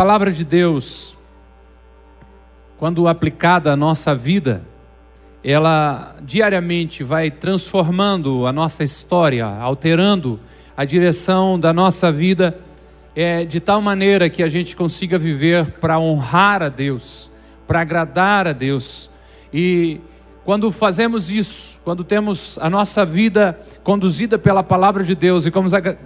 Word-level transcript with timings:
palavra 0.00 0.32
de 0.32 0.46
Deus, 0.46 1.14
quando 2.78 3.06
aplicada 3.06 3.70
à 3.70 3.76
nossa 3.76 4.14
vida, 4.14 4.62
ela 5.44 6.16
diariamente 6.22 7.04
vai 7.04 7.30
transformando 7.30 8.46
a 8.46 8.52
nossa 8.52 8.82
história, 8.82 9.44
alterando 9.44 10.40
a 10.74 10.86
direção 10.86 11.60
da 11.60 11.74
nossa 11.74 12.10
vida, 12.10 12.58
é, 13.14 13.44
de 13.44 13.60
tal 13.60 13.82
maneira 13.82 14.30
que 14.30 14.42
a 14.42 14.48
gente 14.48 14.74
consiga 14.74 15.18
viver 15.18 15.72
para 15.72 15.98
honrar 15.98 16.62
a 16.62 16.70
Deus, 16.70 17.30
para 17.66 17.82
agradar 17.82 18.46
a 18.46 18.54
Deus. 18.54 19.10
E 19.52 20.00
quando 20.46 20.72
fazemos 20.72 21.30
isso, 21.30 21.78
quando 21.84 22.02
temos 22.04 22.58
a 22.62 22.70
nossa 22.70 23.04
vida 23.04 23.60
conduzida 23.84 24.38
pela 24.38 24.62
palavra 24.62 25.04
de 25.04 25.14
Deus 25.14 25.44
e 25.44 25.50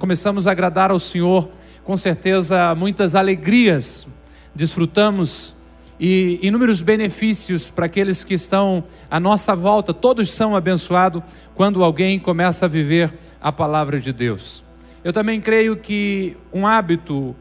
começamos 0.01 0.49
a 0.49 0.51
agradar 0.51 0.91
ao 0.91 0.99
Senhor, 0.99 1.49
com 1.85 1.97
certeza 1.97 2.75
muitas 2.75 3.15
alegrias 3.15 4.07
desfrutamos 4.55 5.55
e 5.99 6.39
inúmeros 6.43 6.81
benefícios 6.81 7.69
para 7.69 7.87
aqueles 7.87 8.25
que 8.25 8.35
estão 8.35 8.85
à 9.11 9.21
nossa 9.21 9.55
volta. 9.55 9.93
Todos 9.93 10.31
são 10.31 10.57
abençoados 10.57 11.23
quando 11.55 11.85
alguém 11.85 12.19
começa 12.19 12.65
a 12.65 12.69
viver 12.69 13.13
a 13.41 13.53
palavra 13.53 14.01
de 14.01 14.13
Deus. 14.13 14.65
Eu 15.05 15.13
também 15.13 15.41
creio 15.41 15.77
que 15.77 16.37
um 16.53 16.67
hábito 16.67 17.37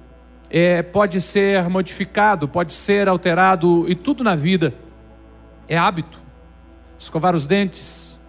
é, 0.49 0.83
pode 0.83 1.21
ser 1.21 1.67
modificado, 1.69 2.47
pode 2.47 2.73
ser 2.73 3.07
alterado, 3.07 3.85
e 3.87 3.95
tudo 3.95 4.23
na 4.23 4.35
vida 4.35 4.73
é 5.67 5.77
hábito. 5.77 6.19
Escovar 6.99 7.35
os 7.35 7.45
dentes, 7.45 8.19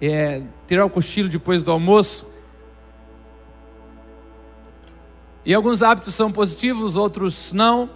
é, 0.00 0.42
tirar 0.66 0.84
o 0.84 0.90
cochilo 0.90 1.28
depois 1.28 1.62
do 1.62 1.70
almoço. 1.70 2.31
E 5.44 5.54
alguns 5.54 5.82
hábitos 5.82 6.14
são 6.14 6.30
positivos, 6.30 6.96
outros 6.96 7.52
não 7.52 7.90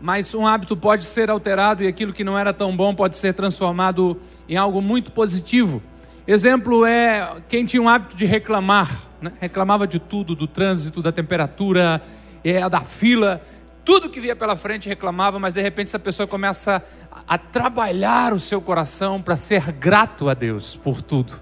mas 0.00 0.34
um 0.34 0.46
hábito 0.46 0.76
pode 0.76 1.04
ser 1.04 1.30
alterado 1.30 1.82
e 1.82 1.86
aquilo 1.86 2.12
que 2.12 2.24
não 2.24 2.38
era 2.38 2.54
tão 2.54 2.74
bom 2.74 2.94
pode 2.94 3.18
ser 3.18 3.34
transformado 3.34 4.18
em 4.48 4.56
algo 4.56 4.80
muito 4.80 5.12
positivo. 5.12 5.82
Exemplo 6.26 6.86
é 6.86 7.42
quem 7.48 7.66
tinha 7.66 7.82
um 7.82 7.88
hábito 7.88 8.16
de 8.16 8.24
reclamar, 8.24 9.02
né? 9.20 9.32
reclamava 9.38 9.86
de 9.86 9.98
tudo, 9.98 10.34
do 10.34 10.46
trânsito, 10.46 11.02
da 11.02 11.12
temperatura, 11.12 12.00
é, 12.42 12.66
da 12.68 12.80
fila, 12.80 13.42
tudo 13.84 14.08
que 14.08 14.20
via 14.20 14.34
pela 14.34 14.56
frente 14.56 14.88
reclamava, 14.88 15.38
mas 15.38 15.54
de 15.54 15.60
repente 15.60 15.88
essa 15.88 15.98
pessoa 15.98 16.26
começa 16.26 16.82
a, 17.26 17.36
trabalhar 17.36 18.32
o 18.32 18.40
seu 18.40 18.60
coração 18.60 19.20
para 19.20 19.36
ser 19.36 19.72
grato 19.72 20.28
a 20.28 20.34
Deus 20.34 20.76
por 20.76 21.02
tudo. 21.02 21.34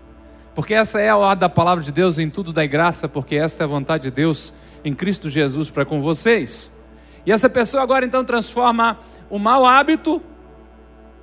Porque 0.54 0.74
essa 0.74 1.00
é 1.00 1.08
a 1.08 1.16
ordem 1.16 1.40
da 1.40 1.48
palavra 1.48 1.84
de 1.84 1.92
Deus, 1.92 2.18
em 2.18 2.28
tudo 2.28 2.52
dai 2.52 2.66
graça, 2.66 3.08
porque 3.08 3.36
essa 3.36 3.62
é 3.62 3.64
a 3.64 3.68
vontade 3.68 4.04
de 4.04 4.10
Deus 4.10 4.52
em 4.84 4.94
Cristo 4.94 5.28
Jesus 5.28 5.70
para 5.70 5.84
com 5.84 6.00
vocês. 6.00 6.72
E 7.26 7.32
essa 7.32 7.48
pessoa 7.48 7.82
agora 7.82 8.04
então 8.04 8.24
transforma 8.24 8.98
o 9.28 9.38
mau 9.38 9.66
hábito 9.66 10.22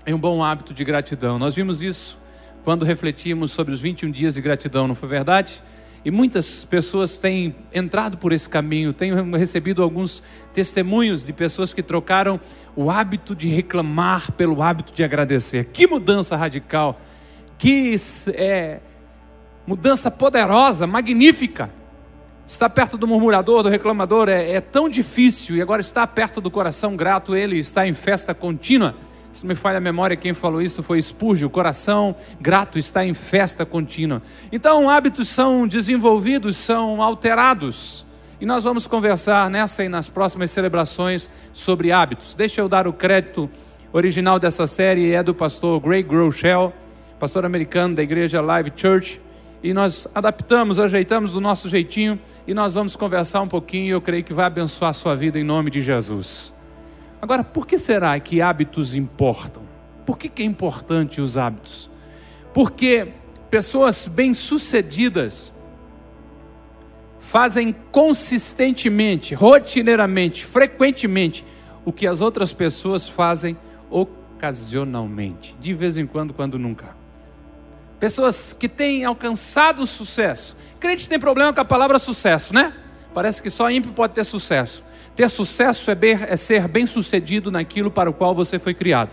em 0.05 0.13
um 0.13 0.19
bom 0.19 0.43
hábito 0.43 0.73
de 0.73 0.83
gratidão. 0.83 1.39
Nós 1.39 1.55
vimos 1.55 1.81
isso 1.81 2.17
quando 2.63 2.85
refletimos 2.85 3.51
sobre 3.51 3.73
os 3.73 3.81
21 3.81 4.11
dias 4.11 4.35
de 4.35 4.41
gratidão, 4.41 4.87
não 4.87 4.95
foi 4.95 5.09
verdade? 5.09 5.63
E 6.03 6.11
muitas 6.11 6.63
pessoas 6.63 7.17
têm 7.17 7.55
entrado 7.73 8.17
por 8.17 8.31
esse 8.31 8.47
caminho, 8.47 8.93
tenho 8.93 9.35
recebido 9.35 9.81
alguns 9.81 10.21
testemunhos 10.53 11.23
de 11.23 11.33
pessoas 11.33 11.73
que 11.73 11.81
trocaram 11.81 12.39
o 12.75 12.91
hábito 12.91 13.35
de 13.35 13.47
reclamar 13.47 14.31
pelo 14.33 14.61
hábito 14.61 14.93
de 14.93 15.03
agradecer. 15.03 15.65
Que 15.65 15.87
mudança 15.87 16.35
radical, 16.35 17.01
que 17.57 17.95
é, 18.33 18.81
mudança 19.65 20.11
poderosa, 20.11 20.85
magnífica. 20.85 21.71
Estar 22.47 22.69
perto 22.69 22.95
do 22.95 23.07
murmurador, 23.07 23.63
do 23.63 23.69
reclamador 23.69 24.29
é, 24.29 24.51
é, 24.51 24.61
tão 24.61 24.87
difícil, 24.87 25.55
e 25.55 25.61
agora 25.61 25.81
estar 25.81 26.05
perto 26.05 26.39
do 26.39 26.51
coração 26.51 26.95
grato, 26.95 27.35
ele 27.35 27.57
está 27.57 27.87
em 27.87 27.93
festa 27.95 28.35
contínua. 28.35 28.95
Se 29.33 29.47
me 29.47 29.55
falha 29.55 29.79
a 29.79 29.81
memória, 29.81 30.15
quem 30.15 30.33
falou 30.33 30.61
isso 30.61 30.83
foi 30.83 31.01
Spurgeon. 31.01 31.47
O 31.47 31.49
coração 31.49 32.15
grato 32.39 32.77
está 32.77 33.03
em 33.03 33.15
festa 33.15 33.65
contínua. 33.65 34.21
Então, 34.51 34.87
hábitos 34.87 35.27
são 35.27 35.67
desenvolvidos, 35.67 36.55
são 36.55 37.01
alterados. 37.01 38.05
E 38.39 38.45
nós 38.45 38.63
vamos 38.63 38.85
conversar 38.85 39.49
nessa 39.49 39.83
e 39.83 39.89
nas 39.89 40.07
próximas 40.07 40.51
celebrações 40.51 41.29
sobre 41.51 41.91
hábitos. 41.91 42.35
Deixa 42.35 42.61
eu 42.61 42.69
dar 42.69 42.87
o 42.87 42.93
crédito 42.93 43.49
original 43.91 44.39
dessa 44.39 44.67
série, 44.67 45.13
é 45.13 45.23
do 45.23 45.33
pastor 45.33 45.79
Greg 45.79 46.07
Groeschel, 46.07 46.71
pastor 47.19 47.43
americano 47.43 47.95
da 47.95 48.03
igreja 48.03 48.39
Live 48.39 48.71
Church 48.75 49.19
e 49.65 49.73
nós 49.73 50.07
adaptamos, 50.13 50.77
ajeitamos 50.77 51.33
do 51.33 51.41
nosso 51.41 51.67
jeitinho 51.67 52.19
e 52.45 52.53
nós 52.53 52.75
vamos 52.75 52.95
conversar 52.95 53.41
um 53.41 53.47
pouquinho. 53.47 53.93
Eu 53.93 53.99
creio 53.99 54.23
que 54.23 54.31
vai 54.31 54.45
abençoar 54.45 54.91
a 54.91 54.93
sua 54.93 55.15
vida 55.15 55.39
em 55.39 55.43
nome 55.43 55.71
de 55.71 55.81
Jesus. 55.81 56.53
Agora, 57.19 57.43
por 57.43 57.65
que 57.65 57.79
será 57.79 58.19
que 58.19 58.43
hábitos 58.43 58.93
importam? 58.93 59.63
Por 60.05 60.19
que, 60.19 60.29
que 60.29 60.43
é 60.43 60.45
importante 60.45 61.19
os 61.19 61.35
hábitos? 61.35 61.89
Porque 62.53 63.07
pessoas 63.49 64.07
bem-sucedidas 64.07 65.51
fazem 67.19 67.75
consistentemente, 67.91 69.33
rotineiramente, 69.33 70.45
frequentemente 70.45 71.43
o 71.83 71.91
que 71.91 72.05
as 72.05 72.21
outras 72.21 72.53
pessoas 72.53 73.07
fazem 73.07 73.57
ocasionalmente, 73.89 75.55
de 75.59 75.73
vez 75.73 75.97
em 75.97 76.05
quando, 76.05 76.35
quando 76.35 76.59
nunca. 76.59 77.04
Pessoas 78.05 78.53
que 78.53 78.69
têm 78.69 79.03
alcançado 79.03 79.83
sucesso. 79.87 80.55
Crente 80.79 81.09
tem 81.09 81.19
problema 81.19 81.51
com 81.51 81.59
a 81.59 81.65
palavra 81.65 81.97
sucesso, 81.97 82.53
né? 82.53 82.71
Parece 83.15 83.41
que 83.41 83.49
só 83.49 83.67
ímpio 83.71 83.93
pode 83.93 84.13
ter 84.13 84.23
sucesso. 84.23 84.85
Ter 85.15 85.27
sucesso 85.27 85.89
é, 85.89 85.97
é 86.29 86.37
ser 86.37 86.67
bem 86.67 86.85
sucedido 86.85 87.49
naquilo 87.49 87.89
para 87.89 88.07
o 88.07 88.13
qual 88.13 88.35
você 88.35 88.59
foi 88.59 88.75
criado. 88.75 89.09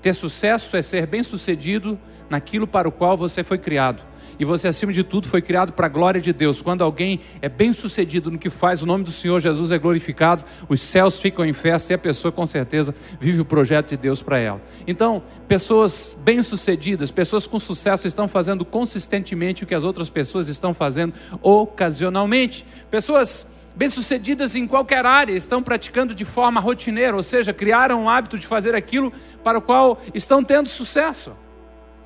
Ter 0.00 0.14
sucesso 0.14 0.78
é 0.78 0.80
ser 0.80 1.06
bem 1.06 1.22
sucedido 1.22 2.00
naquilo 2.30 2.66
para 2.66 2.88
o 2.88 2.90
qual 2.90 3.18
você 3.18 3.44
foi 3.44 3.58
criado 3.58 4.02
e 4.38 4.44
você, 4.44 4.68
acima 4.68 4.92
de 4.92 5.02
tudo, 5.02 5.28
foi 5.28 5.42
criado 5.42 5.72
para 5.72 5.86
a 5.86 5.88
glória 5.88 6.20
de 6.20 6.32
Deus. 6.32 6.62
Quando 6.62 6.82
alguém 6.82 7.20
é 7.42 7.48
bem 7.48 7.72
sucedido 7.72 8.30
no 8.30 8.38
que 8.38 8.50
faz, 8.50 8.82
o 8.82 8.86
nome 8.86 9.04
do 9.04 9.10
Senhor 9.10 9.40
Jesus 9.40 9.72
é 9.72 9.78
glorificado, 9.78 10.44
os 10.68 10.80
céus 10.80 11.18
ficam 11.18 11.44
em 11.44 11.52
festa 11.52 11.92
e 11.92 11.94
a 11.94 11.98
pessoa, 11.98 12.30
com 12.30 12.46
certeza, 12.46 12.94
vive 13.20 13.40
o 13.40 13.44
projeto 13.44 13.88
de 13.88 13.96
Deus 13.96 14.22
para 14.22 14.38
ela. 14.38 14.60
Então, 14.86 15.22
pessoas 15.46 16.16
bem-sucedidas, 16.22 17.10
pessoas 17.10 17.46
com 17.46 17.58
sucesso, 17.58 18.06
estão 18.06 18.28
fazendo 18.28 18.64
consistentemente 18.64 19.64
o 19.64 19.66
que 19.66 19.74
as 19.74 19.84
outras 19.84 20.08
pessoas 20.08 20.48
estão 20.48 20.72
fazendo 20.72 21.14
ocasionalmente. 21.42 22.64
Pessoas 22.90 23.46
bem-sucedidas 23.74 24.56
em 24.56 24.66
qualquer 24.66 25.06
área 25.06 25.32
estão 25.32 25.62
praticando 25.62 26.14
de 26.14 26.24
forma 26.24 26.60
rotineira, 26.60 27.16
ou 27.16 27.22
seja, 27.22 27.52
criaram 27.52 28.04
o 28.04 28.08
hábito 28.08 28.38
de 28.38 28.46
fazer 28.46 28.74
aquilo 28.74 29.12
para 29.44 29.58
o 29.58 29.62
qual 29.62 30.00
estão 30.12 30.42
tendo 30.42 30.68
sucesso. 30.68 31.32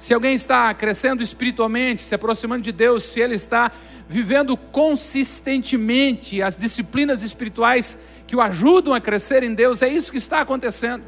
Se 0.03 0.13
alguém 0.13 0.35
está 0.35 0.75
crescendo 0.75 1.23
espiritualmente, 1.23 2.03
se 2.03 2.13
aproximando 2.13 2.61
de 2.61 2.73
Deus, 2.73 3.05
se 3.05 3.21
ele 3.21 3.37
está 3.37 3.71
vivendo 4.09 4.57
consistentemente 4.57 6.43
as 6.43 6.57
disciplinas 6.57 7.23
espirituais 7.23 7.97
que 8.27 8.35
o 8.35 8.41
ajudam 8.41 8.95
a 8.95 9.01
crescer 9.01 9.45
em 9.45 9.55
Deus, 9.55 9.81
é 9.81 9.87
isso 9.87 10.11
que 10.11 10.19
está 10.19 10.41
acontecendo. 10.41 11.05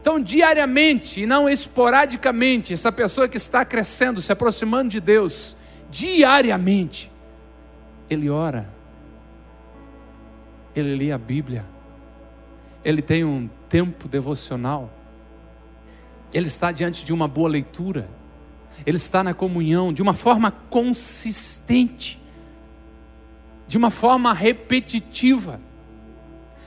Então, 0.00 0.18
diariamente 0.18 1.20
e 1.20 1.26
não 1.26 1.48
esporadicamente, 1.48 2.74
essa 2.74 2.90
pessoa 2.90 3.28
que 3.28 3.36
está 3.36 3.64
crescendo, 3.64 4.20
se 4.20 4.32
aproximando 4.32 4.88
de 4.88 4.98
Deus, 4.98 5.56
diariamente, 5.88 7.12
ele 8.10 8.28
ora, 8.28 8.68
ele 10.74 10.96
lê 10.96 11.12
a 11.12 11.18
Bíblia, 11.18 11.64
ele 12.84 13.02
tem 13.02 13.22
um 13.22 13.48
tempo 13.68 14.08
devocional 14.08 14.90
ele 16.32 16.46
está 16.46 16.70
diante 16.72 17.04
de 17.04 17.12
uma 17.12 17.26
boa 17.26 17.48
leitura, 17.48 18.08
ele 18.86 18.96
está 18.96 19.22
na 19.22 19.34
comunhão 19.34 19.92
de 19.92 20.00
uma 20.00 20.14
forma 20.14 20.50
consistente, 20.70 22.20
de 23.66 23.76
uma 23.76 23.90
forma 23.90 24.32
repetitiva. 24.32 25.60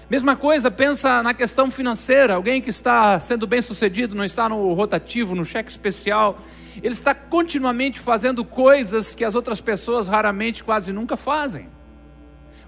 Mesma 0.10 0.36
coisa, 0.36 0.70
pensa 0.70 1.24
na 1.24 1.34
questão 1.34 1.72
financeira. 1.72 2.36
Alguém 2.36 2.62
que 2.62 2.70
está 2.70 3.20
sendo 3.20 3.48
bem 3.48 3.62
sucedido, 3.62 4.16
não 4.16 4.24
está 4.24 4.48
no 4.48 4.74
rotativo, 4.74 5.34
no 5.34 5.44
cheque 5.44 5.72
especial, 5.72 6.40
ele 6.82 6.94
está 6.94 7.16
continuamente 7.16 8.00
fazendo 8.00 8.44
coisas 8.46 9.16
que 9.16 9.26
as 9.26 9.34
outras 9.34 9.60
pessoas 9.60 10.08
raramente, 10.08 10.64
quase 10.64 10.92
nunca 10.92 11.18
fazem. 11.18 11.68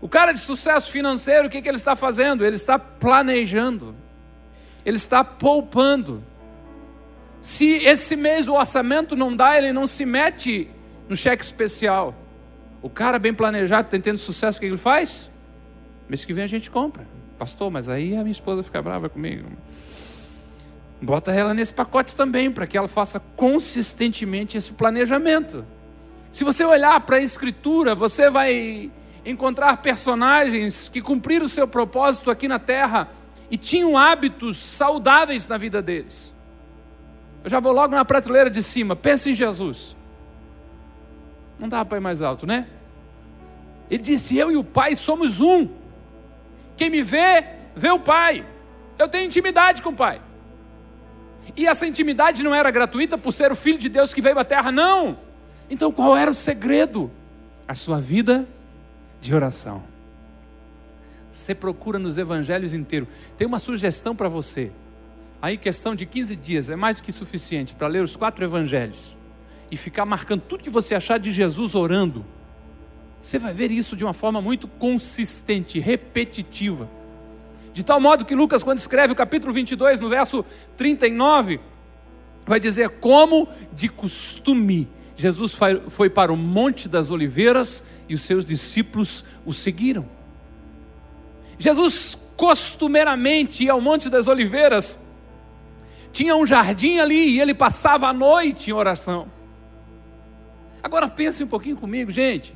O 0.01 0.09
cara 0.09 0.31
de 0.31 0.39
sucesso 0.39 0.91
financeiro, 0.91 1.47
o 1.47 1.49
que, 1.49 1.61
que 1.61 1.67
ele 1.67 1.77
está 1.77 1.95
fazendo? 1.95 2.45
Ele 2.45 2.55
está 2.55 2.77
planejando, 2.77 3.95
ele 4.85 4.97
está 4.97 5.23
poupando 5.23 6.23
se 7.45 7.75
esse 7.85 8.15
mês 8.15 8.47
o 8.47 8.55
orçamento 8.55 9.15
não 9.15 9.35
dá, 9.35 9.55
ele 9.55 9.71
não 9.71 9.85
se 9.85 10.03
mete 10.03 10.67
no 11.07 11.15
cheque 11.15 11.43
especial. 11.43 12.15
O 12.81 12.89
cara 12.89 13.19
bem 13.19 13.35
planejado, 13.35 13.87
tá 13.87 13.99
tendo 13.99 14.17
sucesso, 14.17 14.57
o 14.57 14.59
que 14.59 14.65
ele 14.65 14.77
faz? 14.77 15.29
Mês 16.09 16.25
que 16.25 16.33
vem 16.33 16.43
a 16.43 16.47
gente 16.47 16.71
compra. 16.71 17.07
Pastor, 17.37 17.69
mas 17.69 17.87
aí 17.87 18.15
a 18.15 18.21
minha 18.21 18.31
esposa 18.31 18.63
fica 18.63 18.81
brava 18.81 19.09
comigo. 19.09 19.47
Bota 20.99 21.31
ela 21.31 21.53
nesse 21.53 21.71
pacote 21.71 22.15
também, 22.15 22.49
para 22.49 22.65
que 22.65 22.75
ela 22.75 22.87
faça 22.87 23.19
consistentemente 23.35 24.57
esse 24.57 24.73
planejamento. 24.73 25.63
Se 26.31 26.43
você 26.43 26.65
olhar 26.65 26.99
para 27.01 27.17
a 27.17 27.21
Escritura, 27.21 27.93
você 27.93 28.27
vai 28.27 28.89
encontrar 29.23 29.77
personagens 29.83 30.89
que 30.89 30.99
cumpriram 30.99 31.45
o 31.45 31.49
seu 31.49 31.67
propósito 31.67 32.31
aqui 32.31 32.47
na 32.47 32.57
terra 32.57 33.07
e 33.51 33.55
tinham 33.55 33.95
hábitos 33.95 34.57
saudáveis 34.57 35.47
na 35.47 35.59
vida 35.59 35.79
deles. 35.79 36.33
Eu 37.45 37.49
já 37.51 37.59
vou 37.59 37.71
logo 37.71 37.93
na 37.93 38.03
prateleira 38.03 38.49
de 38.49 38.63
cima. 38.63 38.95
Pensa 38.95 39.29
em 39.29 39.35
Jesus. 39.35 39.95
Não 41.59 41.69
dá 41.69 41.85
para 41.85 41.99
ir 41.99 42.01
mais 42.01 42.23
alto, 42.23 42.47
né? 42.47 42.65
Ele 43.87 44.01
disse: 44.01 44.35
Eu 44.35 44.51
e 44.51 44.57
o 44.57 44.63
Pai 44.63 44.95
somos 44.95 45.39
um. 45.39 45.69
Quem 46.75 46.89
me 46.89 47.03
vê, 47.03 47.45
vê 47.75 47.91
o 47.91 47.99
Pai. 47.99 48.43
Eu 48.97 49.07
tenho 49.07 49.25
intimidade 49.25 49.83
com 49.83 49.89
o 49.89 49.95
Pai. 49.95 50.19
E 51.55 51.67
essa 51.67 51.85
intimidade 51.85 52.41
não 52.41 52.53
era 52.53 52.71
gratuita 52.71 53.15
por 53.15 53.31
ser 53.31 53.51
o 53.51 53.55
Filho 53.55 53.77
de 53.77 53.89
Deus 53.89 54.11
que 54.11 54.23
veio 54.23 54.39
à 54.39 54.43
terra, 54.43 54.71
não. 54.71 55.19
Então 55.69 55.91
qual 55.91 56.17
era 56.17 56.31
o 56.31 56.33
segredo? 56.33 57.11
A 57.67 57.75
sua 57.75 58.01
vida 58.01 58.47
de 59.21 59.35
oração. 59.35 59.83
Você 61.31 61.53
procura 61.53 61.99
nos 61.99 62.17
evangelhos 62.17 62.73
inteiros. 62.73 63.07
Tem 63.37 63.45
uma 63.45 63.59
sugestão 63.59 64.15
para 64.15 64.29
você. 64.29 64.71
Aí, 65.41 65.57
questão 65.57 65.95
de 65.95 66.05
15 66.05 66.35
dias 66.35 66.69
é 66.69 66.75
mais 66.75 66.97
do 66.97 67.03
que 67.03 67.11
suficiente 67.11 67.75
para 67.75 67.87
ler 67.87 68.03
os 68.03 68.15
quatro 68.15 68.43
evangelhos 68.43 69.15
e 69.69 69.77
ficar 69.77 70.05
marcando 70.05 70.41
tudo 70.41 70.63
que 70.63 70.69
você 70.69 70.95
achar 70.95 71.19
de 71.19 71.31
Jesus 71.31 71.75
orando. 71.75 72.25
Você 73.21 73.39
vai 73.39 73.53
ver 73.53 73.71
isso 73.71 73.95
de 73.95 74.03
uma 74.03 74.13
forma 74.13 74.41
muito 74.41 74.67
consistente, 74.67 75.79
repetitiva. 75.79 76.89
De 77.73 77.83
tal 77.83 77.99
modo 77.99 78.23
que 78.23 78.35
Lucas, 78.35 78.63
quando 78.63 78.79
escreve 78.79 79.13
o 79.13 79.15
capítulo 79.15 79.51
22, 79.51 79.99
no 79.99 80.07
verso 80.07 80.45
39, 80.77 81.59
vai 82.45 82.59
dizer: 82.59 82.89
Como 82.89 83.47
de 83.73 83.89
costume, 83.89 84.87
Jesus 85.17 85.57
foi 85.89 86.09
para 86.09 86.31
o 86.31 86.37
Monte 86.37 86.87
das 86.87 87.09
Oliveiras 87.09 87.83
e 88.07 88.15
os 88.15 88.21
seus 88.21 88.45
discípulos 88.45 89.25
o 89.45 89.53
seguiram. 89.53 90.05
Jesus 91.57 92.17
costumeiramente 92.35 93.63
ia 93.63 93.71
ao 93.71 93.81
Monte 93.81 94.09
das 94.09 94.27
Oliveiras, 94.27 94.99
tinha 96.15 96.33
um 96.33 96.47
jardim 96.47 96.97
ali 96.99 97.31
e 97.31 97.41
ele 97.41 97.53
passava 97.53 98.07
a 98.07 98.13
noite 98.13 98.69
em 98.69 98.73
oração. 98.73 99.27
Agora 100.81 101.09
pense 101.09 101.43
um 101.43 101.47
pouquinho 101.47 101.75
comigo, 101.75 102.09
gente. 102.09 102.55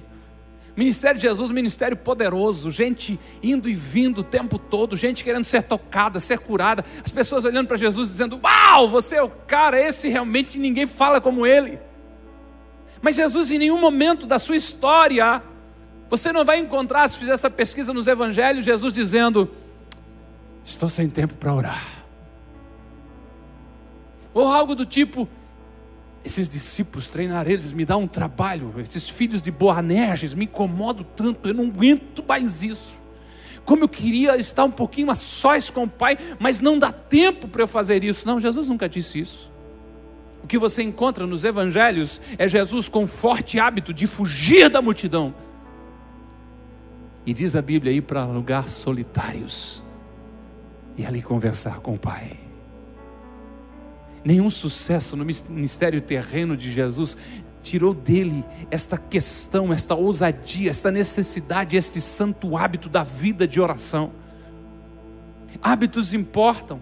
Ministério 0.77 1.19
de 1.19 1.27
Jesus, 1.27 1.51
ministério 1.51 1.97
poderoso, 1.97 2.71
gente 2.71 3.19
indo 3.43 3.67
e 3.67 3.73
vindo 3.73 4.19
o 4.19 4.23
tempo 4.23 4.57
todo, 4.57 4.95
gente 4.95 5.25
querendo 5.25 5.43
ser 5.43 5.63
tocada, 5.63 6.21
ser 6.21 6.39
curada, 6.39 6.85
as 7.03 7.11
pessoas 7.11 7.43
olhando 7.43 7.67
para 7.67 7.75
Jesus 7.75 8.07
dizendo: 8.07 8.39
Uau, 8.41 8.87
você 8.87 9.17
é 9.17 9.23
o 9.23 9.29
cara, 9.29 9.77
esse 9.77 10.07
realmente 10.07 10.57
ninguém 10.57 10.87
fala 10.87 11.19
como 11.19 11.45
ele. 11.45 11.77
Mas 13.01 13.17
Jesus, 13.17 13.51
em 13.51 13.57
nenhum 13.57 13.77
momento 13.77 14.25
da 14.25 14.39
sua 14.39 14.55
história, 14.55 15.43
você 16.09 16.31
não 16.31 16.45
vai 16.45 16.59
encontrar, 16.59 17.09
se 17.09 17.17
fizer 17.17 17.33
essa 17.33 17.49
pesquisa 17.49 17.93
nos 17.93 18.07
evangelhos, 18.07 18.63
Jesus 18.63 18.93
dizendo: 18.93 19.51
Estou 20.63 20.87
sem 20.87 21.09
tempo 21.09 21.33
para 21.33 21.53
orar. 21.53 21.98
Ou 24.39 24.47
algo 24.47 24.73
do 24.73 24.85
tipo: 24.85 25.27
esses 26.23 26.47
discípulos, 26.47 27.09
treinar 27.09 27.49
eles 27.49 27.73
me 27.73 27.85
dá 27.85 27.97
um 27.97 28.07
trabalho. 28.07 28.73
Esses 28.77 29.09
filhos 29.09 29.41
de 29.41 29.51
Boanerges 29.51 30.33
me 30.33 30.45
incomodam 30.45 31.05
tanto, 31.15 31.49
eu 31.49 31.53
não 31.53 31.65
aguento 31.65 32.23
mais 32.27 32.63
isso. 32.63 32.93
Como 33.65 33.83
eu 33.83 33.89
queria 33.89 34.37
estar 34.37 34.63
um 34.63 34.71
pouquinho 34.71 35.11
a 35.11 35.15
sós 35.15 35.69
com 35.69 35.83
o 35.83 35.89
Pai, 35.89 36.17
mas 36.39 36.59
não 36.59 36.79
dá 36.79 36.91
tempo 36.91 37.47
para 37.47 37.63
eu 37.63 37.67
fazer 37.67 38.03
isso. 38.03 38.25
Não, 38.25 38.39
Jesus 38.39 38.67
nunca 38.67 38.87
disse 38.87 39.19
isso. 39.19 39.51
O 40.41 40.47
que 40.47 40.57
você 40.57 40.81
encontra 40.81 41.27
nos 41.27 41.43
evangelhos 41.43 42.21
é 42.37 42.47
Jesus 42.47 42.87
com 42.87 43.05
forte 43.05 43.59
hábito 43.59 43.93
de 43.93 44.07
fugir 44.07 44.69
da 44.69 44.81
multidão. 44.81 45.33
E 47.25 47.33
diz 47.33 47.55
a 47.55 47.61
Bíblia 47.61 47.91
ir 47.91 48.01
para 48.01 48.25
lugares 48.25 48.71
solitários 48.71 49.83
e 50.97 51.05
ali 51.05 51.21
conversar 51.21 51.79
com 51.81 51.93
o 51.93 51.99
Pai. 51.99 52.48
Nenhum 54.23 54.49
sucesso 54.49 55.15
no 55.15 55.25
ministério 55.25 56.01
terreno 56.01 56.57
de 56.57 56.71
Jesus 56.71 57.15
tirou 57.61 57.93
dele 57.93 58.43
esta 58.71 58.97
questão, 58.97 59.71
esta 59.73 59.95
ousadia, 59.95 60.71
esta 60.71 60.91
necessidade, 60.91 61.77
este 61.77 62.01
santo 62.01 62.57
hábito 62.57 62.89
da 62.89 63.03
vida 63.03 63.47
de 63.47 63.59
oração. 63.61 64.11
Hábitos 65.61 66.13
importam. 66.13 66.81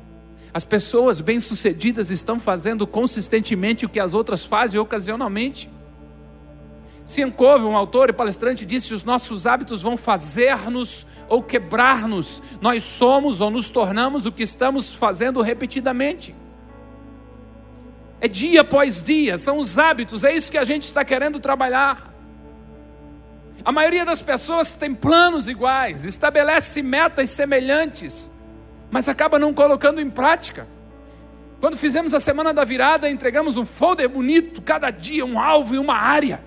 As 0.53 0.63
pessoas 0.63 1.21
bem-sucedidas 1.21 2.09
estão 2.09 2.39
fazendo 2.39 2.87
consistentemente 2.87 3.85
o 3.85 3.89
que 3.89 3.99
as 3.99 4.13
outras 4.13 4.43
fazem 4.43 4.79
ocasionalmente. 4.79 5.69
Cove, 7.35 7.63
um 7.63 7.75
autor 7.75 8.09
e 8.09 8.13
palestrante, 8.13 8.65
disse: 8.65 8.93
os 8.93 9.03
nossos 9.03 9.47
hábitos 9.47 9.81
vão 9.81 9.95
fazer-nos 9.95 11.05
ou 11.29 11.41
quebrar-nos. 11.41 12.41
Nós 12.59 12.83
somos 12.83 13.39
ou 13.39 13.49
nos 13.49 13.69
tornamos 13.69 14.25
o 14.25 14.31
que 14.31 14.43
estamos 14.43 14.93
fazendo 14.93 15.41
repetidamente. 15.41 16.35
É 18.19 18.27
dia 18.27 18.61
após 18.61 19.03
dia, 19.03 19.37
são 19.37 19.59
os 19.59 19.77
hábitos, 19.77 20.23
é 20.23 20.35
isso 20.35 20.51
que 20.51 20.57
a 20.57 20.63
gente 20.63 20.83
está 20.83 21.05
querendo 21.05 21.39
trabalhar. 21.39 22.13
A 23.63 23.71
maioria 23.71 24.05
das 24.05 24.21
pessoas 24.21 24.73
tem 24.73 24.93
planos 24.93 25.47
iguais, 25.47 26.05
estabelece 26.05 26.81
metas 26.81 27.29
semelhantes, 27.29 28.29
mas 28.89 29.07
acaba 29.07 29.37
não 29.37 29.53
colocando 29.53 30.01
em 30.01 30.09
prática. 30.09 30.67
Quando 31.59 31.75
fizemos 31.75 32.13
a 32.13 32.19
semana 32.19 32.53
da 32.53 32.63
virada, 32.63 33.09
entregamos 33.09 33.57
um 33.57 33.65
folder 33.65 34.07
bonito, 34.07 34.61
cada 34.61 34.89
dia 34.89 35.25
um 35.25 35.39
alvo 35.39 35.75
e 35.75 35.79
uma 35.79 35.95
área. 35.95 36.41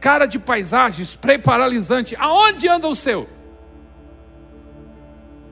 Cara 0.00 0.26
de 0.26 0.38
paisagem, 0.38 1.04
spray 1.04 1.38
paralisante. 1.38 2.16
Aonde 2.16 2.68
anda 2.68 2.88
o 2.88 2.94
seu? 2.94 3.28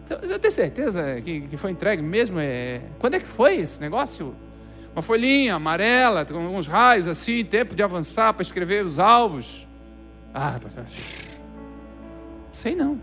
Você 0.09 0.39
tem 0.39 0.51
certeza 0.51 1.21
que, 1.21 1.43
que 1.43 1.57
foi 1.57 1.73
entregue 1.73 2.01
mesmo? 2.01 2.39
É... 2.39 2.81
Quando 2.99 3.15
é 3.15 3.19
que 3.19 3.27
foi 3.27 3.57
esse 3.57 3.81
negócio? 3.81 4.35
Uma 4.97 5.03
folhinha 5.03 5.57
amarela, 5.57 6.25
com 6.25 6.43
alguns 6.43 6.67
raios 6.67 7.07
assim, 7.07 7.45
tempo 7.45 7.75
de 7.75 7.83
avançar 7.83 8.33
para 8.33 8.41
escrever 8.41 8.83
os 8.83 8.99
alvos. 8.99 9.69
Ah, 10.33 10.59
sei 12.51 12.75
não. 12.75 12.99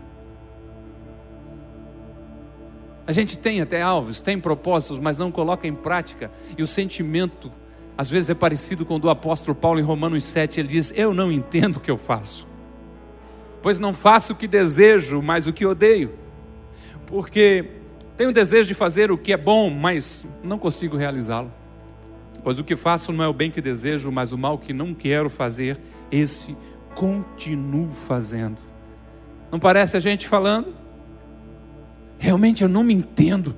A 3.06 3.12
gente 3.12 3.38
tem 3.38 3.60
até 3.60 3.80
alvos, 3.80 4.18
tem 4.18 4.40
propósitos, 4.40 4.98
mas 4.98 5.18
não 5.18 5.30
coloca 5.30 5.68
em 5.68 5.72
prática. 5.72 6.32
E 6.58 6.64
o 6.64 6.66
sentimento, 6.66 7.52
às 7.96 8.10
vezes, 8.10 8.28
é 8.28 8.34
parecido 8.34 8.84
com 8.84 8.96
o 8.96 8.98
do 8.98 9.08
apóstolo 9.08 9.54
Paulo 9.54 9.78
em 9.78 9.84
Romanos 9.84 10.24
7. 10.24 10.58
Ele 10.58 10.68
diz: 10.68 10.92
Eu 10.96 11.14
não 11.14 11.30
entendo 11.30 11.76
o 11.76 11.80
que 11.80 11.92
eu 11.92 11.96
faço, 11.96 12.44
pois 13.62 13.78
não 13.78 13.94
faço 13.94 14.32
o 14.32 14.36
que 14.36 14.48
desejo, 14.48 15.22
mas 15.22 15.46
o 15.46 15.52
que 15.52 15.64
odeio. 15.64 16.12
Porque 17.06 17.70
tenho 18.16 18.32
desejo 18.32 18.66
de 18.66 18.74
fazer 18.74 19.12
o 19.12 19.16
que 19.16 19.32
é 19.32 19.36
bom, 19.36 19.70
mas 19.70 20.26
não 20.42 20.58
consigo 20.58 20.96
realizá-lo. 20.96 21.52
Pois 22.44 22.58
o 22.58 22.64
que 22.64 22.76
faço 22.76 23.10
não 23.10 23.24
é 23.24 23.26
o 23.26 23.32
bem 23.32 23.50
que 23.50 23.62
desejo, 23.62 24.12
mas 24.12 24.30
o 24.30 24.36
mal 24.36 24.58
que 24.58 24.74
não 24.74 24.92
quero 24.92 25.30
fazer, 25.30 25.80
esse 26.12 26.54
continuo 26.94 27.90
fazendo. 27.90 28.60
Não 29.50 29.58
parece 29.58 29.96
a 29.96 30.00
gente 30.00 30.28
falando? 30.28 30.74
Realmente 32.18 32.62
eu 32.62 32.68
não 32.68 32.84
me 32.84 32.92
entendo. 32.92 33.56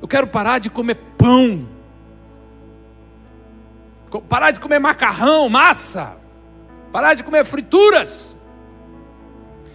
Eu 0.00 0.06
quero 0.06 0.28
parar 0.28 0.60
de 0.60 0.70
comer 0.70 0.94
pão, 1.18 1.68
parar 4.28 4.52
de 4.52 4.60
comer 4.60 4.78
macarrão, 4.78 5.48
massa, 5.48 6.16
parar 6.92 7.14
de 7.14 7.24
comer 7.24 7.44
frituras. 7.44 8.36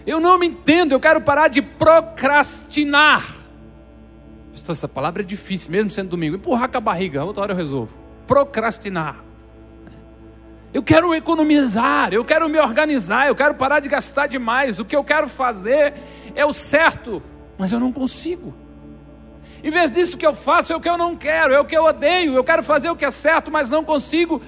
Eu 0.06 0.18
não 0.18 0.38
me 0.38 0.46
entendo, 0.46 0.92
eu 0.92 1.00
quero 1.00 1.20
parar 1.20 1.48
de 1.48 1.60
procrastinar. 1.60 3.37
Essa 4.66 4.88
palavra 4.88 5.22
é 5.22 5.24
difícil, 5.24 5.70
mesmo 5.70 5.90
sendo 5.90 6.08
domingo. 6.08 6.36
Empurrar 6.36 6.68
com 6.68 6.78
a 6.78 6.80
barriga, 6.80 7.24
outra 7.24 7.42
hora 7.42 7.52
eu 7.52 7.56
resolvo 7.56 8.08
procrastinar. 8.28 9.24
Eu 10.72 10.82
quero 10.82 11.14
economizar, 11.14 12.12
eu 12.12 12.22
quero 12.22 12.46
me 12.46 12.60
organizar, 12.60 13.26
eu 13.26 13.34
quero 13.34 13.54
parar 13.54 13.80
de 13.80 13.88
gastar 13.88 14.26
demais. 14.26 14.78
O 14.78 14.84
que 14.84 14.94
eu 14.94 15.02
quero 15.02 15.26
fazer 15.28 15.94
é 16.34 16.44
o 16.44 16.52
certo, 16.52 17.22
mas 17.56 17.72
eu 17.72 17.80
não 17.80 17.90
consigo. 17.90 18.54
Em 19.64 19.70
vez 19.70 19.90
disso, 19.90 20.14
o 20.14 20.18
que 20.18 20.26
eu 20.26 20.34
faço 20.34 20.72
é 20.72 20.76
o 20.76 20.80
que 20.80 20.88
eu 20.88 20.98
não 20.98 21.16
quero, 21.16 21.54
é 21.54 21.58
o 21.58 21.64
que 21.64 21.76
eu 21.76 21.84
odeio. 21.84 22.34
Eu 22.34 22.44
quero 22.44 22.62
fazer 22.62 22.90
o 22.90 22.94
que 22.94 23.04
é 23.04 23.10
certo, 23.10 23.50
mas 23.50 23.70
não 23.70 23.82
consigo. 23.82 24.42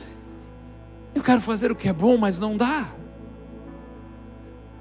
Eu 1.14 1.22
quero 1.22 1.40
fazer 1.40 1.72
o 1.72 1.74
que 1.74 1.88
é 1.88 1.92
bom, 1.92 2.18
mas 2.18 2.38
não 2.38 2.56
dá. 2.56 2.86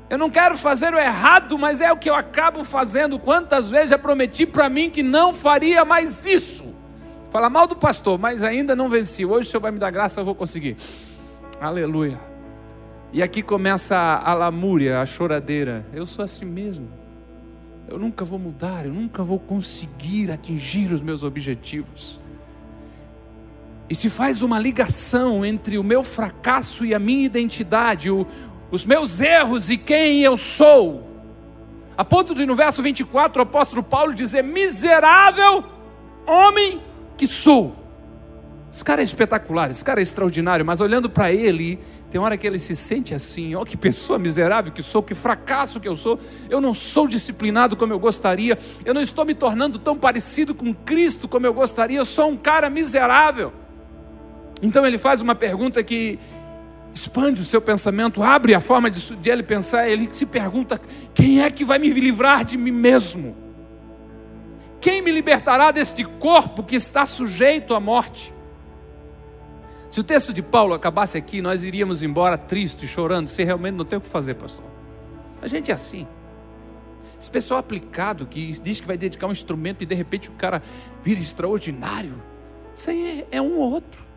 Eu 0.10 0.18
não 0.18 0.30
quero 0.30 0.58
fazer 0.58 0.94
o 0.94 0.98
errado, 0.98 1.58
mas 1.58 1.82
é 1.82 1.92
o 1.92 1.98
que 1.98 2.10
eu 2.10 2.16
acabo 2.16 2.64
fazendo. 2.64 3.20
Quantas 3.20 3.70
vezes 3.70 3.92
já 3.92 3.98
prometi 3.98 4.46
para 4.46 4.68
mim 4.68 4.90
que 4.90 5.04
não 5.04 5.34
faria 5.34 5.86
mais 5.86 6.26
isso? 6.26 6.66
Fala 7.32 7.48
mal 7.48 7.68
do 7.68 7.76
pastor, 7.76 8.18
mas 8.18 8.42
ainda 8.42 8.76
não 8.76 8.90
venci. 8.90 9.24
Hoje 9.24 9.48
o 9.48 9.52
Senhor 9.52 9.62
vai 9.62 9.72
me 9.72 9.78
dar 9.78 9.92
graça, 9.92 10.20
eu 10.20 10.26
vou 10.26 10.34
conseguir. 10.34 10.78
Aleluia. 11.62 12.20
E 13.14 13.22
aqui 13.22 13.44
começa 13.44 13.96
a, 13.96 14.32
a 14.32 14.34
lamúria, 14.34 15.00
a 15.00 15.06
choradeira. 15.06 15.86
Eu 15.94 16.08
sou 16.08 16.26
assim 16.26 16.46
mesmo. 16.46 16.90
Eu 17.88 18.00
nunca 18.00 18.26
vou 18.26 18.40
mudar, 18.40 18.86
eu 18.86 18.94
nunca 18.94 19.24
vou 19.24 19.40
conseguir 19.40 20.32
atingir 20.32 20.92
os 20.92 21.02
meus 21.02 21.22
objetivos. 21.22 22.20
E 23.90 23.96
se 23.96 24.10
faz 24.10 24.44
uma 24.44 24.60
ligação 24.60 25.44
entre 25.44 25.80
o 25.80 25.84
meu 25.84 26.04
fracasso 26.04 26.86
e 26.86 26.94
a 26.94 27.00
minha 27.00 27.26
identidade, 27.26 28.12
o, 28.12 28.28
os 28.72 28.86
meus 28.86 29.20
erros 29.20 29.70
e 29.70 29.78
quem 29.78 30.22
eu 30.22 30.38
sou. 30.38 31.08
A 31.98 32.06
ponto 32.06 32.34
de 32.34 32.46
no 32.46 32.56
verso 32.56 32.82
24 32.82 33.42
o 33.42 33.44
apóstolo 33.44 33.84
Paulo 33.84 34.14
dizer: 34.14 34.44
Miserável 34.44 35.64
homem 36.26 36.82
que 37.18 37.28
sou. 37.28 37.76
Esse 38.72 38.84
cara 38.84 39.02
é 39.02 39.04
espetacular, 39.04 39.72
esse 39.72 39.84
cara 39.84 40.00
é 40.00 40.04
extraordinário, 40.04 40.64
mas 40.64 40.80
olhando 40.80 41.10
para 41.10 41.34
ele, 41.34 41.80
tem 42.12 42.22
hora 42.22 42.38
que 42.38 42.46
ele 42.46 42.60
se 42.60 42.76
sente 42.76 43.14
assim: 43.14 43.56
ó, 43.56 43.62
oh, 43.62 43.66
que 43.66 43.76
pessoa 43.76 44.20
miserável 44.20 44.72
que 44.72 44.84
sou, 44.84 45.02
que 45.02 45.16
fracasso 45.16 45.80
que 45.80 45.88
eu 45.88 45.96
sou. 45.96 46.20
Eu 46.50 46.62
não 46.62 46.74
sou 46.74 47.08
disciplinado 47.08 47.76
como 47.76 47.94
eu 47.94 48.00
gostaria, 48.00 48.58
eu 48.86 48.94
não 48.94 49.02
estou 49.02 49.26
me 49.26 49.34
tornando 49.34 49.80
tão 49.80 49.98
parecido 49.98 50.54
com 50.54 50.74
Cristo 50.74 51.28
como 51.28 51.46
eu 51.46 51.54
gostaria, 51.54 51.98
eu 51.98 52.06
sou 52.06 52.30
um 52.30 52.38
cara 52.38 52.70
miserável. 52.70 53.52
Então 54.62 54.86
ele 54.86 54.98
faz 54.98 55.22
uma 55.22 55.36
pergunta 55.36 55.84
que 55.84 56.20
expande 56.94 57.42
o 57.42 57.46
seu 57.46 57.62
pensamento, 57.62 58.22
abre 58.22 58.54
a 58.54 58.60
forma 58.60 58.90
de, 58.90 59.16
de 59.16 59.30
ele 59.30 59.44
pensar. 59.44 59.88
Ele 59.88 60.10
se 60.12 60.26
pergunta: 60.26 60.80
quem 61.14 61.42
é 61.42 61.50
que 61.50 61.64
vai 61.64 61.80
me 61.80 61.90
livrar 61.90 62.44
de 62.44 62.58
mim 62.58 62.72
mesmo? 62.72 63.36
Quem 64.82 65.02
me 65.02 65.12
libertará 65.12 65.72
deste 65.72 66.04
corpo 66.04 66.64
que 66.64 66.76
está 66.76 67.06
sujeito 67.06 67.74
à 67.74 67.80
morte? 67.80 68.34
Se 69.90 70.00
o 70.00 70.04
texto 70.04 70.32
de 70.32 70.42
Paulo 70.42 70.74
acabasse 70.74 71.18
aqui, 71.18 71.42
nós 71.42 71.64
iríamos 71.64 72.04
embora 72.04 72.38
triste, 72.38 72.88
chorando, 72.88 73.28
se 73.28 73.44
realmente 73.44 73.76
não 73.76 73.84
tem 73.84 73.98
o 73.98 74.02
que 74.02 74.08
fazer, 74.08 74.36
pastor. 74.36 74.66
A 75.42 75.48
gente 75.48 75.72
é 75.72 75.74
assim. 75.74 76.08
Esse 77.20 77.30
pessoal 77.30 77.60
aplicado 77.60 78.26
que 78.26 78.54
diz 78.62 78.80
que 78.80 78.88
vai 78.88 78.98
dedicar 78.98 79.28
um 79.28 79.32
instrumento 79.32 79.82
e 79.82 79.86
de 79.86 79.96
repente 79.96 80.30
o 80.30 80.34
cara 80.34 80.62
vira 81.04 81.20
extraordinário. 81.20 82.22
Isso 82.74 82.90
aí 82.90 83.26
é, 83.32 83.38
é 83.38 83.42
um 83.42 83.58
ou 83.58 83.72
outro. 83.72 84.09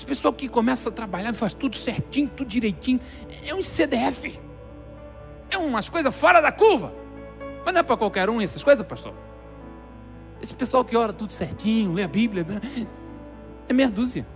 Esse 0.00 0.06
pessoal 0.06 0.32
que 0.32 0.48
começa 0.48 0.88
a 0.88 0.92
trabalhar 0.92 1.34
faz 1.34 1.52
tudo 1.52 1.76
certinho, 1.76 2.26
tudo 2.34 2.48
direitinho, 2.48 2.98
é 3.46 3.54
um 3.54 3.62
CDF. 3.62 4.40
É 5.50 5.58
umas 5.58 5.90
coisas 5.90 6.16
fora 6.16 6.40
da 6.40 6.50
curva. 6.50 6.90
Mas 7.62 7.74
não 7.74 7.80
é 7.80 7.82
para 7.82 7.98
qualquer 7.98 8.30
um 8.30 8.40
essas 8.40 8.64
coisas, 8.64 8.86
pastor. 8.86 9.12
Esse 10.40 10.54
pessoal 10.54 10.86
que 10.86 10.96
ora 10.96 11.12
tudo 11.12 11.34
certinho, 11.34 11.92
lê 11.92 12.02
a 12.02 12.08
Bíblia, 12.08 12.46
é 13.68 13.72
meia 13.74 13.90
dúzia. 13.90 14.26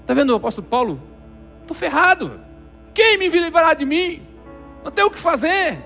Está 0.00 0.14
vendo 0.14 0.30
o 0.30 0.34
apóstolo 0.34 0.66
Paulo? 0.66 1.00
Estou 1.60 1.76
ferrado. 1.76 2.40
Quem 2.92 3.18
me 3.18 3.28
livrar 3.28 3.76
de 3.76 3.84
mim? 3.84 4.20
Não 4.82 4.90
tenho 4.90 5.06
o 5.06 5.10
que 5.12 5.20
fazer. 5.20 5.80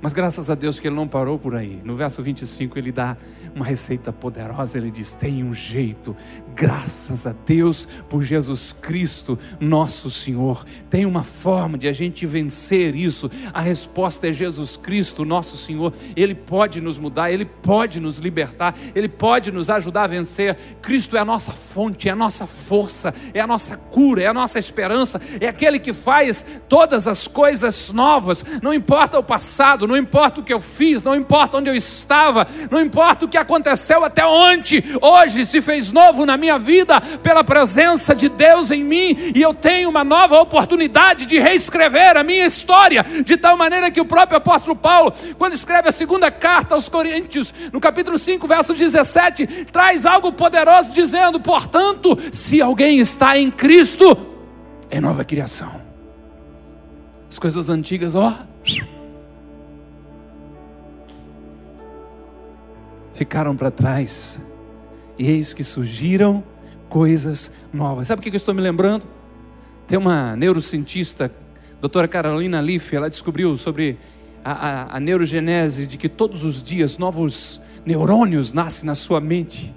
Mas 0.00 0.12
graças 0.12 0.48
a 0.48 0.54
Deus 0.54 0.78
que 0.78 0.86
ele 0.86 0.94
não 0.94 1.08
parou 1.08 1.38
por 1.38 1.56
aí. 1.56 1.80
No 1.84 1.96
verso 1.96 2.22
25 2.22 2.78
ele 2.78 2.92
dá 2.92 3.16
uma 3.54 3.64
receita 3.64 4.12
poderosa. 4.12 4.78
Ele 4.78 4.90
diz: 4.90 5.12
tem 5.12 5.42
um 5.42 5.52
jeito, 5.52 6.16
graças 6.58 7.24
a 7.24 7.32
Deus 7.46 7.86
por 8.10 8.24
Jesus 8.24 8.72
Cristo, 8.72 9.38
nosso 9.60 10.10
Senhor. 10.10 10.64
Tem 10.90 11.06
uma 11.06 11.22
forma 11.22 11.78
de 11.78 11.86
a 11.86 11.92
gente 11.92 12.26
vencer 12.26 12.96
isso. 12.96 13.30
A 13.54 13.60
resposta 13.60 14.26
é 14.26 14.32
Jesus 14.32 14.76
Cristo, 14.76 15.24
nosso 15.24 15.56
Senhor. 15.56 15.92
Ele 16.16 16.34
pode 16.34 16.80
nos 16.80 16.98
mudar, 16.98 17.30
ele 17.30 17.44
pode 17.44 18.00
nos 18.00 18.18
libertar, 18.18 18.74
ele 18.92 19.08
pode 19.08 19.52
nos 19.52 19.70
ajudar 19.70 20.02
a 20.02 20.06
vencer. 20.08 20.56
Cristo 20.82 21.16
é 21.16 21.20
a 21.20 21.24
nossa 21.24 21.52
fonte, 21.52 22.08
é 22.08 22.12
a 22.12 22.16
nossa 22.16 22.44
força, 22.44 23.14
é 23.32 23.38
a 23.40 23.46
nossa 23.46 23.76
cura, 23.76 24.22
é 24.22 24.26
a 24.26 24.34
nossa 24.34 24.58
esperança, 24.58 25.20
é 25.40 25.46
aquele 25.46 25.78
que 25.78 25.92
faz 25.92 26.44
todas 26.68 27.06
as 27.06 27.28
coisas 27.28 27.92
novas. 27.92 28.44
Não 28.60 28.74
importa 28.74 29.16
o 29.16 29.22
passado, 29.22 29.86
não 29.86 29.96
importa 29.96 30.40
o 30.40 30.44
que 30.44 30.52
eu 30.52 30.60
fiz, 30.60 31.04
não 31.04 31.14
importa 31.14 31.58
onde 31.58 31.70
eu 31.70 31.74
estava, 31.76 32.48
não 32.68 32.80
importa 32.80 33.26
o 33.26 33.28
que 33.28 33.38
aconteceu 33.38 34.04
até 34.04 34.26
ontem, 34.26 34.82
hoje 35.00 35.46
se 35.46 35.62
fez 35.62 35.92
novo 35.92 36.26
na 36.26 36.36
minha 36.36 36.47
vida 36.56 37.00
pela 37.00 37.42
presença 37.42 38.14
de 38.14 38.28
Deus 38.28 38.70
em 38.70 38.84
mim, 38.84 39.32
e 39.34 39.42
eu 39.42 39.52
tenho 39.52 39.90
uma 39.90 40.04
nova 40.04 40.40
oportunidade 40.40 41.26
de 41.26 41.38
reescrever 41.38 42.16
a 42.16 42.22
minha 42.22 42.46
história, 42.46 43.04
de 43.24 43.36
tal 43.36 43.56
maneira 43.56 43.90
que 43.90 44.00
o 44.00 44.04
próprio 44.04 44.38
apóstolo 44.38 44.76
Paulo, 44.76 45.12
quando 45.36 45.54
escreve 45.54 45.88
a 45.88 45.92
segunda 45.92 46.30
carta 46.30 46.76
aos 46.76 46.88
Coríntios, 46.88 47.52
no 47.72 47.80
capítulo 47.80 48.16
5, 48.16 48.46
verso 48.46 48.72
17, 48.72 49.66
traz 49.72 50.06
algo 50.06 50.32
poderoso 50.32 50.92
dizendo: 50.92 51.40
portanto, 51.40 52.16
se 52.32 52.62
alguém 52.62 53.00
está 53.00 53.36
em 53.36 53.50
Cristo, 53.50 54.16
é 54.88 55.00
nova 55.00 55.24
criação. 55.24 55.88
As 57.28 57.38
coisas 57.38 57.68
antigas, 57.68 58.14
ó 58.14 58.46
ficaram 63.18 63.56
para 63.56 63.68
trás. 63.68 64.40
E 65.18 65.28
eis 65.28 65.52
que 65.52 65.64
surgiram 65.64 66.44
coisas 66.88 67.50
novas. 67.72 68.06
Sabe 68.06 68.20
o 68.20 68.22
que 68.22 68.28
eu 68.28 68.36
estou 68.36 68.54
me 68.54 68.60
lembrando? 68.60 69.04
Tem 69.86 69.98
uma 69.98 70.36
neurocientista, 70.36 71.32
doutora 71.80 72.06
Carolina 72.06 72.60
Leaf, 72.60 72.92
ela 72.94 73.10
descobriu 73.10 73.56
sobre 73.56 73.98
a, 74.44 74.52
a, 74.52 74.96
a 74.96 75.00
neurogenese 75.00 75.86
de 75.86 75.96
que 75.96 76.08
todos 76.08 76.44
os 76.44 76.62
dias 76.62 76.98
novos 76.98 77.60
neurônios 77.84 78.52
nascem 78.52 78.86
na 78.86 78.94
sua 78.94 79.20
mente. 79.20 79.74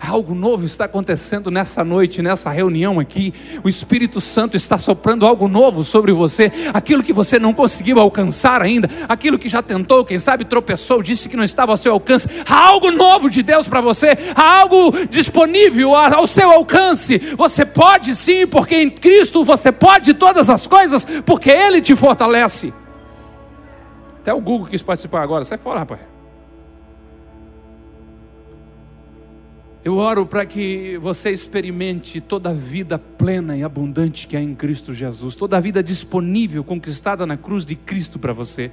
Algo 0.00 0.34
novo 0.34 0.64
está 0.64 0.84
acontecendo 0.84 1.50
nessa 1.50 1.82
noite, 1.82 2.22
nessa 2.22 2.50
reunião 2.50 3.00
aqui. 3.00 3.32
O 3.64 3.68
Espírito 3.68 4.20
Santo 4.20 4.56
está 4.56 4.78
soprando 4.78 5.26
algo 5.26 5.48
novo 5.48 5.82
sobre 5.82 6.12
você, 6.12 6.52
aquilo 6.72 7.02
que 7.02 7.12
você 7.12 7.38
não 7.38 7.54
conseguiu 7.54 7.98
alcançar 7.98 8.60
ainda, 8.60 8.88
aquilo 9.08 9.38
que 9.38 9.48
já 9.48 9.62
tentou, 9.62 10.04
quem 10.04 10.18
sabe 10.18 10.44
tropeçou, 10.44 11.02
disse 11.02 11.28
que 11.28 11.36
não 11.36 11.44
estava 11.44 11.72
ao 11.72 11.76
seu 11.76 11.92
alcance. 11.92 12.28
Há 12.48 12.68
algo 12.68 12.90
novo 12.90 13.30
de 13.30 13.42
Deus 13.42 13.66
para 13.66 13.80
você, 13.80 14.16
há 14.34 14.60
algo 14.60 14.92
disponível 15.08 15.94
ao 15.94 16.26
seu 16.26 16.50
alcance. 16.50 17.18
Você 17.36 17.64
pode 17.64 18.14
sim, 18.14 18.46
porque 18.46 18.76
em 18.76 18.90
Cristo 18.90 19.44
você 19.44 19.72
pode 19.72 20.14
todas 20.14 20.50
as 20.50 20.66
coisas, 20.66 21.06
porque 21.24 21.50
Ele 21.50 21.80
te 21.80 21.96
fortalece. 21.96 22.72
Até 24.20 24.34
o 24.34 24.40
Google 24.40 24.66
quis 24.66 24.82
participar 24.82 25.22
agora, 25.22 25.44
sai 25.44 25.58
fora, 25.58 25.80
rapaz. 25.80 26.15
Eu 29.86 29.98
oro 29.98 30.26
para 30.26 30.44
que 30.44 30.98
você 31.00 31.30
experimente 31.30 32.20
toda 32.20 32.50
a 32.50 32.52
vida 32.52 32.98
plena 32.98 33.56
e 33.56 33.62
abundante 33.62 34.26
que 34.26 34.36
há 34.36 34.40
em 34.40 34.52
Cristo 34.52 34.92
Jesus, 34.92 35.36
toda 35.36 35.56
a 35.56 35.60
vida 35.60 35.80
disponível, 35.80 36.64
conquistada 36.64 37.24
na 37.24 37.36
cruz 37.36 37.64
de 37.64 37.76
Cristo 37.76 38.18
para 38.18 38.32
você. 38.32 38.72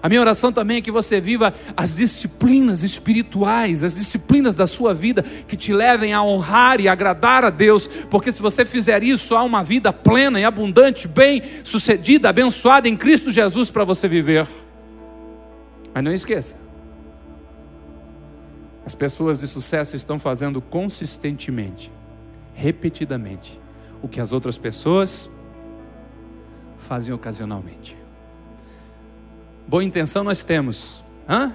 A 0.00 0.08
minha 0.08 0.20
oração 0.20 0.52
também 0.52 0.76
é 0.76 0.80
que 0.80 0.92
você 0.92 1.20
viva 1.20 1.52
as 1.76 1.92
disciplinas 1.92 2.84
espirituais, 2.84 3.82
as 3.82 3.96
disciplinas 3.96 4.54
da 4.54 4.68
sua 4.68 4.94
vida 4.94 5.24
que 5.24 5.56
te 5.56 5.72
levem 5.72 6.12
a 6.12 6.22
honrar 6.22 6.80
e 6.80 6.86
agradar 6.86 7.44
a 7.44 7.50
Deus, 7.50 7.88
porque 8.08 8.30
se 8.30 8.40
você 8.40 8.64
fizer 8.64 9.02
isso, 9.02 9.34
há 9.34 9.42
uma 9.42 9.64
vida 9.64 9.92
plena 9.92 10.38
e 10.38 10.44
abundante, 10.44 11.08
bem 11.08 11.42
sucedida, 11.64 12.28
abençoada 12.28 12.88
em 12.88 12.96
Cristo 12.96 13.32
Jesus 13.32 13.72
para 13.72 13.82
você 13.82 14.06
viver. 14.06 14.46
Mas 15.92 16.04
não 16.04 16.12
esqueça, 16.12 16.54
as 18.88 18.94
pessoas 18.94 19.38
de 19.38 19.46
sucesso 19.46 19.94
estão 19.96 20.18
fazendo 20.18 20.62
consistentemente, 20.62 21.92
repetidamente, 22.54 23.60
o 24.00 24.08
que 24.08 24.18
as 24.18 24.32
outras 24.32 24.56
pessoas 24.56 25.28
fazem 26.78 27.12
ocasionalmente. 27.12 27.98
Boa 29.66 29.84
intenção 29.84 30.24
nós 30.24 30.42
temos, 30.42 31.04
hã? 31.28 31.54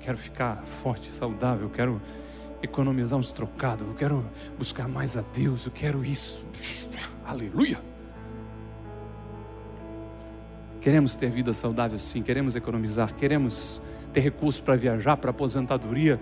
Quero 0.00 0.18
ficar 0.18 0.64
forte, 0.82 1.10
saudável, 1.10 1.70
quero 1.70 1.98
economizar 2.62 3.18
uns 3.18 3.32
trocados, 3.32 3.88
eu 3.88 3.94
quero 3.94 4.26
buscar 4.58 4.86
mais 4.86 5.16
a 5.16 5.24
Deus, 5.32 5.64
eu 5.64 5.72
quero 5.72 6.04
isso. 6.04 6.46
Aleluia! 7.24 7.80
Queremos 10.82 11.14
ter 11.14 11.30
vida 11.30 11.54
saudável, 11.54 11.98
sim, 11.98 12.22
queremos 12.22 12.54
economizar, 12.54 13.14
queremos 13.14 13.80
ter 14.12 14.20
recursos 14.20 14.60
para 14.60 14.76
viajar, 14.76 15.16
para 15.16 15.30
aposentadoria. 15.30 16.20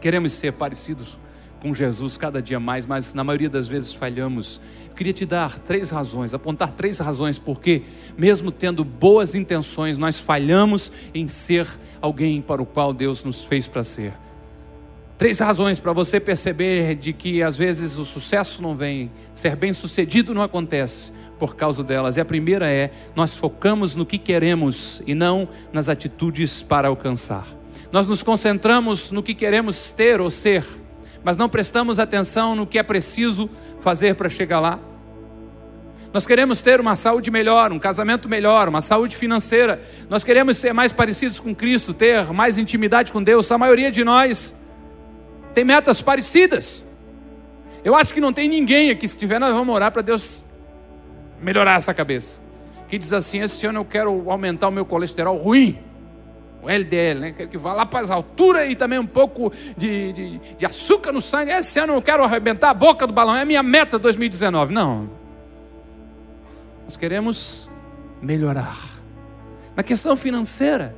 Queremos 0.00 0.32
ser 0.32 0.52
parecidos 0.52 1.18
com 1.60 1.74
Jesus 1.74 2.16
cada 2.16 2.40
dia 2.42 2.60
mais, 2.60 2.86
mas 2.86 3.14
na 3.14 3.24
maioria 3.24 3.48
das 3.48 3.66
vezes 3.66 3.92
falhamos. 3.92 4.60
Eu 4.88 4.94
queria 4.94 5.12
te 5.12 5.26
dar 5.26 5.58
três 5.58 5.90
razões, 5.90 6.32
apontar 6.34 6.72
três 6.72 6.98
razões 6.98 7.38
porque, 7.38 7.82
mesmo 8.16 8.50
tendo 8.50 8.84
boas 8.84 9.34
intenções, 9.34 9.98
nós 9.98 10.20
falhamos 10.20 10.92
em 11.14 11.28
ser 11.28 11.66
alguém 12.00 12.40
para 12.40 12.62
o 12.62 12.66
qual 12.66 12.92
Deus 12.92 13.24
nos 13.24 13.42
fez 13.42 13.66
para 13.66 13.82
ser. 13.82 14.12
Três 15.18 15.38
razões 15.38 15.80
para 15.80 15.94
você 15.94 16.20
perceber 16.20 16.94
de 16.94 17.14
que 17.14 17.42
às 17.42 17.56
vezes 17.56 17.96
o 17.96 18.04
sucesso 18.04 18.60
não 18.60 18.76
vem, 18.76 19.10
ser 19.32 19.56
bem 19.56 19.72
sucedido 19.72 20.34
não 20.34 20.42
acontece 20.42 21.10
por 21.38 21.56
causa 21.56 21.82
delas. 21.82 22.16
E 22.16 22.20
a 22.20 22.24
primeira 22.24 22.68
é: 22.68 22.90
nós 23.14 23.34
focamos 23.34 23.94
no 23.94 24.06
que 24.06 24.18
queremos 24.18 25.02
e 25.06 25.14
não 25.14 25.48
nas 25.72 25.88
atitudes 25.88 26.62
para 26.62 26.88
alcançar. 26.88 27.46
Nós 27.92 28.06
nos 28.06 28.22
concentramos 28.22 29.10
no 29.10 29.22
que 29.22 29.34
queremos 29.34 29.90
ter 29.90 30.20
ou 30.20 30.30
ser, 30.30 30.64
mas 31.22 31.36
não 31.36 31.48
prestamos 31.48 31.98
atenção 31.98 32.54
no 32.54 32.66
que 32.66 32.78
é 32.78 32.82
preciso 32.82 33.48
fazer 33.80 34.14
para 34.14 34.28
chegar 34.28 34.60
lá. 34.60 34.78
Nós 36.12 36.26
queremos 36.26 36.62
ter 36.62 36.80
uma 36.80 36.96
saúde 36.96 37.30
melhor, 37.30 37.70
um 37.72 37.78
casamento 37.78 38.28
melhor, 38.28 38.68
uma 38.68 38.80
saúde 38.80 39.16
financeira. 39.16 39.82
Nós 40.08 40.24
queremos 40.24 40.56
ser 40.56 40.72
mais 40.72 40.92
parecidos 40.92 41.38
com 41.38 41.54
Cristo, 41.54 41.92
ter 41.92 42.32
mais 42.32 42.56
intimidade 42.56 43.12
com 43.12 43.22
Deus. 43.22 43.52
A 43.52 43.58
maioria 43.58 43.90
de 43.90 44.02
nós 44.02 44.54
tem 45.54 45.64
metas 45.64 46.00
parecidas. 46.00 46.82
Eu 47.84 47.94
acho 47.94 48.14
que 48.14 48.20
não 48.20 48.32
tem 48.32 48.48
ninguém 48.48 48.90
aqui, 48.90 49.06
se 49.06 49.16
tiver, 49.16 49.38
nós 49.38 49.54
vamos 49.54 49.74
orar 49.74 49.92
para 49.92 50.02
Deus 50.02 50.42
melhorar 51.40 51.76
essa 51.76 51.92
cabeça. 51.92 52.40
Que 52.88 52.98
diz 52.98 53.12
assim: 53.12 53.40
esse 53.40 53.66
ano 53.66 53.80
eu 53.80 53.84
quero 53.84 54.30
aumentar 54.30 54.68
o 54.68 54.70
meu 54.72 54.84
colesterol 54.84 55.36
ruim, 55.36 55.78
o 56.62 56.70
LDL, 56.70 57.20
né? 57.20 57.32
Quero 57.32 57.48
que 57.48 57.58
vá 57.58 57.72
lá 57.72 57.86
para 57.86 58.00
as 58.00 58.10
alturas 58.10 58.68
e 58.68 58.76
também 58.76 58.98
um 58.98 59.06
pouco 59.06 59.52
de, 59.76 60.12
de, 60.12 60.40
de 60.58 60.66
açúcar 60.66 61.12
no 61.12 61.20
sangue. 61.20 61.50
Esse 61.50 61.78
ano 61.78 61.94
eu 61.94 62.02
quero 62.02 62.24
arrebentar 62.24 62.70
a 62.70 62.74
boca 62.74 63.06
do 63.06 63.12
balão, 63.12 63.36
é 63.36 63.42
a 63.42 63.44
minha 63.44 63.62
meta 63.62 63.98
2019. 63.98 64.72
Não. 64.72 65.08
Nós 66.84 66.96
queremos 66.96 67.68
melhorar. 68.22 68.78
Na 69.74 69.82
questão 69.82 70.16
financeira, 70.16 70.94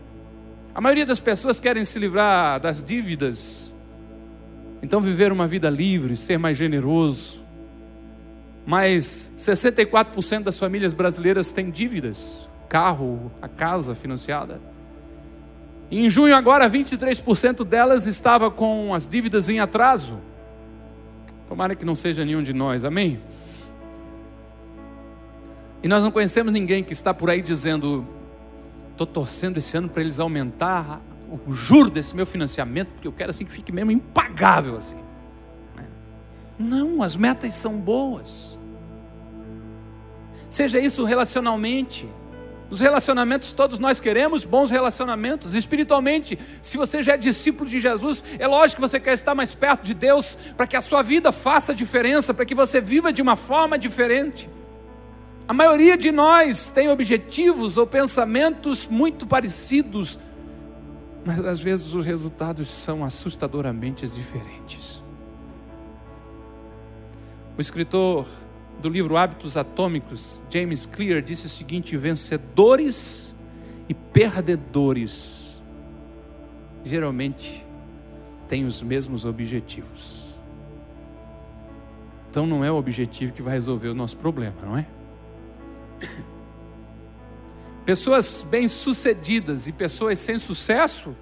a 0.75 0.80
maioria 0.80 1.04
das 1.04 1.18
pessoas 1.18 1.59
querem 1.59 1.85
se 1.85 1.99
livrar 1.99 2.61
das 2.61 2.83
dívidas, 2.83 3.75
então 4.83 5.00
viver 5.00 5.33
uma 5.33 5.47
vida 5.47 5.68
livre, 5.68 6.16
ser 6.16 6.38
mais 6.38 6.57
generoso. 6.57 7.45
Mas 8.68 9.32
64% 9.38 10.42
das 10.42 10.58
famílias 10.58 10.92
brasileiras 10.92 11.54
têm 11.54 11.70
dívidas, 11.70 12.46
carro, 12.68 13.32
a 13.40 13.48
casa 13.48 13.94
financiada. 13.94 14.60
Em 15.90 16.10
junho 16.10 16.37
agora 16.37 16.68
23% 16.68 17.64
delas 17.64 18.06
estava 18.06 18.50
com 18.50 18.92
as 18.92 19.06
dívidas 19.06 19.48
em 19.48 19.58
atraso. 19.58 20.18
Tomara 21.48 21.75
que 21.75 21.82
não 21.82 21.94
seja 21.94 22.26
nenhum 22.26 22.42
de 22.42 22.52
nós, 22.52 22.84
amém? 22.84 23.18
E 25.82 25.88
nós 25.88 26.04
não 26.04 26.10
conhecemos 26.10 26.52
ninguém 26.52 26.84
que 26.84 26.92
está 26.92 27.14
por 27.14 27.30
aí 27.30 27.40
dizendo: 27.40 28.06
estou 28.90 29.06
torcendo 29.06 29.56
esse 29.56 29.78
ano 29.78 29.88
para 29.88 30.02
eles 30.02 30.20
aumentar 30.20 31.00
o 31.46 31.50
juro 31.54 31.88
desse 31.88 32.14
meu 32.14 32.26
financiamento, 32.26 32.88
porque 32.88 33.08
eu 33.08 33.12
quero 33.12 33.30
assim 33.30 33.46
que 33.46 33.50
fique 33.52 33.72
mesmo 33.72 33.92
impagável 33.92 34.76
assim. 34.76 34.96
Né? 35.75 35.87
Não, 36.58 37.02
as 37.02 37.16
metas 37.16 37.54
são 37.54 37.78
boas. 37.78 38.57
Seja 40.50 40.78
isso 40.78 41.04
relacionalmente. 41.04 42.08
Os 42.70 42.80
relacionamentos 42.80 43.52
todos 43.52 43.78
nós 43.78 43.98
queremos 43.98 44.44
bons 44.44 44.70
relacionamentos. 44.70 45.54
Espiritualmente, 45.54 46.38
se 46.62 46.76
você 46.76 47.02
já 47.02 47.14
é 47.14 47.16
discípulo 47.16 47.68
de 47.68 47.80
Jesus, 47.80 48.22
é 48.38 48.46
lógico 48.46 48.82
que 48.82 48.88
você 48.88 49.00
quer 49.00 49.14
estar 49.14 49.34
mais 49.34 49.54
perto 49.54 49.84
de 49.84 49.94
Deus 49.94 50.36
para 50.56 50.66
que 50.66 50.76
a 50.76 50.82
sua 50.82 51.02
vida 51.02 51.32
faça 51.32 51.74
diferença, 51.74 52.34
para 52.34 52.44
que 52.44 52.54
você 52.54 52.80
viva 52.80 53.12
de 53.12 53.22
uma 53.22 53.36
forma 53.36 53.78
diferente. 53.78 54.50
A 55.46 55.54
maioria 55.54 55.96
de 55.96 56.12
nós 56.12 56.68
tem 56.68 56.90
objetivos 56.90 57.78
ou 57.78 57.86
pensamentos 57.86 58.86
muito 58.86 59.26
parecidos, 59.26 60.18
mas 61.24 61.42
às 61.44 61.58
vezes 61.58 61.94
os 61.94 62.04
resultados 62.04 62.68
são 62.68 63.02
assustadoramente 63.02 64.06
diferentes. 64.06 65.02
O 67.56 67.60
escritor 67.62 68.26
do 68.80 68.88
livro 68.88 69.16
Hábitos 69.16 69.56
Atômicos, 69.56 70.42
James 70.50 70.87
Clear, 70.87 71.23
disse 71.23 71.47
o 71.47 71.49
seguinte: 71.49 71.97
vencedores 71.97 73.35
e 73.88 73.94
perdedores 73.94 75.61
geralmente 76.85 77.64
têm 78.49 78.64
os 78.64 78.80
mesmos 78.82 79.25
objetivos. 79.25 80.35
Então 82.30 82.47
não 82.47 82.64
é 82.64 82.70
o 82.70 82.76
objetivo 82.76 83.32
que 83.32 83.42
vai 83.42 83.54
resolver 83.54 83.88
o 83.88 83.94
nosso 83.94 84.16
problema, 84.16 84.56
não 84.62 84.78
é? 84.78 84.87
Pessoas 87.85 88.47
bem-sucedidas 88.49 89.66
e 89.66 89.73
pessoas 89.73 90.18
sem 90.18 90.38
sucesso 90.38 91.16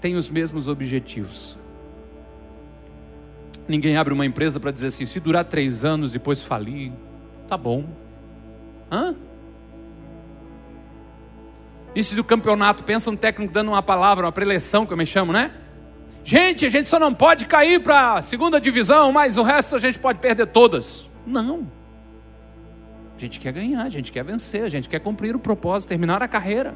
têm 0.00 0.16
os 0.16 0.28
mesmos 0.28 0.66
objetivos. 0.66 1.56
Ninguém 3.66 3.96
abre 3.96 4.12
uma 4.12 4.26
empresa 4.26 4.60
para 4.60 4.70
dizer 4.70 4.88
assim: 4.88 5.06
se 5.06 5.20
durar 5.20 5.44
três 5.44 5.84
anos 5.84 6.12
depois 6.12 6.42
falir, 6.42 6.92
tá 7.48 7.56
bom. 7.56 7.84
Hã? 8.90 9.14
Isso 11.94 12.16
do 12.16 12.24
campeonato, 12.24 12.82
pensa 12.82 13.10
um 13.10 13.16
técnico 13.16 13.52
dando 13.52 13.68
uma 13.68 13.82
palavra, 13.82 14.26
uma 14.26 14.32
preleção, 14.32 14.84
que 14.84 14.92
eu 14.92 14.96
me 14.96 15.06
chamo, 15.06 15.32
né? 15.32 15.52
Gente, 16.24 16.66
a 16.66 16.68
gente 16.68 16.88
só 16.88 16.98
não 16.98 17.14
pode 17.14 17.46
cair 17.46 17.80
para 17.80 18.14
a 18.14 18.22
segunda 18.22 18.60
divisão, 18.60 19.12
mas 19.12 19.36
o 19.36 19.42
resto 19.42 19.76
a 19.76 19.78
gente 19.78 19.98
pode 19.98 20.18
perder 20.18 20.46
todas. 20.46 21.08
Não. 21.26 21.70
A 23.16 23.20
gente 23.20 23.38
quer 23.38 23.52
ganhar, 23.52 23.82
a 23.84 23.88
gente 23.88 24.10
quer 24.10 24.24
vencer, 24.24 24.64
a 24.64 24.68
gente 24.68 24.88
quer 24.88 24.98
cumprir 24.98 25.36
o 25.36 25.38
propósito, 25.38 25.88
terminar 25.88 26.22
a 26.22 26.26
carreira. 26.26 26.74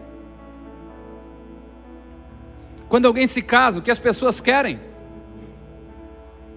Quando 2.89 3.07
alguém 3.07 3.27
se 3.27 3.43
casa, 3.43 3.79
o 3.79 3.83
que 3.83 3.91
as 3.91 3.99
pessoas 3.99 4.41
querem? 4.41 4.79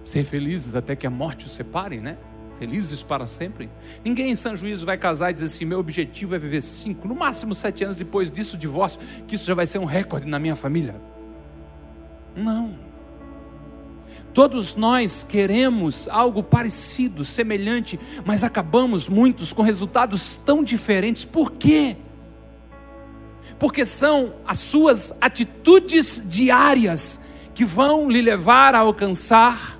Ser 0.04 0.24
felizes 0.24 0.74
até 0.74 0.96
que 0.96 1.06
a 1.06 1.10
morte 1.10 1.46
os 1.46 1.52
separe, 1.52 2.00
né? 2.00 2.16
Felizes 2.58 3.02
para 3.02 3.26
sempre. 3.26 3.68
Ninguém 4.04 4.30
em 4.30 4.36
São 4.36 4.54
Juízo 4.54 4.86
vai 4.86 4.96
casar 4.96 5.30
e 5.30 5.34
dizer 5.34 5.46
assim: 5.46 5.64
meu 5.64 5.78
objetivo 5.78 6.34
é 6.34 6.38
viver 6.38 6.60
cinco, 6.60 7.08
no 7.08 7.14
máximo 7.14 7.54
sete 7.54 7.84
anos 7.84 7.96
depois 7.96 8.30
disso, 8.30 8.56
divórcio, 8.56 9.00
que 9.26 9.34
isso 9.34 9.44
já 9.44 9.54
vai 9.54 9.66
ser 9.66 9.78
um 9.78 9.84
recorde 9.84 10.26
na 10.26 10.38
minha 10.38 10.56
família. 10.56 11.00
Não. 12.36 12.92
Todos 14.34 14.74
nós 14.74 15.26
queremos 15.28 16.08
algo 16.08 16.42
parecido, 16.42 17.24
semelhante, 17.24 18.00
mas 18.24 18.42
acabamos 18.42 19.06
muitos 19.06 19.52
com 19.52 19.60
resultados 19.60 20.36
tão 20.36 20.64
diferentes. 20.64 21.24
Por 21.24 21.52
quê? 21.52 21.96
Porque 23.58 23.84
são 23.84 24.34
as 24.46 24.58
suas 24.58 25.14
atitudes 25.20 26.22
diárias 26.24 27.20
que 27.54 27.64
vão 27.64 28.10
lhe 28.10 28.22
levar 28.22 28.74
a 28.74 28.78
alcançar 28.78 29.78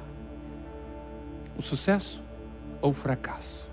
o 1.57 1.62
sucesso 1.62 2.21
ou 2.81 2.91
o 2.91 2.95
fracasso, 2.95 3.65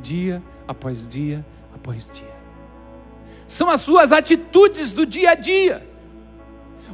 dia 0.00 0.42
após 0.66 1.08
dia 1.08 1.44
após 1.74 2.10
dia. 2.12 2.38
São 3.46 3.70
as 3.70 3.80
suas 3.80 4.12
atitudes 4.12 4.92
do 4.92 5.06
dia 5.06 5.30
a 5.30 5.34
dia 5.34 5.88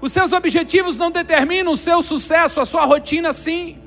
os 0.01 0.13
seus 0.13 0.33
objetivos 0.33 0.99
não 0.99 1.11
determinam 1.11 1.73
o 1.73 1.77
seu 1.77 2.03
sucesso, 2.03 2.61
a 2.61 2.67
sua 2.67 2.85
rotina 2.85 3.33
sim. 3.33 3.79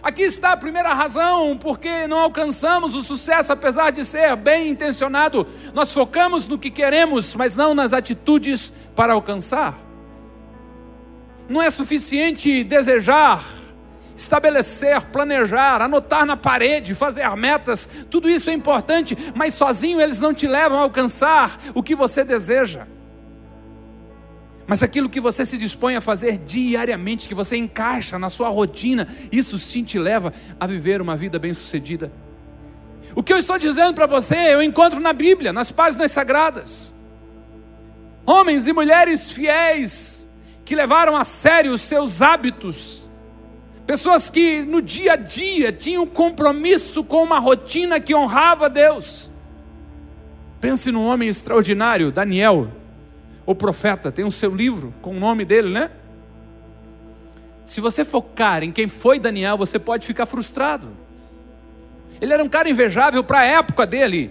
Aqui 0.00 0.22
está 0.22 0.52
a 0.52 0.56
primeira 0.56 0.94
razão 0.94 1.58
porque 1.58 2.06
não 2.06 2.20
alcançamos 2.20 2.94
o 2.94 3.02
sucesso, 3.02 3.52
apesar 3.52 3.90
de 3.90 4.04
ser 4.04 4.36
bem 4.36 4.68
intencionado. 4.68 5.44
Nós 5.74 5.92
focamos 5.92 6.46
no 6.46 6.58
que 6.58 6.70
queremos, 6.70 7.34
mas 7.34 7.56
não 7.56 7.74
nas 7.74 7.92
atitudes 7.92 8.72
para 8.94 9.12
alcançar. 9.12 9.76
Não 11.48 11.60
é 11.60 11.70
suficiente 11.70 12.62
desejar, 12.62 13.42
estabelecer, 14.18 15.00
planejar, 15.12 15.80
anotar 15.80 16.26
na 16.26 16.36
parede, 16.36 16.92
fazer 16.92 17.28
metas, 17.36 17.88
tudo 18.10 18.28
isso 18.28 18.50
é 18.50 18.52
importante, 18.52 19.16
mas 19.32 19.54
sozinho 19.54 20.00
eles 20.00 20.18
não 20.18 20.34
te 20.34 20.48
levam 20.48 20.76
a 20.76 20.82
alcançar 20.82 21.60
o 21.72 21.82
que 21.82 21.94
você 21.94 22.24
deseja. 22.24 22.86
Mas 24.66 24.82
aquilo 24.82 25.08
que 25.08 25.20
você 25.20 25.46
se 25.46 25.56
dispõe 25.56 25.94
a 25.94 26.00
fazer 26.00 26.36
diariamente, 26.36 27.28
que 27.28 27.34
você 27.34 27.56
encaixa 27.56 28.18
na 28.18 28.28
sua 28.28 28.48
rotina, 28.48 29.06
isso 29.30 29.56
sim 29.58 29.84
te 29.84 29.98
leva 29.98 30.32
a 30.58 30.66
viver 30.66 31.00
uma 31.00 31.16
vida 31.16 31.38
bem-sucedida. 31.38 32.12
O 33.14 33.22
que 33.22 33.32
eu 33.32 33.38
estou 33.38 33.56
dizendo 33.56 33.94
para 33.94 34.06
você, 34.06 34.34
eu 34.34 34.60
encontro 34.60 35.00
na 35.00 35.12
Bíblia, 35.12 35.52
nas 35.52 35.70
páginas 35.70 36.12
sagradas. 36.12 36.92
Homens 38.26 38.66
e 38.66 38.72
mulheres 38.72 39.30
fiéis 39.30 40.26
que 40.64 40.74
levaram 40.74 41.16
a 41.16 41.24
sério 41.24 41.72
os 41.72 41.80
seus 41.80 42.20
hábitos, 42.20 43.07
pessoas 43.88 44.28
que 44.28 44.60
no 44.60 44.82
dia 44.82 45.14
a 45.14 45.16
dia 45.16 45.72
tinham 45.72 46.06
compromisso 46.06 47.02
com 47.02 47.22
uma 47.22 47.38
rotina 47.38 47.98
que 47.98 48.14
honrava 48.14 48.68
Deus. 48.68 49.30
Pense 50.60 50.92
num 50.92 51.06
homem 51.06 51.26
extraordinário, 51.26 52.12
Daniel, 52.12 52.68
o 53.46 53.54
profeta, 53.54 54.12
tem 54.12 54.26
o 54.26 54.30
seu 54.30 54.54
livro 54.54 54.92
com 55.00 55.16
o 55.16 55.18
nome 55.18 55.42
dele, 55.42 55.70
né? 55.70 55.90
Se 57.64 57.80
você 57.80 58.04
focar 58.04 58.62
em 58.62 58.70
quem 58.70 58.90
foi 58.90 59.18
Daniel, 59.18 59.56
você 59.56 59.78
pode 59.78 60.06
ficar 60.06 60.26
frustrado. 60.26 60.88
Ele 62.20 62.34
era 62.34 62.44
um 62.44 62.48
cara 62.48 62.68
invejável 62.68 63.24
para 63.24 63.38
a 63.38 63.46
época 63.46 63.86
dele. 63.86 64.30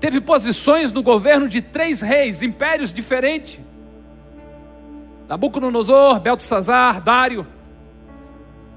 Teve 0.00 0.18
posições 0.18 0.92
no 0.92 1.02
governo 1.02 1.46
de 1.46 1.60
três 1.60 2.00
reis, 2.00 2.40
impérios 2.40 2.90
diferentes. 2.90 3.60
Nabucodonosor, 5.28 6.20
Beltesazar, 6.20 7.02
Dário. 7.02 7.46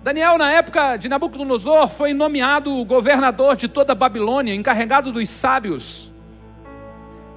Daniel, 0.03 0.37
na 0.37 0.51
época 0.51 0.97
de 0.97 1.09
Nabucodonosor, 1.09 1.89
foi 1.89 2.13
nomeado 2.13 2.83
governador 2.85 3.55
de 3.55 3.67
toda 3.67 3.91
a 3.91 3.95
Babilônia, 3.95 4.55
encarregado 4.55 5.11
dos 5.11 5.29
sábios. 5.29 6.09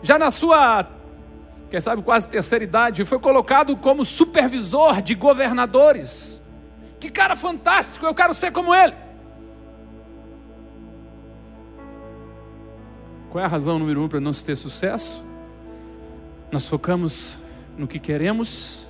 Já 0.03 0.19
na 0.19 0.31
sua 0.31 0.87
quem 1.73 1.81
sabe 1.81 2.03
quase 2.03 2.29
terceira 2.29 2.63
idade, 2.63 3.03
foi 3.07 3.19
colocado 3.19 3.75
como 3.79 4.05
supervisor 4.05 5.01
de 5.01 5.15
governadores. 5.15 6.39
Que 7.01 7.09
cara 7.09 7.35
fantástico, 7.35 8.05
eu 8.05 8.15
quero 8.15 8.35
ser 8.35 8.53
como 8.53 8.75
ele. 8.75 8.93
Qual 13.31 13.41
é 13.41 13.47
a 13.47 13.49
razão 13.49 13.79
número 13.79 14.03
um 14.03 14.07
para 14.07 14.21
não 14.21 14.35
se 14.35 14.45
ter 14.45 14.55
sucesso? 14.55 15.25
Nós 16.51 16.69
focamos 16.69 17.39
no 17.79 17.89
que 17.89 17.99
queremos 17.99 18.87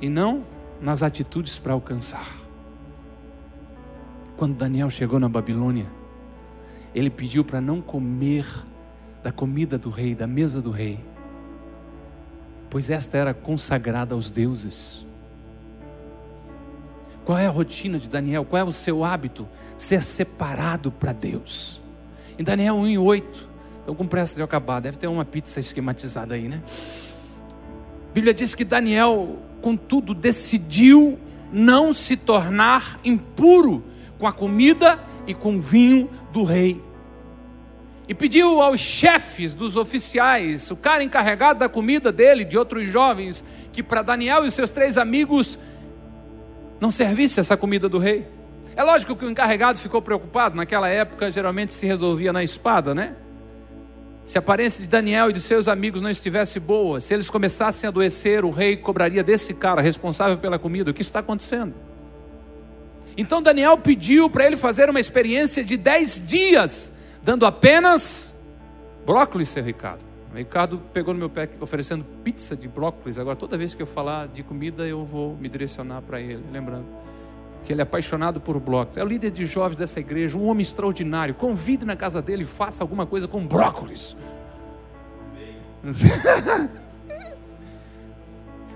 e 0.00 0.08
não 0.08 0.44
nas 0.80 1.02
atitudes 1.02 1.58
para 1.58 1.72
alcançar. 1.72 2.45
Quando 4.36 4.54
Daniel 4.54 4.90
chegou 4.90 5.18
na 5.18 5.28
Babilônia, 5.28 5.86
ele 6.94 7.08
pediu 7.08 7.42
para 7.42 7.60
não 7.60 7.80
comer 7.80 8.46
da 9.22 9.32
comida 9.32 9.78
do 9.78 9.88
rei, 9.88 10.14
da 10.14 10.26
mesa 10.26 10.60
do 10.60 10.70
rei, 10.70 11.00
pois 12.68 12.90
esta 12.90 13.16
era 13.16 13.32
consagrada 13.32 14.14
aos 14.14 14.30
deuses. 14.30 15.06
Qual 17.24 17.38
é 17.38 17.46
a 17.46 17.50
rotina 17.50 17.98
de 17.98 18.08
Daniel? 18.08 18.44
Qual 18.44 18.60
é 18.60 18.64
o 18.64 18.72
seu 18.72 19.04
hábito? 19.04 19.48
Ser 19.76 20.02
separado 20.02 20.92
para 20.92 21.12
Deus. 21.12 21.80
Em 22.38 22.44
Daniel 22.44 22.76
1 22.76 22.88
e 22.88 22.98
8, 22.98 23.48
então 23.82 23.94
com 23.94 24.06
pressa 24.06 24.36
de 24.36 24.42
acabar, 24.42 24.80
deve 24.80 24.98
ter 24.98 25.06
uma 25.06 25.24
pizza 25.24 25.58
esquematizada 25.58 26.34
aí, 26.34 26.46
né? 26.46 26.62
A 28.10 28.14
Bíblia 28.14 28.34
diz 28.34 28.54
que 28.54 28.64
Daniel, 28.64 29.38
contudo, 29.62 30.14
decidiu 30.14 31.18
não 31.52 31.92
se 31.92 32.16
tornar 32.16 33.00
impuro 33.02 33.82
com 34.18 34.26
a 34.26 34.32
comida 34.32 34.98
e 35.26 35.34
com 35.34 35.56
o 35.56 35.60
vinho 35.60 36.10
do 36.32 36.44
rei. 36.44 36.82
E 38.08 38.14
pediu 38.14 38.60
aos 38.62 38.80
chefes 38.80 39.52
dos 39.52 39.76
oficiais, 39.76 40.70
o 40.70 40.76
cara 40.76 41.02
encarregado 41.02 41.58
da 41.58 41.68
comida 41.68 42.12
dele, 42.12 42.44
de 42.44 42.56
outros 42.56 42.86
jovens, 42.88 43.44
que 43.72 43.82
para 43.82 44.02
Daniel 44.02 44.46
e 44.46 44.50
seus 44.50 44.70
três 44.70 44.96
amigos 44.96 45.58
não 46.80 46.90
servisse 46.90 47.40
essa 47.40 47.56
comida 47.56 47.88
do 47.88 47.98
rei. 47.98 48.26
É 48.76 48.82
lógico 48.82 49.16
que 49.16 49.24
o 49.24 49.30
encarregado 49.30 49.78
ficou 49.78 50.00
preocupado, 50.00 50.54
naquela 50.54 50.88
época 50.88 51.30
geralmente 51.30 51.72
se 51.72 51.86
resolvia 51.86 52.32
na 52.32 52.44
espada, 52.44 52.94
né? 52.94 53.14
Se 54.24 54.38
a 54.38 54.40
aparência 54.40 54.82
de 54.82 54.88
Daniel 54.88 55.30
e 55.30 55.32
de 55.32 55.40
seus 55.40 55.66
amigos 55.66 56.02
não 56.02 56.10
estivesse 56.10 56.60
boa, 56.60 57.00
se 57.00 57.14
eles 57.14 57.30
começassem 57.30 57.86
a 57.86 57.90
adoecer, 57.90 58.44
o 58.44 58.50
rei 58.50 58.76
cobraria 58.76 59.22
desse 59.22 59.54
cara 59.54 59.80
responsável 59.80 60.36
pela 60.36 60.58
comida. 60.58 60.90
O 60.90 60.94
que 60.94 61.02
está 61.02 61.20
acontecendo? 61.20 61.74
Então 63.16 63.40
Daniel 63.40 63.78
pediu 63.78 64.28
para 64.28 64.46
ele 64.46 64.56
fazer 64.56 64.90
uma 64.90 65.00
experiência 65.00 65.64
de 65.64 65.76
dez 65.76 66.22
dias, 66.24 66.92
dando 67.22 67.46
apenas 67.46 68.34
brócolis, 69.06 69.48
seu 69.48 69.62
Ricardo. 69.64 70.04
O 70.32 70.36
Ricardo 70.36 70.82
pegou 70.92 71.14
no 71.14 71.20
meu 71.20 71.30
pé 71.30 71.48
oferecendo 71.60 72.04
pizza 72.22 72.54
de 72.54 72.68
brócolis. 72.68 73.18
Agora, 73.18 73.36
toda 73.36 73.56
vez 73.56 73.74
que 73.74 73.82
eu 73.82 73.86
falar 73.86 74.28
de 74.28 74.42
comida, 74.42 74.86
eu 74.86 75.04
vou 75.04 75.34
me 75.36 75.48
direcionar 75.48 76.02
para 76.02 76.20
ele, 76.20 76.44
lembrando 76.52 76.84
que 77.64 77.72
ele 77.72 77.80
é 77.80 77.84
apaixonado 77.84 78.40
por 78.40 78.60
brócolis. 78.60 78.98
É 78.98 79.02
o 79.02 79.06
líder 79.06 79.30
de 79.30 79.46
jovens 79.46 79.78
dessa 79.78 79.98
igreja, 79.98 80.36
um 80.36 80.46
homem 80.46 80.62
extraordinário. 80.62 81.34
Convide 81.34 81.84
na 81.86 81.96
casa 81.96 82.20
dele 82.20 82.42
e 82.42 82.46
faça 82.46 82.84
alguma 82.84 83.06
coisa 83.06 83.26
com 83.26 83.46
brócolis. 83.46 84.16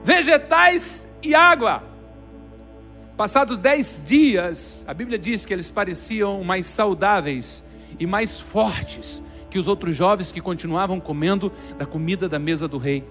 Vegetais 0.03 1.07
e 1.23 1.35
água. 1.35 1.90
Passados 3.21 3.59
dez 3.59 4.01
dias, 4.03 4.83
a 4.89 4.95
Bíblia 4.95 5.19
diz 5.19 5.45
que 5.45 5.53
eles 5.53 5.69
pareciam 5.69 6.43
mais 6.43 6.65
saudáveis 6.65 7.63
e 7.99 8.07
mais 8.07 8.41
fortes 8.41 9.23
que 9.51 9.59
os 9.59 9.69
outros 9.69 9.95
jovens 9.95 10.33
que 10.33 10.41
continuavam 10.41 10.99
comendo 10.99 11.53
da 11.77 11.85
comida 11.85 12.31
da 12.31 12.39
mesa 12.39 12.67
do 12.67 12.79
rei. 12.79 13.05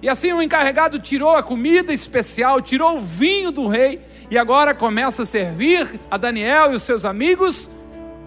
E 0.00 0.08
assim 0.08 0.32
o 0.32 0.40
encarregado 0.40 1.00
tirou 1.00 1.34
a 1.34 1.42
comida 1.42 1.92
especial, 1.92 2.62
tirou 2.62 2.98
o 2.98 3.00
vinho 3.00 3.50
do 3.50 3.66
rei, 3.66 4.00
e 4.30 4.38
agora 4.38 4.72
começa 4.72 5.22
a 5.22 5.26
servir 5.26 5.98
a 6.08 6.16
Daniel 6.16 6.70
e 6.70 6.76
os 6.76 6.84
seus 6.84 7.04
amigos 7.04 7.68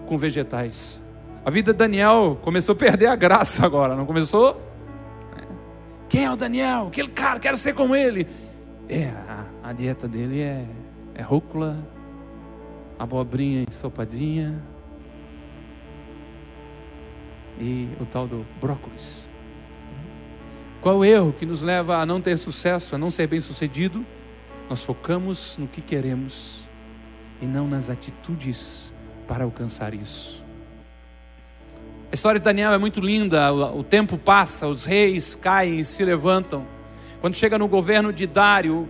com 0.04 0.18
vegetais. 0.18 1.00
A 1.42 1.50
vida 1.50 1.72
de 1.72 1.78
Daniel 1.78 2.38
começou 2.42 2.74
a 2.74 2.76
perder 2.76 3.06
a 3.06 3.16
graça 3.16 3.64
agora, 3.64 3.96
não 3.96 4.04
começou? 4.04 4.60
Quem 6.06 6.26
é 6.26 6.30
o 6.30 6.36
Daniel? 6.36 6.88
Aquele 6.88 7.08
cara, 7.08 7.40
quero 7.40 7.56
ser 7.56 7.74
como 7.74 7.96
ele. 7.96 8.26
É, 8.86 9.06
a, 9.06 9.70
a 9.70 9.72
dieta 9.72 10.06
dele 10.06 10.40
é 10.42 10.66
é 11.18 11.22
rúcula, 11.22 11.76
abobrinha 12.96 13.64
ensopadinha 13.68 14.62
e 17.60 17.88
o 18.00 18.06
tal 18.06 18.28
do 18.28 18.46
brócolis. 18.60 19.28
Qual 20.80 20.98
o 20.98 21.04
erro 21.04 21.32
que 21.32 21.44
nos 21.44 21.60
leva 21.60 21.98
a 21.98 22.06
não 22.06 22.20
ter 22.20 22.38
sucesso, 22.38 22.94
a 22.94 22.98
não 22.98 23.10
ser 23.10 23.26
bem 23.26 23.40
sucedido? 23.40 24.06
Nós 24.70 24.84
focamos 24.84 25.56
no 25.58 25.66
que 25.66 25.82
queremos 25.82 26.60
e 27.42 27.46
não 27.46 27.66
nas 27.66 27.90
atitudes 27.90 28.92
para 29.26 29.42
alcançar 29.42 29.94
isso. 29.94 30.44
A 32.12 32.14
história 32.14 32.38
de 32.38 32.44
Daniel 32.44 32.72
é 32.72 32.78
muito 32.78 33.00
linda, 33.00 33.52
o 33.52 33.82
tempo 33.82 34.16
passa, 34.16 34.68
os 34.68 34.84
reis 34.84 35.34
caem 35.34 35.80
e 35.80 35.84
se 35.84 36.04
levantam. 36.04 36.64
Quando 37.20 37.34
chega 37.34 37.58
no 37.58 37.66
governo 37.66 38.12
de 38.12 38.24
Dário, 38.24 38.88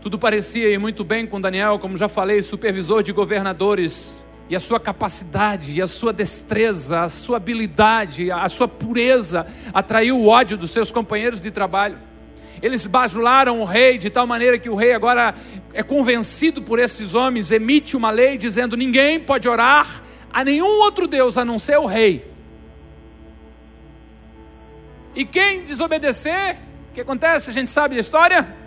tudo 0.00 0.18
parecia 0.18 0.68
ir 0.68 0.78
muito 0.78 1.04
bem 1.04 1.26
com 1.26 1.38
Daniel, 1.38 1.78
como 1.78 1.96
já 1.96 2.08
falei, 2.08 2.42
supervisor 2.42 3.02
de 3.02 3.12
governadores, 3.12 4.22
e 4.48 4.56
a 4.56 4.60
sua 4.60 4.80
capacidade, 4.80 5.72
e 5.72 5.82
a 5.82 5.86
sua 5.86 6.12
destreza, 6.12 7.02
a 7.02 7.08
sua 7.10 7.36
habilidade, 7.36 8.30
a 8.32 8.48
sua 8.48 8.66
pureza 8.66 9.46
atraiu 9.72 10.18
o 10.18 10.26
ódio 10.26 10.56
dos 10.56 10.70
seus 10.70 10.90
companheiros 10.90 11.40
de 11.40 11.50
trabalho. 11.50 11.98
Eles 12.62 12.86
bajularam 12.86 13.60
o 13.60 13.64
rei 13.64 13.98
de 13.98 14.10
tal 14.10 14.26
maneira 14.26 14.58
que 14.58 14.68
o 14.68 14.74
rei 14.74 14.92
agora 14.92 15.34
é 15.72 15.82
convencido 15.82 16.62
por 16.62 16.78
esses 16.78 17.14
homens, 17.14 17.52
emite 17.52 17.96
uma 17.96 18.10
lei 18.10 18.36
dizendo: 18.36 18.76
ninguém 18.76 19.20
pode 19.20 19.48
orar 19.48 20.02
a 20.32 20.42
nenhum 20.42 20.80
outro 20.80 21.06
Deus 21.06 21.38
a 21.38 21.44
não 21.44 21.58
ser 21.58 21.78
o 21.78 21.86
rei. 21.86 22.28
E 25.14 25.24
quem 25.24 25.64
desobedecer, 25.64 26.56
o 26.90 26.94
que 26.94 27.00
acontece? 27.02 27.50
A 27.50 27.52
gente 27.52 27.70
sabe 27.70 27.96
a 27.96 28.00
história? 28.00 28.59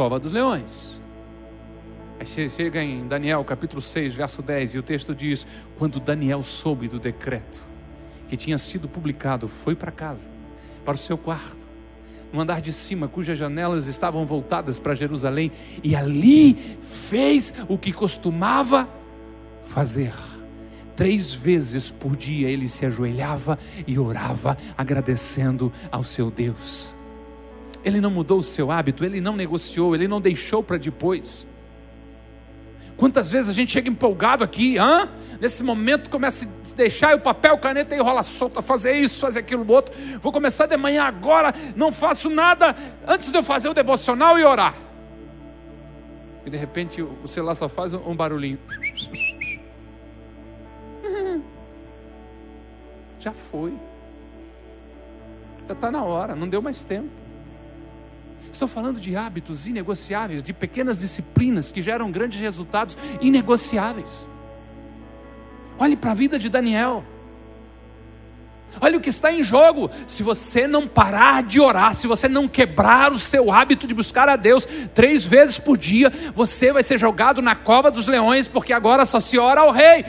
Cova 0.00 0.18
dos 0.18 0.32
leões. 0.32 0.98
Aí 2.18 2.48
chega 2.48 2.82
em 2.82 3.06
Daniel 3.06 3.44
capítulo 3.44 3.82
6, 3.82 4.14
verso 4.14 4.40
10, 4.40 4.76
e 4.76 4.78
o 4.78 4.82
texto 4.82 5.14
diz: 5.14 5.46
Quando 5.78 6.00
Daniel 6.00 6.42
soube 6.42 6.88
do 6.88 6.98
decreto 6.98 7.66
que 8.26 8.34
tinha 8.34 8.56
sido 8.56 8.88
publicado, 8.88 9.46
foi 9.46 9.74
para 9.74 9.92
casa, 9.92 10.30
para 10.86 10.94
o 10.94 10.98
seu 10.98 11.18
quarto, 11.18 11.68
no 12.32 12.40
andar 12.40 12.62
de 12.62 12.72
cima, 12.72 13.08
cujas 13.08 13.36
janelas 13.36 13.88
estavam 13.88 14.24
voltadas 14.24 14.78
para 14.78 14.94
Jerusalém, 14.94 15.52
e 15.84 15.94
ali 15.94 16.54
fez 16.80 17.52
o 17.68 17.76
que 17.76 17.92
costumava 17.92 18.88
fazer. 19.66 20.14
Três 20.96 21.34
vezes 21.34 21.90
por 21.90 22.16
dia 22.16 22.48
ele 22.48 22.68
se 22.68 22.86
ajoelhava 22.86 23.58
e 23.86 23.98
orava, 23.98 24.56
agradecendo 24.78 25.70
ao 25.92 26.02
seu 26.02 26.30
Deus. 26.30 26.98
Ele 27.84 28.00
não 28.00 28.10
mudou 28.10 28.38
o 28.38 28.42
seu 28.42 28.70
hábito, 28.70 29.04
ele 29.04 29.20
não 29.20 29.36
negociou, 29.36 29.94
ele 29.94 30.06
não 30.06 30.20
deixou 30.20 30.62
para 30.62 30.76
depois. 30.76 31.46
Quantas 32.96 33.30
vezes 33.30 33.48
a 33.48 33.54
gente 33.54 33.72
chega 33.72 33.88
empolgado 33.88 34.44
aqui, 34.44 34.76
hã? 34.76 35.08
nesse 35.40 35.62
momento 35.62 36.10
começa 36.10 36.46
a 36.46 36.76
deixar 36.76 37.16
o 37.16 37.20
papel, 37.20 37.56
caneta 37.56 37.96
e 37.96 37.98
rola 37.98 38.22
solta, 38.22 38.60
fazer 38.60 38.92
isso, 38.92 39.20
fazer 39.20 39.38
aquilo, 39.40 39.66
outro. 39.72 39.94
Vou 40.20 40.30
começar 40.30 40.66
de 40.66 40.76
manhã 40.76 41.04
agora, 41.04 41.54
não 41.74 41.90
faço 41.90 42.28
nada 42.28 42.76
antes 43.08 43.32
de 43.32 43.38
eu 43.38 43.42
fazer 43.42 43.70
o 43.70 43.74
devocional 43.74 44.38
e 44.38 44.44
orar. 44.44 44.74
E 46.44 46.50
de 46.50 46.58
repente 46.58 47.02
o 47.02 47.26
celular 47.26 47.54
só 47.54 47.68
faz 47.68 47.94
um 47.94 48.14
barulhinho. 48.14 48.58
Já 53.18 53.32
foi. 53.32 53.74
Já 55.66 55.74
está 55.74 55.90
na 55.90 56.02
hora, 56.02 56.34
não 56.34 56.48
deu 56.48 56.62
mais 56.62 56.84
tempo. 56.84 57.19
Estou 58.52 58.68
falando 58.68 59.00
de 59.00 59.16
hábitos 59.16 59.66
inegociáveis, 59.66 60.42
de 60.42 60.52
pequenas 60.52 61.00
disciplinas 61.00 61.70
que 61.70 61.82
geram 61.82 62.10
grandes 62.10 62.40
resultados 62.40 62.96
inegociáveis. 63.20 64.26
Olhe 65.78 65.96
para 65.96 66.10
a 66.10 66.14
vida 66.14 66.38
de 66.38 66.48
Daniel. 66.48 67.04
Olha 68.80 68.98
o 68.98 69.00
que 69.00 69.08
está 69.08 69.32
em 69.32 69.42
jogo. 69.42 69.90
Se 70.06 70.22
você 70.22 70.66
não 70.66 70.86
parar 70.86 71.42
de 71.42 71.60
orar, 71.60 71.94
se 71.94 72.06
você 72.06 72.28
não 72.28 72.46
quebrar 72.46 73.12
o 73.12 73.18
seu 73.18 73.50
hábito 73.50 73.86
de 73.86 73.94
buscar 73.94 74.28
a 74.28 74.36
Deus 74.36 74.66
três 74.94 75.24
vezes 75.24 75.58
por 75.58 75.76
dia, 75.76 76.12
você 76.34 76.72
vai 76.72 76.82
ser 76.82 76.98
jogado 76.98 77.42
na 77.42 77.56
cova 77.56 77.90
dos 77.90 78.06
leões, 78.06 78.46
porque 78.46 78.72
agora 78.72 79.06
só 79.06 79.18
se 79.20 79.38
ora 79.38 79.62
ao 79.62 79.72
rei. 79.72 80.04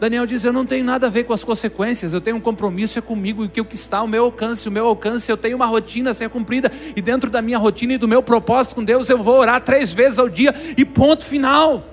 Daniel 0.00 0.24
diz: 0.24 0.44
Eu 0.44 0.52
não 0.52 0.64
tenho 0.64 0.82
nada 0.82 1.08
a 1.08 1.10
ver 1.10 1.24
com 1.24 1.34
as 1.34 1.44
consequências, 1.44 2.14
eu 2.14 2.22
tenho 2.22 2.38
um 2.38 2.40
compromisso 2.40 2.98
é 2.98 3.02
comigo, 3.02 3.44
e 3.44 3.60
o 3.60 3.64
que 3.66 3.74
está 3.74 3.98
ao 3.98 4.06
meu 4.06 4.24
alcance, 4.24 4.66
o 4.66 4.72
meu 4.72 4.86
alcance, 4.86 5.30
eu 5.30 5.36
tenho 5.36 5.56
uma 5.56 5.66
rotina 5.66 6.10
a 6.10 6.14
ser 6.14 6.30
cumprida, 6.30 6.72
e 6.96 7.02
dentro 7.02 7.28
da 7.28 7.42
minha 7.42 7.58
rotina 7.58 7.92
e 7.92 7.98
do 7.98 8.08
meu 8.08 8.22
propósito 8.22 8.76
com 8.76 8.82
Deus, 8.82 9.10
eu 9.10 9.22
vou 9.22 9.38
orar 9.38 9.60
três 9.60 9.92
vezes 9.92 10.18
ao 10.18 10.30
dia, 10.30 10.54
e 10.74 10.86
ponto 10.86 11.22
final. 11.22 11.84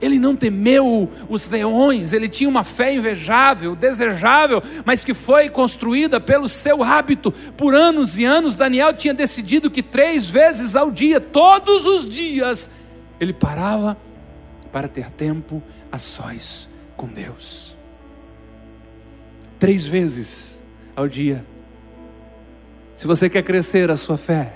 Ele 0.00 0.18
não 0.18 0.34
temeu 0.34 1.08
os 1.28 1.48
leões, 1.48 2.12
ele 2.12 2.28
tinha 2.28 2.48
uma 2.48 2.64
fé 2.64 2.92
invejável, 2.92 3.76
desejável, 3.76 4.60
mas 4.84 5.04
que 5.04 5.14
foi 5.14 5.48
construída 5.48 6.18
pelo 6.18 6.48
seu 6.48 6.82
hábito. 6.82 7.30
Por 7.56 7.74
anos 7.74 8.18
e 8.18 8.24
anos, 8.24 8.56
Daniel 8.56 8.94
tinha 8.94 9.14
decidido 9.14 9.70
que 9.70 9.82
três 9.82 10.28
vezes 10.28 10.74
ao 10.74 10.90
dia, 10.90 11.20
todos 11.20 11.84
os 11.84 12.08
dias, 12.08 12.70
ele 13.20 13.34
parava 13.34 13.96
para 14.72 14.88
ter 14.88 15.10
tempo 15.10 15.62
a 15.92 15.98
sós 15.98 16.69
com 17.00 17.06
Deus. 17.06 17.74
Três 19.58 19.86
vezes 19.86 20.60
ao 20.94 21.08
dia. 21.08 21.42
Se 22.94 23.06
você 23.06 23.30
quer 23.30 23.42
crescer 23.42 23.90
a 23.90 23.96
sua 23.96 24.18
fé, 24.18 24.54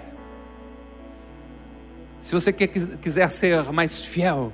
se 2.21 2.33
você 2.33 2.53
quer, 2.53 2.67
quiser 2.69 3.31
ser 3.31 3.73
mais 3.73 4.03
fiel, 4.03 4.53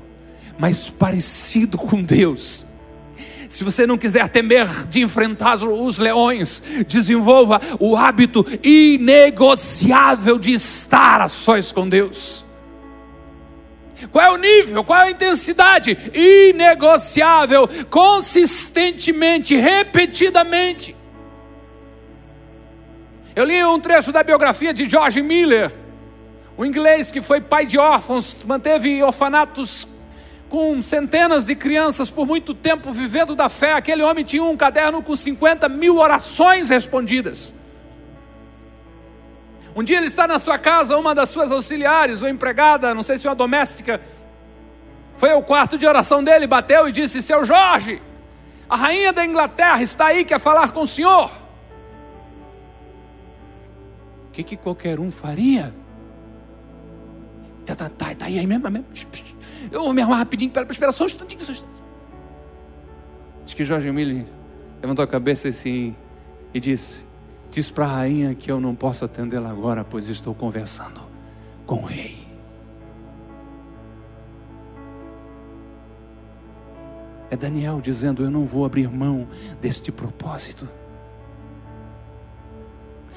mais 0.57 0.89
parecido 0.89 1.77
com 1.77 2.01
Deus. 2.01 2.65
Se 3.49 3.65
você 3.65 3.85
não 3.85 3.99
quiser 3.99 4.29
temer 4.29 4.87
de 4.87 5.01
enfrentar 5.01 5.57
os 5.57 5.99
leões, 5.99 6.63
desenvolva 6.87 7.61
o 7.81 7.97
hábito 7.97 8.47
inegociável 8.63 10.39
de 10.39 10.53
estar 10.53 11.21
a 11.21 11.27
sós 11.27 11.73
com 11.73 11.89
Deus. 11.89 12.45
Qual 14.09 14.25
é 14.25 14.31
o 14.31 14.37
nível? 14.37 14.85
Qual 14.85 14.99
é 15.01 15.09
a 15.09 15.11
intensidade? 15.11 15.97
Inegociável, 16.15 17.69
consistentemente, 17.89 19.57
repetidamente. 19.57 20.97
Eu 23.35 23.45
li 23.45 23.65
um 23.65 23.79
trecho 23.79 24.11
da 24.13 24.23
biografia 24.23 24.75
de 24.75 24.89
George 24.89 25.23
Miller, 25.23 25.73
um 26.59 26.65
inglês 26.65 27.11
que 27.11 27.23
foi 27.23 27.41
pai 27.41 27.65
de 27.65 27.79
órfãos, 27.79 28.43
manteve 28.45 29.03
orfanatos 29.03 29.87
com 30.49 30.83
centenas 30.83 31.45
de 31.45 31.55
crianças 31.55 32.11
por 32.11 32.27
muito 32.27 32.53
tempo 32.53 32.93
vivendo 32.93 33.37
da 33.37 33.49
fé. 33.49 33.73
Aquele 33.75 34.03
homem 34.03 34.25
tinha 34.25 34.43
um 34.43 34.57
caderno 34.57 35.01
com 35.01 35.15
50 35.15 35.69
mil 35.69 35.97
orações 35.97 36.69
respondidas. 36.71 37.55
Um 39.75 39.83
dia 39.83 39.99
ele 39.99 40.07
está 40.07 40.27
na 40.27 40.39
sua 40.39 40.59
casa, 40.59 40.97
uma 40.97 41.15
das 41.15 41.29
suas 41.29 41.53
auxiliares, 41.53 42.23
ou 42.23 42.29
empregada, 42.29 42.95
não 42.95 43.03
sei 43.03 43.19
se 43.19 43.29
uma 43.29 43.35
doméstica, 43.35 44.01
foi 45.17 45.31
ao 45.31 45.43
quarto 45.43 45.77
de 45.77 45.87
oração 45.87 46.25
dele, 46.25 46.47
bateu 46.47 46.89
e 46.89 46.93
disse: 46.93 47.23
Seu 47.23 47.45
Jorge, 47.45 48.01
a 48.69 48.77
rainha 48.77 49.13
da 49.13 49.25
Inglaterra 49.25 49.83
está 49.83 50.07
aí, 50.07 50.25
quer 50.25 50.41
falar 50.41 50.73
com 50.73 50.83
o 50.83 50.87
senhor. 50.87 51.31
O 54.29 54.33
que, 54.33 54.43
que 54.43 54.57
qualquer 54.57 54.99
um 54.99 55.11
faria? 55.11 55.75
Tá, 57.67 57.75
tá, 57.75 57.89
tá, 57.89 58.15
tá 58.15 58.25
aí 58.27 58.47
mesmo, 58.47 58.71
mesmo. 58.71 58.87
Eu 59.71 59.83
vou 59.83 59.93
me 59.93 60.03
arrumar 60.03 60.19
rapidinho, 60.19 60.49
espera, 60.49 60.67
espera 60.71 60.93
só 60.93 61.05
um 61.05 61.07
instantinho, 61.07 61.41
só. 61.41 61.53
Diz 63.45 63.55
que 63.55 63.65
Jorge 63.65 63.91
Miller 63.93 64.25
levantou 64.81 65.05
a 65.05 65.09
cabeça 65.09 65.49
assim 65.49 65.95
e 66.55 66.61
disse: 66.61 67.05
Diz 67.51 67.71
para 67.71 67.85
a 67.85 67.89
rainha 67.89 68.35
que 68.35 68.51
eu 68.51 68.61
não 68.61 68.75
posso 68.75 69.05
atendê-la 69.05 69.51
agora, 69.51 69.85
pois 69.85 70.09
estou 70.09 70.35
conversando 70.35 71.01
com 71.67 71.83
o 71.83 71.85
rei. 71.85 72.17
É 77.29 77.37
Daniel 77.37 77.81
dizendo: 77.81 78.23
Eu 78.23 78.31
não 78.31 78.45
vou 78.45 78.65
abrir 78.65 78.89
mão 78.89 79.27
deste 79.61 79.91
propósito. 79.91 80.69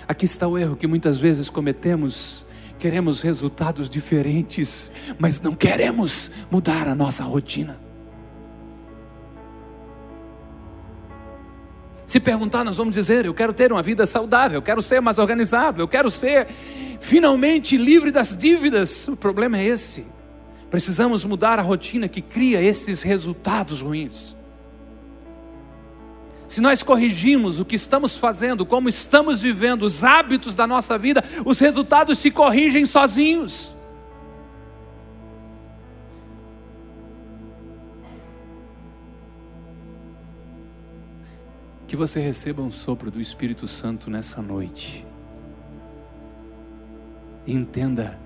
Aqui 0.08 0.26
está 0.26 0.48
o 0.48 0.58
erro 0.58 0.76
que 0.76 0.88
muitas 0.88 1.18
vezes 1.18 1.50
cometemos. 1.50 2.46
Queremos 2.80 3.22
resultados 3.22 3.90
diferentes, 3.90 4.92
mas 5.18 5.40
não 5.40 5.56
queremos 5.56 6.32
mudar 6.52 6.88
a 6.88 6.94
nossa 6.94 7.24
rotina. 7.24 7.80
Se 12.06 12.20
perguntar, 12.20 12.64
nós 12.64 12.78
vamos 12.78 12.94
dizer: 12.94 13.26
eu 13.26 13.34
quero 13.34 13.54
ter 13.54 13.72
uma 13.72 13.82
vida 13.82 14.06
saudável, 14.06 14.58
eu 14.58 14.62
quero 14.62 14.82
ser 14.82 15.02
mais 15.02 15.18
organizado, 15.18 15.82
eu 15.82 15.88
quero 15.88 16.12
ser 16.12 16.48
finalmente 17.00 17.78
livre 17.78 18.12
das 18.12 18.36
dívidas. 18.36 19.08
O 19.08 19.16
problema 19.16 19.58
é 19.58 19.66
esse. 19.66 20.06
Precisamos 20.70 21.24
mudar 21.24 21.60
a 21.60 21.62
rotina 21.62 22.08
que 22.08 22.22
cria 22.22 22.62
esses 22.62 23.02
resultados 23.02 23.82
ruins. 23.82 24.36
Se 26.48 26.62
nós 26.62 26.84
corrigimos 26.84 27.60
o 27.60 27.66
que 27.66 27.76
estamos 27.76 28.16
fazendo, 28.16 28.66
como 28.66 28.88
estamos 28.88 29.42
vivendo, 29.42 29.84
os 29.84 30.04
hábitos 30.04 30.54
da 30.54 30.68
nossa 30.68 31.00
vida, 31.00 31.24
os 31.46 31.60
resultados 31.60 32.20
se 32.20 32.30
corrigem 32.30 32.86
sozinhos. 32.86 33.73
Que 41.94 41.98
você 41.98 42.20
receba 42.20 42.60
um 42.60 42.72
sopro 42.72 43.12
do 43.12 43.22
Espírito 43.22 43.68
Santo 43.68 44.10
nessa 44.10 44.42
noite. 44.42 45.06
E 47.46 47.54
entenda, 47.54 48.20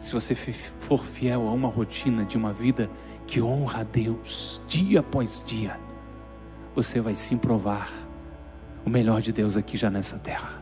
se 0.00 0.12
você 0.12 0.34
for 0.34 1.04
fiel 1.04 1.46
a 1.46 1.52
uma 1.52 1.68
rotina 1.68 2.24
de 2.24 2.36
uma 2.36 2.52
vida 2.52 2.90
que 3.24 3.40
honra 3.40 3.82
a 3.82 3.84
Deus, 3.84 4.60
dia 4.66 4.98
após 4.98 5.44
dia, 5.46 5.78
você 6.74 7.00
vai 7.00 7.14
sim 7.14 7.38
provar 7.38 7.88
o 8.84 8.90
melhor 8.90 9.20
de 9.20 9.30
Deus 9.30 9.56
aqui 9.56 9.76
já 9.76 9.88
nessa 9.88 10.18
terra. 10.18 10.60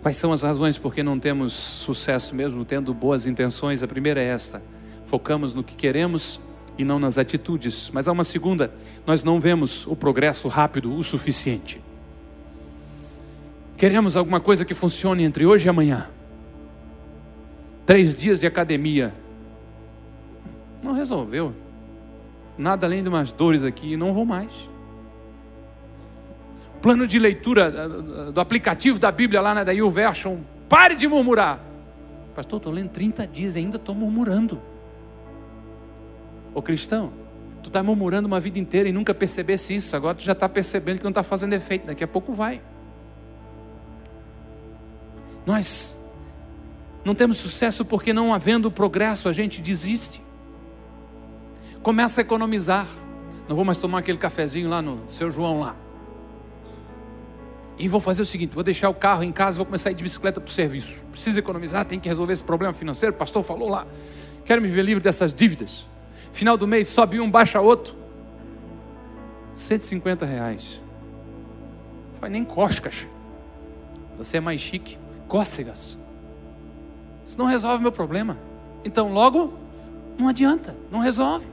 Quais 0.00 0.16
são 0.16 0.32
as 0.32 0.40
razões 0.40 0.78
por 0.78 0.94
que 0.94 1.02
não 1.02 1.18
temos 1.18 1.52
sucesso 1.52 2.34
mesmo 2.34 2.64
tendo 2.64 2.94
boas 2.94 3.26
intenções? 3.26 3.82
A 3.82 3.86
primeira 3.86 4.22
é 4.22 4.28
esta: 4.28 4.62
focamos 5.04 5.52
no 5.52 5.62
que 5.62 5.74
queremos 5.74 6.40
e 6.78 6.84
não 6.84 6.98
nas 6.98 7.18
atitudes. 7.18 7.90
Mas 7.92 8.08
há 8.08 8.12
uma 8.12 8.24
segunda: 8.24 8.72
nós 9.06 9.22
não 9.22 9.40
vemos 9.40 9.86
o 9.86 9.94
progresso 9.94 10.48
rápido 10.48 10.94
o 10.94 11.02
suficiente. 11.02 11.80
Queremos 13.76 14.16
alguma 14.16 14.40
coisa 14.40 14.64
que 14.64 14.74
funcione 14.74 15.24
entre 15.24 15.44
hoje 15.44 15.66
e 15.66 15.68
amanhã. 15.68 16.08
Três 17.84 18.14
dias 18.14 18.40
de 18.40 18.46
academia. 18.46 19.12
Não 20.82 20.92
resolveu. 20.92 21.54
Nada 22.56 22.86
além 22.86 23.02
de 23.02 23.08
umas 23.08 23.32
dores 23.32 23.64
aqui, 23.64 23.96
não 23.96 24.14
vou 24.14 24.24
mais. 24.24 24.52
Plano 26.80 27.06
de 27.06 27.18
leitura 27.18 27.88
do 28.32 28.40
aplicativo 28.40 28.98
da 28.98 29.10
Bíblia 29.10 29.40
lá 29.40 29.54
na 29.54 29.64
da 29.64 29.72
YouVersion. 29.72 30.38
Pare 30.68 30.94
de 30.94 31.08
murmurar. 31.08 31.60
Pastor, 32.34 32.58
estou 32.58 32.72
lendo 32.72 32.90
30 32.90 33.26
dias 33.26 33.56
e 33.56 33.58
ainda 33.58 33.76
estou 33.76 33.94
murmurando. 33.94 34.60
Ô 36.54 36.60
cristão, 36.60 37.12
tu 37.62 37.68
está 37.68 37.82
murmurando 37.82 38.26
uma 38.26 38.40
vida 38.40 38.58
inteira 38.58 38.88
e 38.88 38.92
nunca 38.92 39.14
percebesse 39.14 39.74
isso, 39.74 39.96
agora 39.96 40.14
tu 40.14 40.24
já 40.24 40.32
está 40.32 40.48
percebendo 40.48 40.98
que 40.98 41.04
não 41.04 41.10
está 41.10 41.22
fazendo 41.22 41.52
efeito, 41.52 41.86
daqui 41.86 42.04
a 42.04 42.08
pouco 42.08 42.32
vai. 42.32 42.60
Nós 45.46 45.98
não 47.04 47.14
temos 47.14 47.36
sucesso 47.38 47.84
porque 47.84 48.12
não 48.12 48.32
havendo 48.32 48.70
progresso 48.70 49.28
a 49.28 49.32
gente 49.32 49.60
desiste. 49.60 50.22
Começa 51.82 52.20
a 52.20 52.22
economizar. 52.22 52.86
Não 53.48 53.56
vou 53.56 53.64
mais 53.64 53.78
tomar 53.78 53.98
aquele 53.98 54.18
cafezinho 54.18 54.68
lá 54.68 54.80
no 54.80 55.00
seu 55.10 55.30
João 55.30 55.60
lá. 55.60 55.74
E 57.76 57.88
vou 57.88 58.00
fazer 58.00 58.22
o 58.22 58.26
seguinte: 58.26 58.54
vou 58.54 58.62
deixar 58.62 58.88
o 58.88 58.94
carro 58.94 59.24
em 59.24 59.32
casa, 59.32 59.56
vou 59.56 59.66
começar 59.66 59.88
a 59.88 59.92
ir 59.92 59.96
de 59.96 60.04
bicicleta 60.04 60.40
para 60.40 60.48
o 60.48 60.52
serviço. 60.52 61.00
Preciso 61.10 61.38
economizar, 61.40 61.84
tem 61.84 61.98
que 61.98 62.08
resolver 62.08 62.32
esse 62.32 62.44
problema 62.44 62.72
financeiro. 62.72 63.14
O 63.14 63.18
pastor 63.18 63.42
falou 63.42 63.68
lá. 63.68 63.84
Quero 64.44 64.62
me 64.62 64.68
ver 64.68 64.84
livre 64.84 65.02
dessas 65.02 65.34
dívidas. 65.34 65.86
Final 66.32 66.56
do 66.56 66.66
mês 66.66 66.88
sobe 66.88 67.20
um, 67.20 67.30
baixa 67.30 67.60
outro. 67.60 67.94
150 69.54 70.24
reais. 70.24 70.80
Faz 72.18 72.32
nem 72.32 72.44
coscas. 72.44 73.06
Você 74.16 74.38
é 74.38 74.40
mais 74.40 74.60
chique. 74.60 74.98
Cócegas. 75.28 75.96
Isso 77.24 77.38
não 77.38 77.46
resolve 77.46 77.82
meu 77.82 77.92
problema. 77.92 78.38
Então, 78.84 79.12
logo, 79.12 79.54
não 80.18 80.28
adianta, 80.28 80.76
não 80.90 81.00
resolve. 81.00 81.46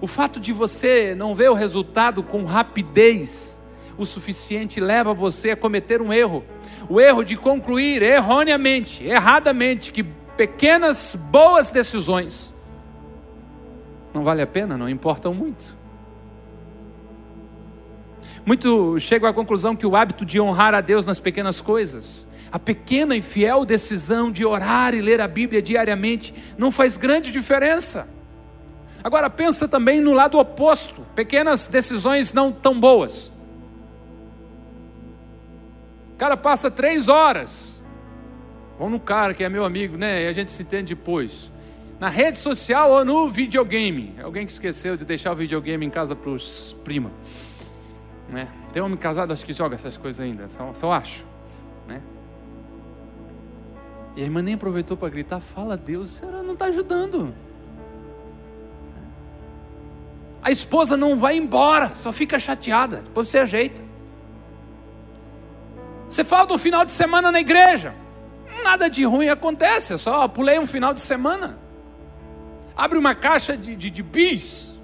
O 0.00 0.06
fato 0.06 0.40
de 0.40 0.52
você 0.52 1.14
não 1.14 1.34
ver 1.34 1.50
o 1.50 1.54
resultado 1.54 2.22
com 2.22 2.44
rapidez 2.44 3.58
o 3.96 4.04
suficiente 4.04 4.80
leva 4.80 5.14
você 5.14 5.50
a 5.52 5.56
cometer 5.56 6.02
um 6.02 6.12
erro. 6.12 6.44
O 6.88 7.00
erro 7.00 7.24
de 7.24 7.36
concluir 7.36 8.02
erroneamente, 8.02 9.04
erradamente, 9.04 9.92
que 9.92 10.02
pequenas 10.02 11.14
boas 11.14 11.70
decisões 11.70 12.53
não 14.14 14.22
vale 14.22 14.40
a 14.40 14.46
pena, 14.46 14.78
não 14.78 14.88
importam 14.88 15.34
muito. 15.34 15.76
Muito 18.46 18.98
chego 19.00 19.26
à 19.26 19.34
conclusão 19.34 19.74
que 19.74 19.84
o 19.84 19.96
hábito 19.96 20.24
de 20.24 20.40
honrar 20.40 20.72
a 20.72 20.80
Deus 20.80 21.04
nas 21.04 21.18
pequenas 21.18 21.60
coisas, 21.60 22.28
a 22.52 22.58
pequena 22.58 23.16
e 23.16 23.22
fiel 23.22 23.64
decisão 23.64 24.30
de 24.30 24.44
orar 24.44 24.94
e 24.94 25.00
ler 25.00 25.20
a 25.20 25.26
Bíblia 25.26 25.60
diariamente, 25.60 26.32
não 26.56 26.70
faz 26.70 26.96
grande 26.96 27.32
diferença. 27.32 28.08
Agora 29.02 29.28
pensa 29.28 29.66
também 29.66 30.00
no 30.00 30.12
lado 30.12 30.38
oposto, 30.38 31.04
pequenas 31.14 31.66
decisões 31.66 32.32
não 32.32 32.52
tão 32.52 32.78
boas. 32.78 33.32
O 36.12 36.16
cara 36.16 36.36
passa 36.36 36.70
três 36.70 37.08
horas, 37.08 37.80
vamos 38.78 38.92
no 38.92 39.00
cara 39.00 39.34
que 39.34 39.42
é 39.42 39.48
meu 39.48 39.64
amigo, 39.64 39.96
né? 39.96 40.22
E 40.22 40.28
a 40.28 40.32
gente 40.32 40.52
se 40.52 40.62
entende 40.62 40.94
depois 40.94 41.52
na 41.98 42.08
rede 42.08 42.38
social 42.38 42.90
ou 42.90 43.04
no 43.04 43.30
videogame. 43.30 44.14
Alguém 44.22 44.46
que 44.46 44.52
esqueceu 44.52 44.96
de 44.96 45.04
deixar 45.04 45.32
o 45.32 45.36
videogame 45.36 45.86
em 45.86 45.90
casa 45.90 46.14
para 46.14 46.30
os 46.30 46.74
primos. 46.84 47.12
Né? 48.28 48.48
Tem 48.72 48.82
homem 48.82 48.96
casado, 48.96 49.32
acho 49.32 49.44
que 49.44 49.52
joga 49.52 49.74
essas 49.74 49.96
coisas 49.96 50.20
ainda, 50.20 50.48
só, 50.48 50.72
só 50.74 50.92
acho. 50.92 51.24
Né? 51.86 52.00
E 54.16 54.22
a 54.22 54.24
irmã 54.24 54.42
nem 54.42 54.54
aproveitou 54.54 54.96
para 54.96 55.08
gritar: 55.08 55.40
Fala 55.40 55.76
Deus, 55.76 56.22
ela 56.22 56.42
não 56.42 56.54
está 56.54 56.66
ajudando. 56.66 57.34
A 60.42 60.50
esposa 60.50 60.96
não 60.96 61.16
vai 61.16 61.36
embora, 61.36 61.94
só 61.94 62.12
fica 62.12 62.38
chateada, 62.38 62.98
depois 62.98 63.28
você 63.28 63.38
ajeita. 63.38 63.80
Você 66.08 66.22
falta 66.22 66.52
um 66.52 66.58
final 66.58 66.84
de 66.84 66.92
semana 66.92 67.32
na 67.32 67.40
igreja. 67.40 67.94
Nada 68.62 68.90
de 68.90 69.04
ruim 69.04 69.28
acontece, 69.28 69.96
só 69.96 70.28
pulei 70.28 70.58
um 70.58 70.66
final 70.66 70.92
de 70.92 71.00
semana. 71.00 71.63
Abre 72.76 72.98
uma 72.98 73.14
caixa 73.14 73.56
de, 73.56 73.76
de, 73.76 73.90
de 73.90 74.02
bis 74.02 74.74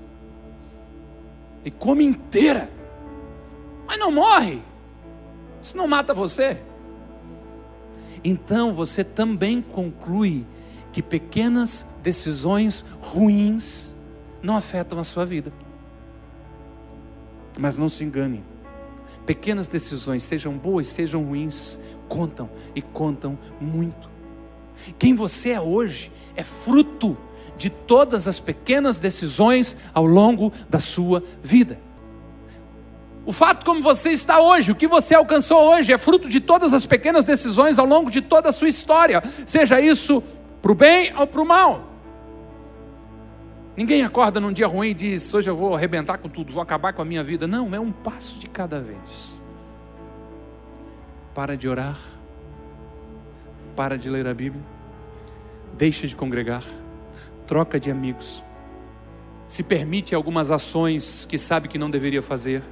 e 1.64 1.70
come 1.70 2.04
inteira, 2.04 2.70
mas 3.86 3.98
não 3.98 4.10
morre. 4.12 4.62
Isso 5.62 5.76
não 5.76 5.86
mata 5.86 6.14
você. 6.14 6.58
Então 8.22 8.72
você 8.72 9.02
também 9.02 9.60
conclui 9.60 10.46
que 10.92 11.02
pequenas 11.02 11.86
decisões 12.02 12.84
ruins 13.00 13.92
não 14.42 14.56
afetam 14.56 14.98
a 14.98 15.04
sua 15.04 15.24
vida. 15.24 15.52
Mas 17.58 17.76
não 17.76 17.88
se 17.88 18.04
engane. 18.04 18.42
Pequenas 19.26 19.68
decisões, 19.68 20.22
sejam 20.22 20.56
boas, 20.56 20.88
sejam 20.88 21.22
ruins, 21.24 21.78
contam 22.08 22.48
e 22.74 22.80
contam 22.80 23.38
muito. 23.60 24.08
Quem 24.98 25.14
você 25.14 25.50
é 25.50 25.60
hoje 25.60 26.10
é 26.34 26.42
fruto 26.42 27.16
de 27.60 27.68
todas 27.68 28.26
as 28.26 28.40
pequenas 28.40 28.98
decisões 28.98 29.76
ao 29.92 30.06
longo 30.06 30.50
da 30.68 30.80
sua 30.80 31.22
vida. 31.42 31.78
O 33.26 33.32
fato 33.34 33.66
como 33.66 33.82
você 33.82 34.10
está 34.10 34.40
hoje, 34.40 34.72
o 34.72 34.74
que 34.74 34.88
você 34.88 35.14
alcançou 35.14 35.60
hoje, 35.70 35.92
é 35.92 35.98
fruto 35.98 36.26
de 36.26 36.40
todas 36.40 36.72
as 36.72 36.86
pequenas 36.86 37.22
decisões 37.22 37.78
ao 37.78 37.84
longo 37.84 38.10
de 38.10 38.22
toda 38.22 38.48
a 38.48 38.52
sua 38.52 38.68
história, 38.68 39.22
seja 39.46 39.78
isso 39.78 40.22
para 40.62 40.72
o 40.72 40.74
bem 40.74 41.12
ou 41.14 41.26
para 41.26 41.42
o 41.42 41.44
mal. 41.44 41.84
Ninguém 43.76 44.02
acorda 44.04 44.40
num 44.40 44.52
dia 44.52 44.66
ruim 44.66 44.88
e 44.88 44.94
diz: 44.94 45.32
Hoje 45.34 45.50
eu 45.50 45.56
vou 45.56 45.74
arrebentar 45.74 46.16
com 46.16 46.30
tudo, 46.30 46.50
vou 46.52 46.62
acabar 46.62 46.94
com 46.94 47.02
a 47.02 47.04
minha 47.04 47.22
vida. 47.22 47.46
Não, 47.46 47.74
é 47.74 47.78
um 47.78 47.92
passo 47.92 48.38
de 48.38 48.48
cada 48.48 48.80
vez. 48.80 49.38
Para 51.34 51.56
de 51.58 51.68
orar, 51.68 51.98
para 53.76 53.98
de 53.98 54.08
ler 54.08 54.26
a 54.26 54.34
Bíblia, 54.34 54.62
deixa 55.76 56.06
de 56.06 56.16
congregar, 56.16 56.64
troca 57.50 57.80
de 57.80 57.90
amigos, 57.90 58.44
se 59.48 59.64
permite 59.64 60.14
algumas 60.14 60.52
ações 60.52 61.26
que 61.28 61.36
sabe 61.36 61.66
que 61.66 61.78
não 61.78 61.90
deveria 61.90 62.22
fazer, 62.22 62.62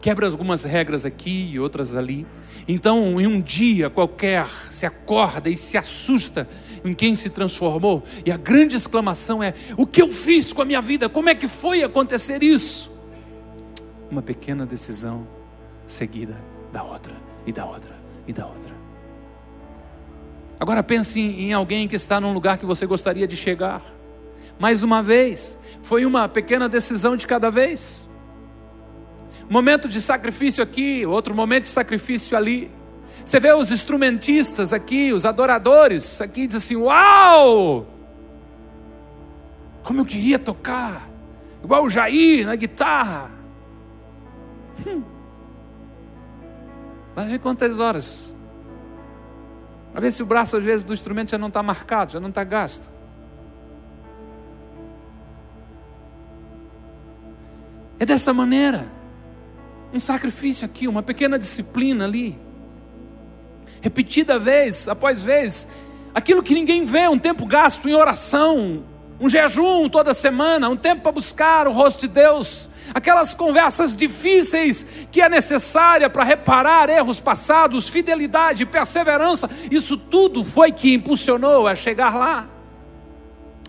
quebra 0.00 0.26
algumas 0.26 0.64
regras 0.64 1.04
aqui 1.04 1.48
e 1.52 1.60
outras 1.60 1.94
ali. 1.94 2.26
Então, 2.66 3.20
em 3.20 3.28
um 3.28 3.40
dia 3.40 3.88
qualquer, 3.88 4.48
se 4.68 4.84
acorda 4.84 5.48
e 5.48 5.56
se 5.56 5.78
assusta 5.78 6.48
em 6.84 6.92
quem 6.92 7.14
se 7.14 7.30
transformou, 7.30 8.02
e 8.26 8.32
a 8.32 8.36
grande 8.36 8.76
exclamação 8.76 9.40
é: 9.40 9.54
O 9.76 9.86
que 9.86 10.02
eu 10.02 10.08
fiz 10.08 10.52
com 10.52 10.62
a 10.62 10.64
minha 10.64 10.82
vida? 10.82 11.08
Como 11.08 11.28
é 11.28 11.34
que 11.36 11.46
foi 11.46 11.84
acontecer 11.84 12.42
isso? 12.42 12.90
Uma 14.10 14.22
pequena 14.22 14.66
decisão 14.66 15.24
seguida 15.86 16.36
da 16.72 16.82
outra, 16.82 17.14
e 17.46 17.52
da 17.52 17.64
outra, 17.64 17.94
e 18.26 18.32
da 18.32 18.44
outra. 18.44 18.74
Agora 20.58 20.82
pense 20.82 21.20
em 21.20 21.52
alguém 21.52 21.86
que 21.86 21.94
está 21.94 22.20
num 22.20 22.34
lugar 22.34 22.58
que 22.58 22.66
você 22.66 22.86
gostaria 22.86 23.28
de 23.28 23.36
chegar. 23.36 23.99
Mais 24.60 24.82
uma 24.82 25.02
vez, 25.02 25.58
foi 25.80 26.04
uma 26.04 26.28
pequena 26.28 26.68
decisão 26.68 27.16
de 27.16 27.26
cada 27.26 27.50
vez. 27.50 28.06
Momento 29.48 29.88
de 29.88 30.02
sacrifício 30.02 30.62
aqui, 30.62 31.06
outro 31.06 31.34
momento 31.34 31.62
de 31.62 31.70
sacrifício 31.70 32.36
ali. 32.36 32.70
Você 33.24 33.40
vê 33.40 33.54
os 33.54 33.72
instrumentistas 33.72 34.74
aqui, 34.74 35.14
os 35.14 35.24
adoradores 35.24 36.20
aqui, 36.20 36.46
diz 36.46 36.56
assim: 36.56 36.76
Uau! 36.76 37.86
Como 39.82 40.02
eu 40.02 40.04
queria 40.04 40.38
tocar, 40.38 41.08
igual 41.64 41.84
o 41.84 41.90
Jair 41.90 42.46
na 42.46 42.54
guitarra. 42.54 43.30
Hum. 44.86 45.02
Vai 47.14 47.28
ver 47.28 47.38
quantas 47.38 47.80
horas. 47.80 48.34
Vai 49.94 50.02
ver 50.02 50.12
se 50.12 50.22
o 50.22 50.26
braço, 50.26 50.58
às 50.58 50.62
vezes, 50.62 50.84
do 50.84 50.92
instrumento 50.92 51.30
já 51.30 51.38
não 51.38 51.48
está 51.48 51.62
marcado, 51.62 52.12
já 52.12 52.20
não 52.20 52.28
está 52.28 52.44
gasto. 52.44 52.99
É 58.00 58.04
dessa 58.04 58.34
maneira. 58.34 58.90
Um 59.92 60.00
sacrifício 60.00 60.64
aqui, 60.64 60.88
uma 60.88 61.02
pequena 61.02 61.38
disciplina 61.38 62.04
ali 62.04 62.36
repetida 63.80 64.38
vez 64.38 64.88
após 64.88 65.22
vez, 65.22 65.68
aquilo 66.14 66.42
que 66.42 66.54
ninguém 66.54 66.84
vê, 66.84 67.08
um 67.08 67.18
tempo 67.18 67.46
gasto 67.46 67.88
em 67.88 67.94
oração, 67.94 68.84
um 69.18 69.28
jejum 69.28 69.88
toda 69.88 70.14
semana, 70.14 70.68
um 70.68 70.76
tempo 70.76 71.02
para 71.02 71.12
buscar 71.12 71.66
o 71.66 71.72
rosto 71.72 72.00
de 72.00 72.08
Deus, 72.08 72.68
aquelas 72.92 73.34
conversas 73.34 73.96
difíceis 73.96 74.86
que 75.10 75.20
é 75.20 75.28
necessária 75.28 76.10
para 76.10 76.24
reparar 76.24 76.88
erros 76.88 77.20
passados, 77.20 77.88
fidelidade, 77.88 78.66
perseverança, 78.66 79.48
isso 79.70 79.96
tudo 79.96 80.44
foi 80.44 80.72
que 80.72 80.94
impulsionou 80.94 81.66
a 81.66 81.74
chegar 81.74 82.14
lá. 82.16 82.48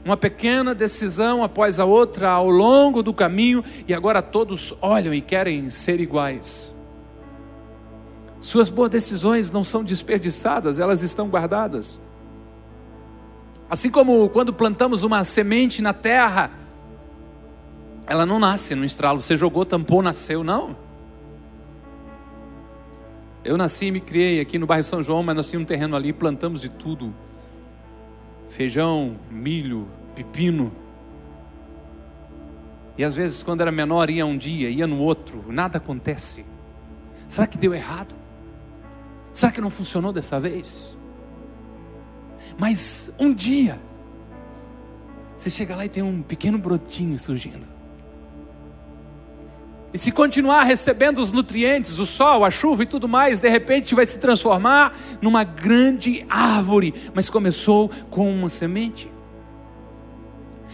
Uma 0.03 0.17
pequena 0.17 0.73
decisão 0.73 1.43
após 1.43 1.79
a 1.79 1.85
outra 1.85 2.29
ao 2.29 2.49
longo 2.49 3.03
do 3.03 3.13
caminho, 3.13 3.63
e 3.87 3.93
agora 3.93 4.21
todos 4.21 4.73
olham 4.81 5.13
e 5.13 5.21
querem 5.21 5.69
ser 5.69 5.99
iguais. 5.99 6.73
Suas 8.39 8.69
boas 8.69 8.89
decisões 8.89 9.51
não 9.51 9.63
são 9.63 9.83
desperdiçadas, 9.83 10.79
elas 10.79 11.03
estão 11.03 11.29
guardadas. 11.29 11.99
Assim 13.69 13.91
como 13.91 14.27
quando 14.29 14.51
plantamos 14.51 15.03
uma 15.03 15.23
semente 15.23 15.81
na 15.81 15.93
terra, 15.93 16.49
ela 18.07 18.25
não 18.25 18.39
nasce 18.39 18.73
no 18.73 18.83
estralo, 18.83 19.21
você 19.21 19.37
jogou, 19.37 19.63
tampou, 19.63 20.01
nasceu, 20.01 20.43
não. 20.43 20.75
Eu 23.43 23.57
nasci 23.57 23.85
e 23.85 23.91
me 23.91 24.01
criei 24.01 24.39
aqui 24.39 24.59
no 24.59 24.65
bairro 24.65 24.83
São 24.83 25.01
João, 25.01 25.23
mas 25.23 25.35
nós 25.35 25.47
tínhamos 25.47 25.65
um 25.65 25.67
terreno 25.67 25.95
ali, 25.95 26.11
plantamos 26.11 26.61
de 26.61 26.69
tudo: 26.69 27.13
feijão, 28.51 29.17
milho, 29.29 29.87
pepino. 30.13 30.71
E 32.97 33.03
às 33.03 33.15
vezes, 33.15 33.41
quando 33.41 33.61
era 33.61 33.71
menor, 33.71 34.09
ia 34.09 34.25
um 34.25 34.37
dia, 34.37 34.69
ia 34.69 34.85
no 34.85 34.99
outro, 34.99 35.45
nada 35.51 35.77
acontece. 35.77 36.45
Será 37.27 37.47
que 37.47 37.57
deu 37.57 37.73
errado? 37.73 38.13
Será 39.33 39.51
que 39.51 39.61
não 39.61 39.69
funcionou 39.69 40.11
dessa 40.11 40.39
vez? 40.39 40.95
Mas 42.59 43.13
um 43.17 43.33
dia, 43.33 43.79
você 45.35 45.49
chega 45.49 45.75
lá 45.75 45.85
e 45.85 45.89
tem 45.89 46.03
um 46.03 46.21
pequeno 46.21 46.57
brotinho 46.57 47.17
surgindo. 47.17 47.70
E 49.93 49.97
se 49.97 50.11
continuar 50.11 50.63
recebendo 50.63 51.19
os 51.19 51.31
nutrientes, 51.31 51.99
o 51.99 52.05
sol, 52.05 52.45
a 52.45 52.51
chuva 52.51 52.83
e 52.83 52.85
tudo 52.85 53.09
mais, 53.09 53.41
de 53.41 53.49
repente 53.49 53.93
vai 53.93 54.05
se 54.05 54.19
transformar 54.19 54.95
numa 55.21 55.43
grande 55.43 56.25
árvore, 56.29 56.93
mas 57.13 57.29
começou 57.29 57.89
com 58.09 58.31
uma 58.31 58.49
semente. 58.49 59.11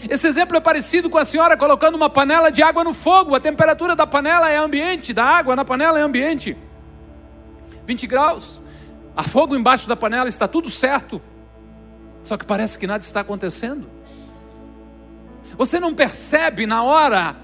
Esse 0.07 0.27
exemplo 0.27 0.55
é 0.55 0.59
parecido 0.59 1.09
com 1.09 1.17
a 1.17 1.25
senhora 1.25 1.57
colocando 1.57 1.95
uma 1.95 2.09
panela 2.09 2.51
de 2.51 2.61
água 2.61 2.83
no 2.83 2.93
fogo. 2.93 3.33
A 3.33 3.39
temperatura 3.39 3.95
da 3.95 4.05
panela 4.05 4.49
é 4.49 4.57
ambiente, 4.57 5.11
da 5.11 5.25
água 5.25 5.55
na 5.55 5.65
panela 5.65 5.97
é 5.97 6.03
ambiente. 6.03 6.55
20 7.87 8.05
graus, 8.05 8.61
há 9.15 9.23
fogo 9.23 9.55
embaixo 9.55 9.87
da 9.87 9.95
panela, 9.95 10.29
está 10.29 10.47
tudo 10.47 10.69
certo, 10.69 11.21
só 12.23 12.37
que 12.37 12.45
parece 12.45 12.77
que 12.77 12.85
nada 12.85 13.03
está 13.03 13.21
acontecendo. 13.21 13.89
Você 15.57 15.79
não 15.79 15.95
percebe 15.95 16.67
na 16.67 16.83
hora, 16.83 17.35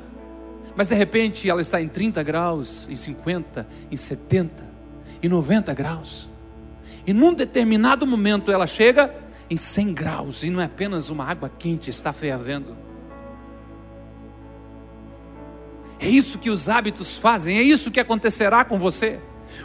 mas 0.76 0.88
de 0.88 0.96
repente 0.96 1.50
ela 1.50 1.62
está 1.62 1.82
em 1.82 1.88
30 1.88 2.24
graus, 2.24 2.88
em 2.90 2.96
50, 2.96 3.68
em 3.92 3.96
70, 3.96 4.64
em 5.22 5.28
90 5.28 5.74
graus. 5.74 6.30
E 7.06 7.14
num 7.14 7.34
determinado 7.34 8.08
momento 8.08 8.52
ela 8.52 8.66
chega 8.66 9.14
em 9.50 9.58
100 9.58 9.94
graus, 9.94 10.44
e 10.44 10.50
não 10.50 10.62
é 10.62 10.66
apenas 10.66 11.10
uma 11.10 11.26
água 11.26 11.50
quente, 11.50 11.90
está 11.90 12.12
fervendo. 12.14 12.76
É 16.00 16.08
isso 16.08 16.40
que 16.40 16.50
os 16.50 16.68
hábitos 16.68 17.16
fazem, 17.16 17.58
é 17.58 17.62
isso 17.62 17.92
que 17.92 18.00
acontecerá 18.00 18.66
com 18.66 18.80
você 18.80 19.20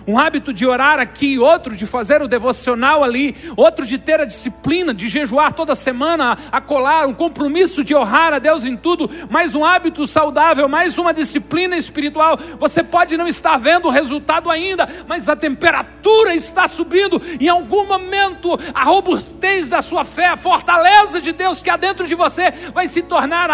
um 0.06 0.18
hábito 0.18 0.52
de 0.52 0.66
orar 0.66 0.98
aqui, 0.98 1.38
outro 1.38 1.76
de 1.76 1.86
fazer 1.86 2.22
o 2.22 2.28
devocional 2.28 3.02
ali, 3.02 3.36
outro 3.56 3.86
de 3.86 3.98
ter 3.98 4.20
a 4.20 4.24
disciplina 4.24 4.94
de 4.94 5.08
jejuar 5.08 5.52
toda 5.52 5.74
semana, 5.74 6.38
a 6.50 6.60
colar, 6.60 7.06
um 7.06 7.14
compromisso 7.14 7.82
de 7.82 7.94
honrar 7.94 8.32
a 8.32 8.38
Deus 8.38 8.64
em 8.64 8.76
tudo, 8.76 9.10
mais 9.30 9.54
um 9.54 9.64
hábito 9.64 10.06
saudável, 10.06 10.68
mais 10.68 10.98
uma 10.98 11.12
disciplina 11.12 11.76
espiritual. 11.76 12.38
Você 12.58 12.82
pode 12.82 13.16
não 13.16 13.26
estar 13.26 13.56
vendo 13.58 13.88
o 13.88 13.90
resultado 13.90 14.50
ainda, 14.50 14.88
mas 15.06 15.28
a 15.28 15.36
temperatura 15.36 16.34
está 16.34 16.68
subindo. 16.68 17.20
Em 17.40 17.48
algum 17.48 17.86
momento, 17.86 18.58
a 18.74 18.84
robustez 18.84 19.68
da 19.68 19.82
sua 19.82 20.04
fé, 20.04 20.28
a 20.28 20.36
fortaleza 20.36 21.20
de 21.20 21.32
Deus 21.32 21.62
que 21.62 21.70
há 21.70 21.76
dentro 21.76 22.06
de 22.06 22.14
você 22.14 22.52
vai 22.72 22.88
se 22.88 23.02
tornar 23.02 23.48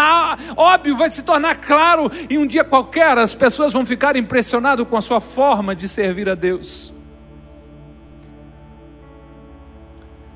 óbvio, 0.55 0.95
vai 0.95 1.09
se 1.09 1.23
tornar 1.23 1.57
claro. 1.57 2.11
E 2.29 2.37
um 2.37 2.45
dia 2.45 2.63
qualquer 2.63 3.17
as 3.17 3.35
pessoas 3.35 3.73
vão 3.73 3.85
ficar 3.85 4.15
impressionadas 4.15 4.87
com 4.87 4.97
a 4.97 5.01
sua 5.01 5.19
forma 5.19 5.75
de 5.75 5.87
servir 5.87 6.24
a 6.29 6.35
Deus. 6.35 6.93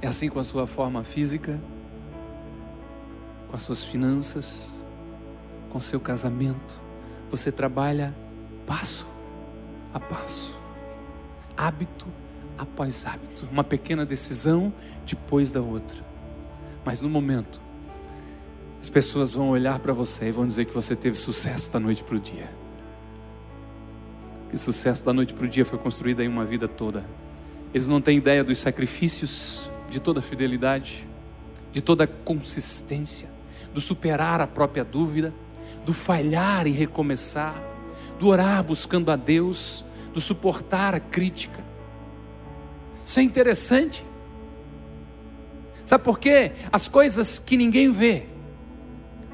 É 0.01 0.07
assim 0.07 0.29
com 0.29 0.39
a 0.39 0.43
sua 0.43 0.65
forma 0.65 1.03
física, 1.03 1.59
com 3.49 3.55
as 3.55 3.61
suas 3.61 3.83
finanças, 3.83 4.79
com 5.69 5.79
seu 5.79 5.99
casamento. 5.99 6.79
Você 7.29 7.51
trabalha 7.51 8.15
passo 8.65 9.05
a 9.93 9.99
passo, 9.99 10.57
hábito 11.57 12.07
após 12.59 13.05
hábito, 13.05 13.47
uma 13.51 13.63
pequena 13.63 14.05
decisão 14.05 14.71
depois 15.05 15.51
da 15.51 15.61
outra. 15.61 16.03
Mas 16.85 17.01
no 17.01 17.09
momento 17.09 17.61
as 18.81 18.89
pessoas 18.89 19.33
vão 19.33 19.49
olhar 19.49 19.79
para 19.79 19.93
você 19.93 20.29
e 20.29 20.31
vão 20.31 20.45
dizer 20.45 20.65
que 20.65 20.73
você 20.73 20.95
teve 20.95 21.17
sucesso 21.17 21.71
da 21.71 21.79
noite 21.79 22.03
para 22.03 22.15
o 22.15 22.19
dia. 22.19 22.58
E 24.51 24.57
sucesso 24.57 25.05
da 25.05 25.13
noite 25.13 25.33
para 25.33 25.45
o 25.45 25.47
dia 25.47 25.65
foi 25.65 25.77
construído 25.77 26.21
em 26.21 26.27
uma 26.27 26.45
vida 26.45 26.67
toda. 26.67 27.05
Eles 27.73 27.87
não 27.87 28.01
têm 28.01 28.17
ideia 28.17 28.43
dos 28.43 28.57
sacrifícios, 28.59 29.69
de 29.89 29.99
toda 29.99 30.21
fidelidade, 30.21 31.07
de 31.71 31.81
toda 31.81 32.07
consistência, 32.07 33.29
do 33.73 33.81
superar 33.81 34.41
a 34.41 34.47
própria 34.47 34.83
dúvida, 34.83 35.33
do 35.85 35.93
falhar 35.93 36.67
e 36.67 36.71
recomeçar, 36.71 37.61
do 38.19 38.27
orar 38.27 38.63
buscando 38.63 39.11
a 39.11 39.15
Deus, 39.15 39.85
do 40.13 40.19
suportar 40.19 40.95
a 40.95 40.99
crítica. 40.99 41.63
Isso 43.05 43.19
é 43.19 43.23
interessante. 43.23 44.05
Sabe 45.85 46.03
por 46.03 46.19
quê? 46.19 46.51
As 46.71 46.87
coisas 46.87 47.39
que 47.39 47.57
ninguém 47.57 47.91
vê 47.91 48.25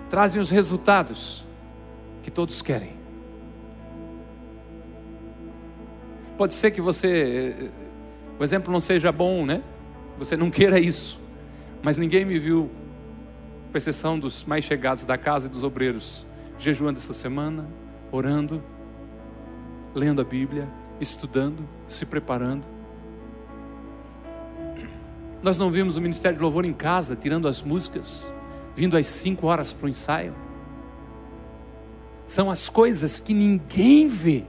trazem 0.09 0.41
os 0.41 0.49
resultados 0.49 1.45
que 2.23 2.31
todos 2.31 2.61
querem. 2.61 3.04
Pode 6.37 6.53
ser 6.53 6.71
que 6.71 6.81
você, 6.81 7.71
o 8.37 8.43
exemplo 8.43 8.71
não 8.71 8.81
seja 8.81 9.09
bom, 9.09 9.45
né? 9.45 9.63
Você 10.17 10.35
não 10.35 10.51
queira 10.51 10.77
isso, 10.79 11.19
mas 11.81 11.97
ninguém 11.97 12.25
me 12.25 12.37
viu, 12.37 12.69
com 13.71 13.77
exceção 13.77 14.19
dos 14.19 14.43
mais 14.43 14.65
chegados 14.65 15.05
da 15.05 15.17
casa 15.17 15.47
e 15.47 15.49
dos 15.49 15.63
obreiros, 15.63 16.25
jejuando 16.59 16.99
essa 16.99 17.13
semana, 17.13 17.65
orando, 18.11 18.61
lendo 19.93 20.21
a 20.21 20.25
Bíblia, 20.25 20.67
estudando, 20.99 21.67
se 21.87 22.05
preparando. 22.05 22.67
Nós 25.41 25.57
não 25.57 25.71
vimos 25.71 25.95
o 25.95 26.01
ministério 26.01 26.37
de 26.37 26.43
louvor 26.43 26.65
em 26.65 26.73
casa, 26.73 27.15
tirando 27.15 27.47
as 27.47 27.61
músicas, 27.61 28.25
vindo 28.75 28.97
às 28.97 29.07
cinco 29.07 29.47
horas 29.47 29.71
para 29.71 29.85
o 29.85 29.89
ensaio. 29.89 30.33
São 32.27 32.51
as 32.51 32.67
coisas 32.67 33.19
que 33.19 33.33
ninguém 33.33 34.09
vê 34.09 34.43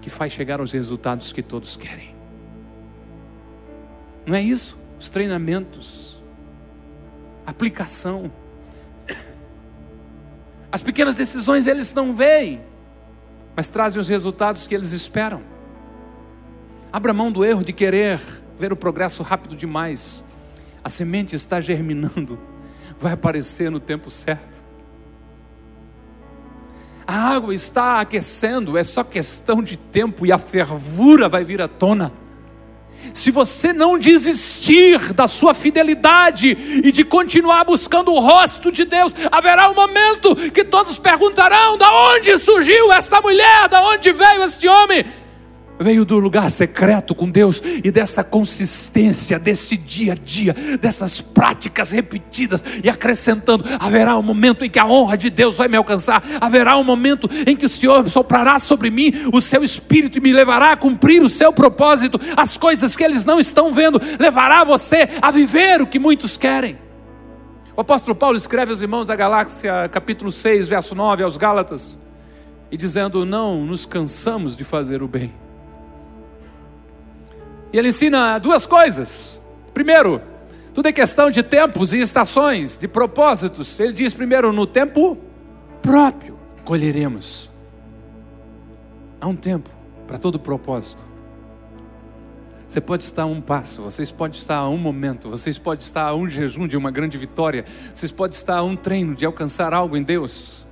que 0.00 0.10
faz 0.10 0.32
chegar 0.32 0.60
aos 0.60 0.72
resultados 0.72 1.32
que 1.32 1.42
todos 1.42 1.76
querem. 1.76 2.14
Não 4.26 4.34
é 4.34 4.42
isso? 4.42 4.76
Os 4.98 5.08
treinamentos, 5.08 6.22
aplicação. 7.46 8.30
As 10.70 10.82
pequenas 10.82 11.16
decisões 11.16 11.66
eles 11.66 11.94
não 11.94 12.14
veem, 12.14 12.60
mas 13.56 13.68
trazem 13.68 14.00
os 14.00 14.08
resultados 14.08 14.66
que 14.66 14.74
eles 14.74 14.92
esperam. 14.92 15.42
Abra 16.92 17.12
mão 17.12 17.32
do 17.32 17.44
erro 17.44 17.64
de 17.64 17.72
querer 17.72 18.20
ver 18.58 18.72
o 18.72 18.76
progresso 18.76 19.22
rápido 19.22 19.56
demais. 19.56 20.24
A 20.82 20.88
semente 20.88 21.34
está 21.34 21.60
germinando, 21.60 22.38
vai 22.98 23.12
aparecer 23.12 23.70
no 23.70 23.80
tempo 23.80 24.10
certo. 24.10 24.57
A 27.10 27.36
água 27.36 27.54
está 27.54 28.00
aquecendo, 28.00 28.76
é 28.76 28.84
só 28.84 29.02
questão 29.02 29.62
de 29.62 29.78
tempo 29.78 30.26
e 30.26 30.30
a 30.30 30.36
fervura 30.36 31.26
vai 31.26 31.42
vir 31.42 31.62
à 31.62 31.66
tona. 31.66 32.12
Se 33.14 33.30
você 33.30 33.72
não 33.72 33.98
desistir 33.98 35.14
da 35.14 35.26
sua 35.26 35.54
fidelidade 35.54 36.50
e 36.84 36.92
de 36.92 37.04
continuar 37.04 37.64
buscando 37.64 38.12
o 38.12 38.20
rosto 38.20 38.70
de 38.70 38.84
Deus, 38.84 39.14
haverá 39.32 39.70
um 39.70 39.74
momento 39.74 40.36
que 40.50 40.62
todos 40.62 40.98
perguntarão: 40.98 41.78
da 41.78 41.90
onde 42.10 42.36
surgiu 42.36 42.92
esta 42.92 43.22
mulher? 43.22 43.70
Da 43.70 43.82
onde 43.88 44.12
veio 44.12 44.44
este 44.44 44.68
homem? 44.68 45.06
Veio 45.78 46.04
do 46.04 46.18
lugar 46.18 46.50
secreto 46.50 47.14
com 47.14 47.30
Deus 47.30 47.62
e 47.84 47.90
dessa 47.90 48.24
consistência, 48.24 49.38
desse 49.38 49.76
dia 49.76 50.12
a 50.12 50.16
dia, 50.16 50.54
dessas 50.80 51.20
práticas 51.20 51.92
repetidas 51.92 52.62
e 52.82 52.88
acrescentando. 52.88 53.64
Haverá 53.78 54.16
um 54.16 54.22
momento 54.22 54.64
em 54.64 54.70
que 54.70 54.78
a 54.78 54.86
honra 54.86 55.16
de 55.16 55.30
Deus 55.30 55.56
vai 55.56 55.68
me 55.68 55.76
alcançar, 55.76 56.22
haverá 56.40 56.76
um 56.76 56.84
momento 56.84 57.28
em 57.46 57.56
que 57.56 57.66
o 57.66 57.68
Senhor 57.68 58.08
soprará 58.08 58.58
sobre 58.58 58.90
mim 58.90 59.12
o 59.32 59.40
seu 59.40 59.62
espírito 59.62 60.18
e 60.18 60.20
me 60.20 60.32
levará 60.32 60.72
a 60.72 60.76
cumprir 60.76 61.22
o 61.22 61.28
seu 61.28 61.52
propósito, 61.52 62.20
as 62.36 62.56
coisas 62.56 62.96
que 62.96 63.04
eles 63.04 63.24
não 63.24 63.38
estão 63.38 63.72
vendo, 63.72 64.00
levará 64.18 64.64
você 64.64 65.08
a 65.22 65.30
viver 65.30 65.80
o 65.80 65.86
que 65.86 65.98
muitos 65.98 66.36
querem. 66.36 66.78
O 67.76 67.80
apóstolo 67.80 68.14
Paulo 68.16 68.36
escreve 68.36 68.72
aos 68.72 68.82
irmãos 68.82 69.06
da 69.06 69.14
galáxia, 69.14 69.88
capítulo 69.92 70.32
6, 70.32 70.66
verso 70.66 70.96
9, 70.96 71.22
aos 71.22 71.36
Gálatas, 71.36 71.96
e 72.72 72.76
dizendo: 72.76 73.24
Não 73.24 73.64
nos 73.64 73.86
cansamos 73.86 74.56
de 74.56 74.64
fazer 74.64 75.00
o 75.00 75.06
bem 75.06 75.32
e 77.72 77.78
ele 77.78 77.88
ensina 77.88 78.38
duas 78.38 78.66
coisas. 78.66 79.40
Primeiro, 79.74 80.20
tudo 80.74 80.86
é 80.86 80.92
questão 80.92 81.30
de 81.30 81.42
tempos 81.42 81.92
e 81.92 82.00
estações, 82.00 82.76
de 82.76 82.86
propósitos. 82.86 83.78
Ele 83.80 83.92
diz 83.92 84.14
primeiro, 84.14 84.52
no 84.52 84.66
tempo 84.66 85.18
próprio 85.82 86.38
colheremos. 86.64 87.50
Há 89.20 89.26
um 89.26 89.36
tempo 89.36 89.70
para 90.06 90.18
todo 90.18 90.38
propósito. 90.38 91.04
Você 92.68 92.80
pode 92.80 93.02
estar 93.02 93.22
a 93.22 93.26
um 93.26 93.40
passo, 93.40 93.80
vocês 93.80 94.12
podem 94.12 94.38
estar 94.38 94.56
a 94.56 94.68
um 94.68 94.76
momento, 94.76 95.30
vocês 95.30 95.58
podem 95.58 95.82
estar 95.82 96.04
a 96.04 96.14
um 96.14 96.28
jejum 96.28 96.68
de 96.68 96.76
uma 96.76 96.90
grande 96.90 97.16
vitória, 97.16 97.64
vocês 97.94 98.12
podem 98.12 98.36
estar 98.36 98.58
a 98.58 98.62
um 98.62 98.76
treino 98.76 99.14
de 99.14 99.24
alcançar 99.24 99.72
algo 99.72 99.96
em 99.96 100.02
Deus. 100.02 100.67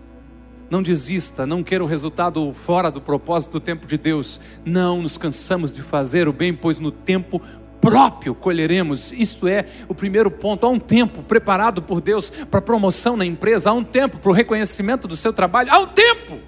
Não 0.69 0.83
desista, 0.83 1.47
não 1.47 1.63
queira 1.63 1.85
o 1.85 1.87
resultado 1.87 2.53
fora 2.53 2.91
do 2.91 3.01
propósito 3.01 3.53
do 3.53 3.61
tempo 3.61 3.87
de 3.87 3.97
Deus. 3.97 4.41
Não 4.65 5.03
nos 5.03 5.17
cansamos 5.17 5.73
de 5.73 5.83
fazer 5.83 6.27
o 6.27 6.33
bem, 6.33 6.53
pois 6.53 6.81
no 6.81 6.91
tempo 6.91 7.41
próprio 7.81 8.35
colheremos. 8.35 9.13
Isto 9.13 9.47
é 9.47 9.67
o 9.87 9.95
primeiro 9.95 10.31
ponto. 10.31 10.67
Há 10.67 10.69
um 10.69 10.81
tempo 10.81 11.23
preparado 11.23 11.81
por 11.81 12.01
Deus 12.01 12.31
para 12.31 12.61
promoção 12.61 13.17
na 13.17 13.25
empresa, 13.25 13.71
há 13.71 13.73
um 13.73 13.85
tempo 13.85 14.19
para 14.19 14.31
o 14.31 14.35
reconhecimento 14.35 15.07
do 15.07 15.17
seu 15.17 15.33
trabalho, 15.33 15.73
há 15.73 15.79
um 15.79 15.87
tempo. 15.87 16.41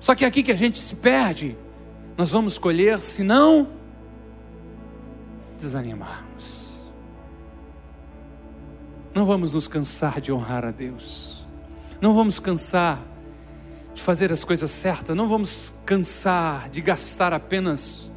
Só 0.00 0.14
que 0.14 0.24
é 0.24 0.28
aqui 0.28 0.42
que 0.42 0.52
a 0.52 0.56
gente 0.56 0.78
se 0.78 0.96
perde. 0.96 1.56
Nós 2.16 2.30
vamos 2.30 2.56
colher 2.56 3.00
se 3.00 3.22
não 3.22 3.68
desanimarmos. 5.58 6.88
Não 9.14 9.26
vamos 9.26 9.52
nos 9.52 9.68
cansar 9.68 10.20
de 10.20 10.32
honrar 10.32 10.64
a 10.64 10.70
Deus. 10.70 11.37
Não 12.00 12.14
vamos 12.14 12.38
cansar 12.38 13.00
de 13.94 14.00
fazer 14.00 14.30
as 14.30 14.44
coisas 14.44 14.70
certas, 14.70 15.16
não 15.16 15.28
vamos 15.28 15.72
cansar 15.84 16.68
de 16.70 16.80
gastar 16.80 17.32
apenas 17.32 18.08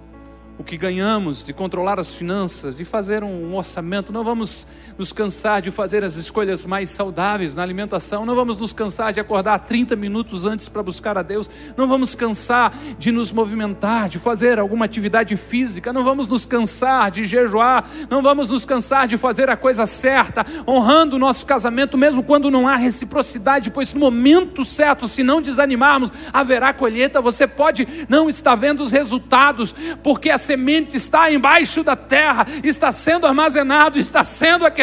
o 0.57 0.63
que 0.63 0.77
ganhamos, 0.77 1.43
de 1.43 1.53
controlar 1.53 1.99
as 1.99 2.13
finanças, 2.13 2.75
de 2.75 2.85
fazer 2.85 3.23
um 3.23 3.55
orçamento, 3.55 4.13
não 4.13 4.23
vamos 4.23 4.67
nos 4.97 5.11
cansar 5.11 5.61
de 5.61 5.71
fazer 5.71 6.03
as 6.03 6.15
escolhas 6.15 6.65
mais 6.65 6.89
saudáveis 6.89 7.55
na 7.55 7.63
alimentação, 7.63 8.25
não 8.25 8.35
vamos 8.35 8.57
nos 8.57 8.73
cansar 8.73 9.13
de 9.13 9.19
acordar 9.19 9.59
30 9.59 9.95
minutos 9.95 10.45
antes 10.45 10.67
para 10.67 10.83
buscar 10.83 11.17
a 11.17 11.21
Deus, 11.21 11.49
não 11.75 11.87
vamos 11.87 12.13
cansar 12.13 12.73
de 12.99 13.11
nos 13.11 13.31
movimentar, 13.31 14.09
de 14.09 14.19
fazer 14.19 14.59
alguma 14.59 14.85
atividade 14.85 15.35
física, 15.37 15.93
não 15.93 16.03
vamos 16.03 16.27
nos 16.27 16.45
cansar 16.45 17.09
de 17.09 17.25
jejuar, 17.25 17.85
não 18.09 18.21
vamos 18.21 18.49
nos 18.49 18.65
cansar 18.65 19.07
de 19.07 19.17
fazer 19.17 19.49
a 19.49 19.57
coisa 19.57 19.85
certa, 19.85 20.45
honrando 20.67 21.15
o 21.15 21.19
nosso 21.19 21.45
casamento, 21.45 21.97
mesmo 21.97 22.23
quando 22.23 22.51
não 22.51 22.67
há 22.67 22.75
reciprocidade, 22.75 23.71
pois 23.71 23.93
no 23.93 23.99
momento 23.99 24.63
certo, 24.63 25.07
se 25.07 25.23
não 25.23 25.41
desanimarmos, 25.41 26.11
haverá 26.31 26.73
colheita. 26.73 27.21
Você 27.21 27.47
pode 27.47 27.87
não 28.07 28.29
estar 28.29 28.55
vendo 28.55 28.81
os 28.81 28.91
resultados, 28.91 29.73
porque 30.03 30.29
a 30.29 30.37
semente 30.37 30.97
está 30.97 31.31
embaixo 31.31 31.83
da 31.83 31.95
terra, 31.95 32.45
está 32.63 32.91
sendo 32.91 33.25
armazenado, 33.25 33.97
está 33.97 34.23
sendo 34.23 34.65
aquecido 34.65 34.80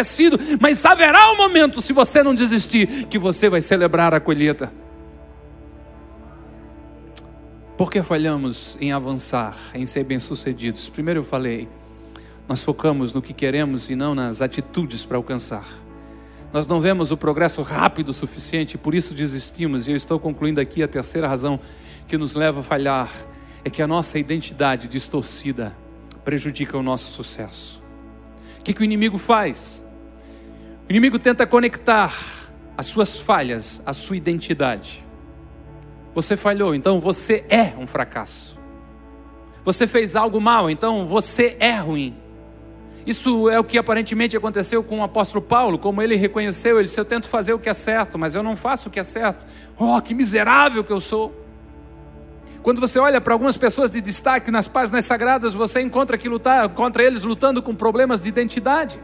mas 0.60 0.84
haverá 0.84 1.32
um 1.32 1.36
momento, 1.36 1.80
se 1.80 1.92
você 1.92 2.22
não 2.22 2.34
desistir, 2.34 3.06
que 3.06 3.18
você 3.18 3.48
vai 3.48 3.60
celebrar 3.60 4.14
a 4.14 4.20
colheita. 4.20 4.72
Por 7.76 7.90
que 7.90 8.02
falhamos 8.02 8.76
em 8.80 8.92
avançar, 8.92 9.56
em 9.72 9.86
ser 9.86 10.04
bem-sucedidos? 10.04 10.88
Primeiro 10.88 11.20
eu 11.20 11.24
falei, 11.24 11.68
nós 12.48 12.62
focamos 12.62 13.12
no 13.12 13.22
que 13.22 13.32
queremos 13.32 13.88
e 13.88 13.94
não 13.94 14.14
nas 14.14 14.42
atitudes 14.42 15.04
para 15.04 15.16
alcançar. 15.16 15.66
Nós 16.52 16.66
não 16.66 16.80
vemos 16.80 17.10
o 17.10 17.16
progresso 17.16 17.62
rápido 17.62 18.08
o 18.08 18.14
suficiente, 18.14 18.78
por 18.78 18.94
isso 18.94 19.14
desistimos. 19.14 19.86
E 19.86 19.92
eu 19.92 19.96
estou 19.96 20.18
concluindo 20.18 20.60
aqui 20.60 20.82
a 20.82 20.88
terceira 20.88 21.28
razão 21.28 21.60
que 22.08 22.16
nos 22.16 22.34
leva 22.34 22.60
a 22.60 22.62
falhar 22.62 23.12
é 23.64 23.70
que 23.70 23.82
a 23.82 23.86
nossa 23.86 24.18
identidade 24.18 24.88
distorcida 24.88 25.76
prejudica 26.24 26.76
o 26.76 26.82
nosso 26.82 27.10
sucesso. 27.10 27.82
O 28.58 28.62
que, 28.62 28.72
que 28.72 28.80
o 28.80 28.84
inimigo 28.84 29.18
faz? 29.18 29.86
O 30.88 30.90
inimigo 30.90 31.18
tenta 31.18 31.46
conectar 31.46 32.16
as 32.74 32.86
suas 32.86 33.18
falhas 33.18 33.82
à 33.84 33.92
sua 33.92 34.16
identidade. 34.16 35.04
Você 36.14 36.34
falhou, 36.34 36.74
então 36.74 36.98
você 36.98 37.44
é 37.50 37.74
um 37.78 37.86
fracasso. 37.86 38.58
Você 39.66 39.86
fez 39.86 40.16
algo 40.16 40.40
mal, 40.40 40.70
então 40.70 41.06
você 41.06 41.58
é 41.60 41.74
ruim. 41.76 42.16
Isso 43.06 43.50
é 43.50 43.60
o 43.60 43.64
que 43.64 43.76
aparentemente 43.76 44.34
aconteceu 44.34 44.82
com 44.82 45.00
o 45.00 45.02
apóstolo 45.02 45.44
Paulo, 45.44 45.78
como 45.78 46.00
ele 46.00 46.16
reconheceu, 46.16 46.78
ele 46.78 46.84
disse: 46.84 46.98
Eu 46.98 47.04
tento 47.04 47.28
fazer 47.28 47.52
o 47.52 47.58
que 47.58 47.68
é 47.68 47.74
certo, 47.74 48.18
mas 48.18 48.34
eu 48.34 48.42
não 48.42 48.56
faço 48.56 48.88
o 48.88 48.90
que 48.92 48.98
é 48.98 49.04
certo. 49.04 49.44
Oh, 49.78 50.00
que 50.00 50.14
miserável 50.14 50.82
que 50.82 50.92
eu 50.92 51.00
sou. 51.00 51.34
Quando 52.62 52.80
você 52.80 52.98
olha 52.98 53.20
para 53.20 53.34
algumas 53.34 53.58
pessoas 53.58 53.90
de 53.90 54.00
destaque 54.00 54.50
nas 54.50 54.66
páginas 54.66 55.04
sagradas, 55.04 55.52
você 55.52 55.82
encontra 55.82 56.16
que 56.16 56.30
lutar, 56.30 56.64
encontra 56.64 57.02
eles 57.02 57.24
lutando 57.24 57.62
com 57.62 57.74
problemas 57.74 58.22
de 58.22 58.28
identidade. 58.30 58.98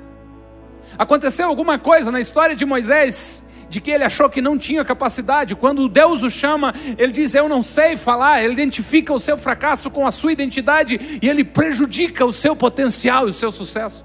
Aconteceu 0.98 1.48
alguma 1.48 1.78
coisa 1.78 2.10
na 2.10 2.20
história 2.20 2.54
de 2.54 2.64
Moisés 2.64 3.44
de 3.68 3.80
que 3.80 3.90
ele 3.90 4.04
achou 4.04 4.30
que 4.30 4.40
não 4.40 4.56
tinha 4.56 4.84
capacidade. 4.84 5.56
Quando 5.56 5.88
Deus 5.88 6.22
o 6.22 6.30
chama, 6.30 6.74
ele 6.96 7.12
diz: 7.12 7.34
Eu 7.34 7.48
não 7.48 7.62
sei 7.62 7.96
falar. 7.96 8.42
Ele 8.42 8.52
identifica 8.52 9.12
o 9.12 9.20
seu 9.20 9.36
fracasso 9.36 9.90
com 9.90 10.06
a 10.06 10.12
sua 10.12 10.32
identidade 10.32 11.18
e 11.20 11.28
ele 11.28 11.42
prejudica 11.44 12.24
o 12.24 12.32
seu 12.32 12.54
potencial 12.54 13.26
e 13.26 13.30
o 13.30 13.32
seu 13.32 13.50
sucesso. 13.50 14.04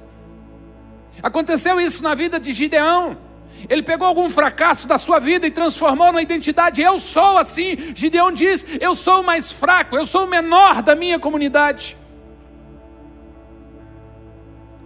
Aconteceu 1.21 1.79
isso 1.79 2.01
na 2.01 2.15
vida 2.15 2.39
de 2.39 2.53
Gideão. 2.53 3.17
Ele 3.67 3.83
pegou 3.83 4.07
algum 4.07 4.29
fracasso 4.29 4.87
da 4.87 4.97
sua 4.97 5.19
vida 5.19 5.45
e 5.45 5.51
transformou 5.51 6.13
na 6.13 6.21
identidade. 6.21 6.81
Eu 6.81 6.99
sou 6.99 7.37
assim. 7.37 7.93
Gideão 7.93 8.31
diz: 8.31 8.65
Eu 8.79 8.95
sou 8.95 9.21
o 9.21 9.25
mais 9.25 9.51
fraco, 9.51 9.95
eu 9.95 10.05
sou 10.05 10.25
o 10.25 10.29
menor 10.29 10.81
da 10.81 10.95
minha 10.95 11.19
comunidade. 11.19 11.97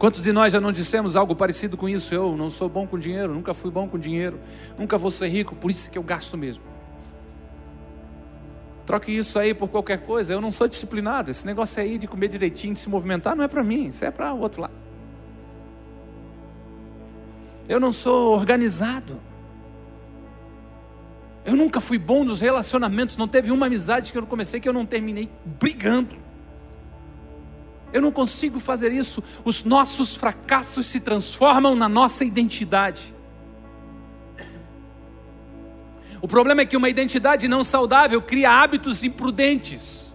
Quantos 0.03 0.21
de 0.21 0.33
nós 0.33 0.51
já 0.51 0.59
não 0.59 0.73
dissemos 0.73 1.15
algo 1.15 1.33
parecido 1.33 1.77
com 1.77 1.87
isso? 1.87 2.13
Eu 2.13 2.35
não 2.35 2.51
sou 2.51 2.67
bom 2.67 2.85
com 2.85 2.99
dinheiro, 2.99 3.33
nunca 3.33 3.53
fui 3.53 3.71
bom 3.71 3.87
com 3.87 3.97
dinheiro, 3.97 4.37
nunca 4.77 4.97
vou 4.97 5.09
ser 5.09 5.29
rico, 5.29 5.55
por 5.55 5.71
isso 5.71 5.89
que 5.89 5.97
eu 5.97 6.03
gasto 6.03 6.37
mesmo. 6.37 6.61
Troque 8.85 9.15
isso 9.15 9.39
aí 9.39 9.53
por 9.53 9.69
qualquer 9.69 9.99
coisa. 9.99 10.33
Eu 10.33 10.41
não 10.41 10.51
sou 10.51 10.67
disciplinado. 10.67 11.31
Esse 11.31 11.45
negócio 11.45 11.81
aí 11.81 11.97
de 11.97 12.05
comer 12.05 12.27
direitinho, 12.27 12.73
de 12.73 12.81
se 12.81 12.89
movimentar, 12.89 13.33
não 13.33 13.45
é 13.45 13.47
para 13.47 13.63
mim, 13.63 13.85
isso 13.85 14.03
é 14.03 14.11
para 14.11 14.33
o 14.33 14.41
outro 14.41 14.63
lado. 14.63 14.73
Eu 17.69 17.79
não 17.79 17.93
sou 17.93 18.33
organizado. 18.33 19.21
Eu 21.45 21.55
nunca 21.55 21.79
fui 21.79 21.97
bom 21.97 22.25
nos 22.25 22.41
relacionamentos. 22.41 23.15
Não 23.15 23.29
teve 23.29 23.51
uma 23.51 23.67
amizade 23.67 24.11
que 24.11 24.17
eu 24.17 24.27
comecei 24.27 24.59
que 24.59 24.67
eu 24.67 24.73
não 24.73 24.85
terminei 24.85 25.29
brigando. 25.45 26.22
Eu 27.93 28.01
não 28.01 28.11
consigo 28.11 28.59
fazer 28.59 28.91
isso. 28.91 29.23
Os 29.45 29.63
nossos 29.63 30.15
fracassos 30.15 30.87
se 30.87 30.99
transformam 30.99 31.75
na 31.75 31.87
nossa 31.87 32.25
identidade. 32.25 33.13
O 36.19 36.27
problema 36.27 36.61
é 36.61 36.65
que 36.65 36.75
uma 36.75 36.89
identidade 36.89 37.47
não 37.47 37.63
saudável 37.63 38.21
cria 38.21 38.49
hábitos 38.49 39.03
imprudentes, 39.03 40.11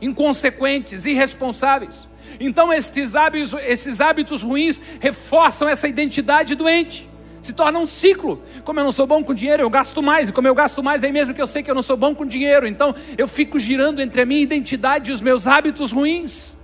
inconsequentes, 0.00 1.04
irresponsáveis. 1.04 2.08
Então, 2.40 2.72
esses 2.72 3.14
hábitos, 3.14 3.54
esses 3.66 4.00
hábitos 4.00 4.42
ruins 4.42 4.80
reforçam 4.98 5.68
essa 5.68 5.86
identidade 5.86 6.54
doente. 6.54 7.08
Se 7.42 7.52
torna 7.52 7.78
um 7.78 7.86
ciclo. 7.86 8.42
Como 8.64 8.80
eu 8.80 8.84
não 8.84 8.92
sou 8.92 9.06
bom 9.06 9.22
com 9.22 9.34
dinheiro, 9.34 9.62
eu 9.62 9.70
gasto 9.70 10.02
mais. 10.02 10.30
E 10.30 10.32
como 10.32 10.48
eu 10.48 10.54
gasto 10.54 10.82
mais, 10.82 11.04
aí 11.04 11.12
mesmo 11.12 11.34
que 11.34 11.40
eu 11.40 11.46
sei 11.46 11.62
que 11.62 11.70
eu 11.70 11.74
não 11.74 11.82
sou 11.82 11.96
bom 11.96 12.14
com 12.14 12.24
dinheiro. 12.24 12.66
Então, 12.66 12.94
eu 13.16 13.28
fico 13.28 13.58
girando 13.58 14.00
entre 14.00 14.22
a 14.22 14.26
minha 14.26 14.40
identidade 14.40 15.10
e 15.10 15.14
os 15.14 15.20
meus 15.20 15.46
hábitos 15.46 15.92
ruins. 15.92 16.54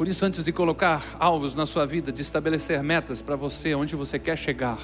Por 0.00 0.08
isso, 0.08 0.24
antes 0.24 0.42
de 0.42 0.50
colocar 0.50 1.14
alvos 1.20 1.54
na 1.54 1.66
sua 1.66 1.84
vida, 1.84 2.10
de 2.10 2.22
estabelecer 2.22 2.82
metas 2.82 3.20
para 3.20 3.36
você, 3.36 3.74
onde 3.74 3.94
você 3.94 4.18
quer 4.18 4.38
chegar, 4.38 4.78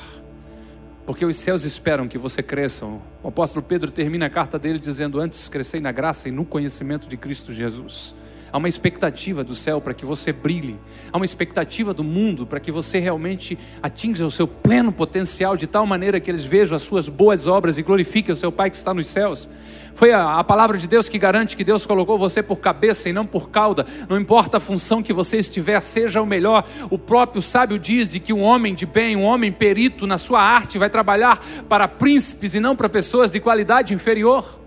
porque 1.07 1.25
os 1.25 1.37
céus 1.37 1.65
esperam 1.65 2.07
que 2.07 2.19
você 2.19 2.43
cresça. 2.43 2.85
O 2.85 3.01
apóstolo 3.25 3.65
Pedro 3.65 3.91
termina 3.91 4.27
a 4.27 4.29
carta 4.29 4.59
dele 4.59 4.79
dizendo: 4.79 5.19
Antes 5.19 5.49
crescei 5.49 5.81
na 5.81 5.91
graça 5.91 6.29
e 6.29 6.31
no 6.31 6.45
conhecimento 6.45 7.09
de 7.09 7.17
Cristo 7.17 7.51
Jesus. 7.51 8.15
Há 8.53 8.59
uma 8.59 8.69
expectativa 8.69 9.43
do 9.43 9.55
céu 9.55 9.81
para 9.81 9.95
que 9.95 10.05
você 10.05 10.35
brilhe, 10.35 10.79
há 11.11 11.17
uma 11.17 11.25
expectativa 11.25 11.95
do 11.95 12.05
mundo 12.05 12.47
para 12.47 12.61
que 12.61 12.71
você 12.71 12.99
realmente 12.99 13.59
atinja 13.83 14.27
o 14.27 14.31
seu 14.31 14.47
pleno 14.47 14.93
potencial 14.93 15.57
de 15.57 15.67
tal 15.67 15.87
maneira 15.87 16.21
que 16.21 16.31
eles 16.31 16.45
vejam 16.45 16.77
as 16.77 16.83
suas 16.83 17.09
boas 17.09 17.47
obras 17.47 17.79
e 17.79 17.83
glorifiquem 17.83 18.35
o 18.35 18.37
seu 18.37 18.53
Pai 18.53 18.71
que 18.71 18.77
está 18.77 18.93
nos 18.93 19.07
céus. 19.07 19.49
Foi 19.97 20.13
a, 20.13 20.39
a, 20.39 20.45
palavra 20.45 20.77
de 20.77 20.87
Deus 20.87 21.09
que 21.09 21.19
garante 21.19 21.57
que 21.57 21.65
Deus 21.65 21.87
colocou 21.87 22.19
você 22.19 22.43
por 22.43 22.59
cabeça 22.59 23.09
e 23.09 23.15
não 23.15 23.25
por 23.27 23.49
cauda. 23.49 23.87
Não 24.11 24.21
importa 24.21 24.59
a 24.59 24.61
função 24.61 25.03
que 25.03 25.11
você 25.11 25.39
estiver, 25.39 25.81
seja 25.81 26.21
o 26.21 26.27
melhor. 26.27 26.69
O 26.91 26.99
próprio 26.99 27.41
sábio 27.41 27.79
diz 27.79 28.07
de 28.07 28.21
que 28.21 28.31
um 28.31 28.43
homem 28.43 28.75
de 28.75 28.85
bem, 28.85 29.17
um 29.17 29.25
homem 29.25 29.51
perito 29.51 30.07
na 30.07 30.19
sua 30.19 30.43
arte, 30.43 30.77
vai 30.77 30.91
trabalhar 30.91 31.43
para 31.67 31.89
príncipes 31.89 32.55
e 32.55 32.61
não 32.61 32.77
para 32.77 32.91
pessoas 32.91 33.31
de 33.31 33.41
qualidade 33.41 33.95
inferior. 33.95 34.61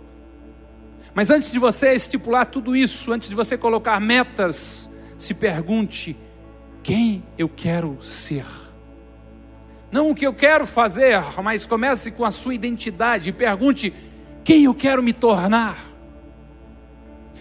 Mas 1.13 1.29
antes 1.29 1.51
de 1.51 1.59
você 1.59 1.93
estipular 1.93 2.47
tudo 2.47 2.75
isso, 2.75 3.13
antes 3.13 3.29
de 3.29 3.35
você 3.35 3.55
colocar 3.55 3.99
metas, 4.01 4.89
se 5.15 5.35
pergunte: 5.35 6.17
quem 6.81 7.23
eu 7.37 7.47
quero 7.47 7.99
ser? 8.01 8.45
Não 9.91 10.09
o 10.09 10.15
que 10.15 10.25
eu 10.25 10.33
quero 10.33 10.65
fazer, 10.65 11.23
mas 11.43 11.67
comece 11.67 12.09
com 12.11 12.25
a 12.25 12.31
sua 12.31 12.55
identidade 12.55 13.29
e 13.29 13.33
pergunte: 13.33 13.93
quem 14.49 14.63
eu 14.63 14.73
quero 14.73 15.03
me 15.03 15.13
tornar? 15.13 15.77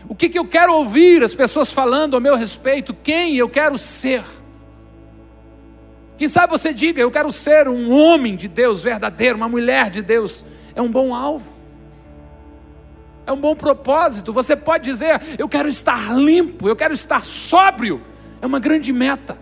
O 0.07 0.15
que, 0.15 0.29
que 0.29 0.39
eu 0.39 0.45
quero 0.45 0.75
ouvir 0.75 1.23
as 1.23 1.35
pessoas 1.35 1.73
falando 1.73 2.15
a 2.15 2.21
meu 2.21 2.37
respeito? 2.37 2.93
Quem 2.93 3.35
eu 3.35 3.49
quero 3.49 3.79
ser? 3.79 4.23
Quem 6.19 6.29
sabe 6.29 6.53
você 6.53 6.71
diga, 6.71 7.01
eu 7.01 7.11
quero 7.11 7.33
ser 7.33 7.67
um 7.67 7.91
homem 7.91 8.37
de 8.37 8.47
Deus 8.47 8.83
verdadeiro, 8.83 9.39
uma 9.39 9.49
mulher 9.49 9.89
de 9.89 10.03
Deus. 10.03 10.45
É 10.75 10.83
um 10.83 10.91
bom 10.91 11.15
alvo. 11.15 11.51
É 13.27 13.33
um 13.33 13.41
bom 13.41 13.57
propósito. 13.57 14.31
Você 14.35 14.55
pode 14.55 14.85
dizer, 14.85 15.19
eu 15.39 15.49
quero 15.49 15.67
estar 15.71 16.15
limpo, 16.15 16.69
eu 16.69 16.77
quero 16.77 16.93
estar 16.93 17.25
sóbrio. 17.25 18.03
É 18.43 18.47
uma 18.47 18.61
grande 18.61 18.93
meta. 18.93 19.39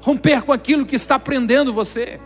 Romper 0.00 0.42
com 0.42 0.52
aquilo 0.52 0.86
que 0.86 0.94
está 0.94 1.18
prendendo 1.18 1.74
você. 1.74 2.20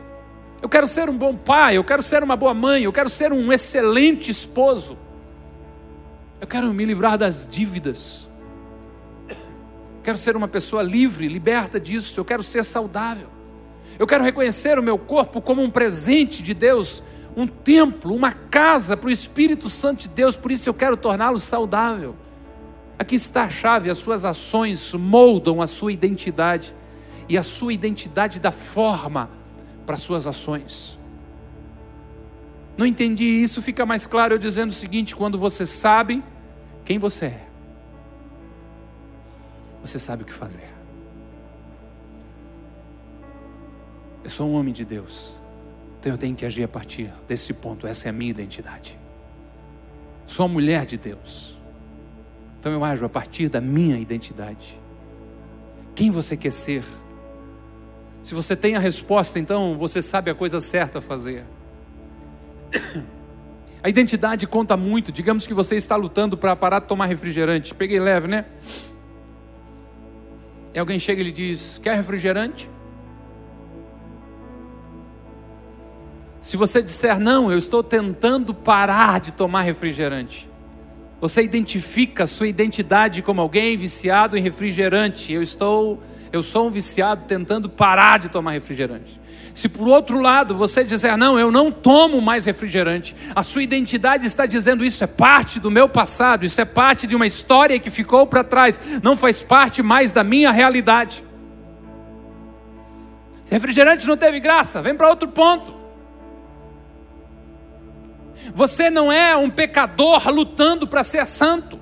Eu 0.60 0.68
quero 0.68 0.88
ser 0.88 1.08
um 1.08 1.16
bom 1.16 1.36
pai, 1.36 1.76
eu 1.76 1.84
quero 1.84 2.02
ser 2.02 2.22
uma 2.22 2.34
boa 2.34 2.52
mãe, 2.52 2.82
eu 2.82 2.92
quero 2.92 3.08
ser 3.08 3.32
um 3.32 3.52
excelente 3.52 4.30
esposo. 4.30 4.98
Eu 6.40 6.46
quero 6.46 6.72
me 6.74 6.84
livrar 6.84 7.16
das 7.16 7.46
dívidas. 7.48 8.28
quero 10.02 10.18
ser 10.18 10.36
uma 10.36 10.48
pessoa 10.48 10.82
livre, 10.82 11.28
liberta 11.28 11.78
disso. 11.78 12.18
Eu 12.18 12.24
quero 12.24 12.42
ser 12.42 12.64
saudável. 12.64 13.28
Eu 13.98 14.06
quero 14.06 14.24
reconhecer 14.24 14.78
o 14.78 14.82
meu 14.82 14.98
corpo 14.98 15.40
como 15.40 15.62
um 15.62 15.70
presente 15.70 16.42
de 16.42 16.54
Deus, 16.54 17.02
um 17.36 17.46
templo, 17.46 18.14
uma 18.14 18.32
casa 18.32 18.96
para 18.96 19.08
o 19.08 19.12
Espírito 19.12 19.68
Santo 19.68 20.02
de 20.02 20.08
Deus. 20.08 20.36
Por 20.36 20.50
isso 20.50 20.68
eu 20.68 20.74
quero 20.74 20.96
torná-lo 20.96 21.38
saudável. 21.38 22.16
Aqui 22.98 23.14
está 23.14 23.44
a 23.44 23.50
chave: 23.50 23.90
as 23.90 23.98
suas 23.98 24.24
ações 24.24 24.92
moldam 24.92 25.62
a 25.62 25.68
sua 25.68 25.92
identidade, 25.92 26.74
e 27.28 27.38
a 27.38 27.42
sua 27.44 27.72
identidade 27.72 28.40
dá 28.40 28.50
forma 28.50 29.37
para 29.88 29.96
suas 29.96 30.26
ações. 30.26 30.98
Não 32.76 32.84
entendi 32.84 33.24
isso, 33.24 33.62
fica 33.62 33.86
mais 33.86 34.04
claro 34.04 34.34
eu 34.34 34.38
dizendo 34.38 34.68
o 34.68 34.74
seguinte: 34.74 35.16
quando 35.16 35.38
você 35.38 35.64
sabe 35.64 36.22
quem 36.84 36.98
você 36.98 37.24
é, 37.24 37.48
você 39.80 39.98
sabe 39.98 40.24
o 40.24 40.26
que 40.26 40.32
fazer. 40.32 40.68
Eu 44.22 44.28
sou 44.28 44.46
um 44.46 44.52
homem 44.52 44.74
de 44.74 44.84
Deus, 44.84 45.40
então 45.98 46.12
eu 46.12 46.18
tenho 46.18 46.36
que 46.36 46.44
agir 46.44 46.64
a 46.64 46.68
partir 46.68 47.10
desse 47.26 47.54
ponto, 47.54 47.86
essa 47.86 48.08
é 48.08 48.10
a 48.10 48.12
minha 48.12 48.30
identidade. 48.30 48.98
Sou 50.26 50.44
uma 50.44 50.52
mulher 50.52 50.84
de 50.84 50.98
Deus, 50.98 51.58
então 52.60 52.70
eu 52.70 52.84
ajo 52.84 53.06
a 53.06 53.08
partir 53.08 53.48
da 53.48 53.62
minha 53.62 53.98
identidade. 53.98 54.78
Quem 55.94 56.10
você 56.10 56.36
quer 56.36 56.52
ser? 56.52 56.84
Se 58.22 58.34
você 58.34 58.54
tem 58.54 58.76
a 58.76 58.78
resposta, 58.78 59.38
então 59.38 59.76
você 59.78 60.02
sabe 60.02 60.30
a 60.30 60.34
coisa 60.34 60.60
certa 60.60 60.98
a 60.98 61.02
fazer. 61.02 61.44
A 63.80 63.88
identidade 63.88 64.44
conta 64.44 64.76
muito. 64.76 65.12
Digamos 65.12 65.46
que 65.46 65.54
você 65.54 65.76
está 65.76 65.94
lutando 65.94 66.36
para 66.36 66.56
parar 66.56 66.80
de 66.80 66.86
tomar 66.86 67.06
refrigerante. 67.06 67.72
Peguei 67.72 68.00
leve, 68.00 68.26
né? 68.26 68.44
E 70.74 70.78
alguém 70.78 70.98
chega 70.98 71.20
e 71.20 71.24
lhe 71.24 71.32
diz: 71.32 71.78
Quer 71.78 71.94
refrigerante? 71.94 72.68
Se 76.40 76.56
você 76.56 76.82
disser 76.82 77.18
não, 77.18 77.50
eu 77.50 77.58
estou 77.58 77.82
tentando 77.82 78.54
parar 78.54 79.20
de 79.20 79.32
tomar 79.32 79.62
refrigerante. 79.62 80.48
Você 81.20 81.42
identifica 81.42 82.24
a 82.24 82.26
sua 82.26 82.46
identidade 82.46 83.22
como 83.22 83.40
alguém 83.40 83.76
viciado 83.76 84.36
em 84.36 84.40
refrigerante. 84.40 85.32
Eu 85.32 85.42
estou 85.42 86.00
eu 86.32 86.42
sou 86.42 86.68
um 86.68 86.70
viciado 86.70 87.24
tentando 87.26 87.68
parar 87.68 88.18
de 88.18 88.28
tomar 88.28 88.52
refrigerante. 88.52 89.20
Se 89.54 89.68
por 89.68 89.88
outro 89.88 90.20
lado 90.20 90.54
você 90.54 90.84
dizer, 90.84 91.16
não, 91.16 91.38
eu 91.38 91.50
não 91.50 91.72
tomo 91.72 92.20
mais 92.20 92.46
refrigerante, 92.46 93.16
a 93.34 93.42
sua 93.42 93.62
identidade 93.62 94.24
está 94.24 94.46
dizendo 94.46 94.84
isso 94.84 95.02
é 95.02 95.06
parte 95.06 95.58
do 95.58 95.70
meu 95.70 95.88
passado, 95.88 96.44
isso 96.44 96.60
é 96.60 96.64
parte 96.64 97.06
de 97.06 97.16
uma 97.16 97.26
história 97.26 97.78
que 97.80 97.90
ficou 97.90 98.26
para 98.26 98.44
trás, 98.44 98.80
não 99.02 99.16
faz 99.16 99.42
parte 99.42 99.82
mais 99.82 100.12
da 100.12 100.22
minha 100.22 100.52
realidade. 100.52 101.24
Se 103.44 103.52
refrigerante 103.52 104.06
não 104.06 104.16
teve 104.16 104.38
graça, 104.38 104.80
vem 104.80 104.94
para 104.94 105.08
outro 105.08 105.26
ponto. 105.28 105.74
Você 108.54 108.90
não 108.90 109.10
é 109.10 109.36
um 109.36 109.50
pecador 109.50 110.28
lutando 110.28 110.86
para 110.86 111.02
ser 111.02 111.26
santo. 111.26 111.80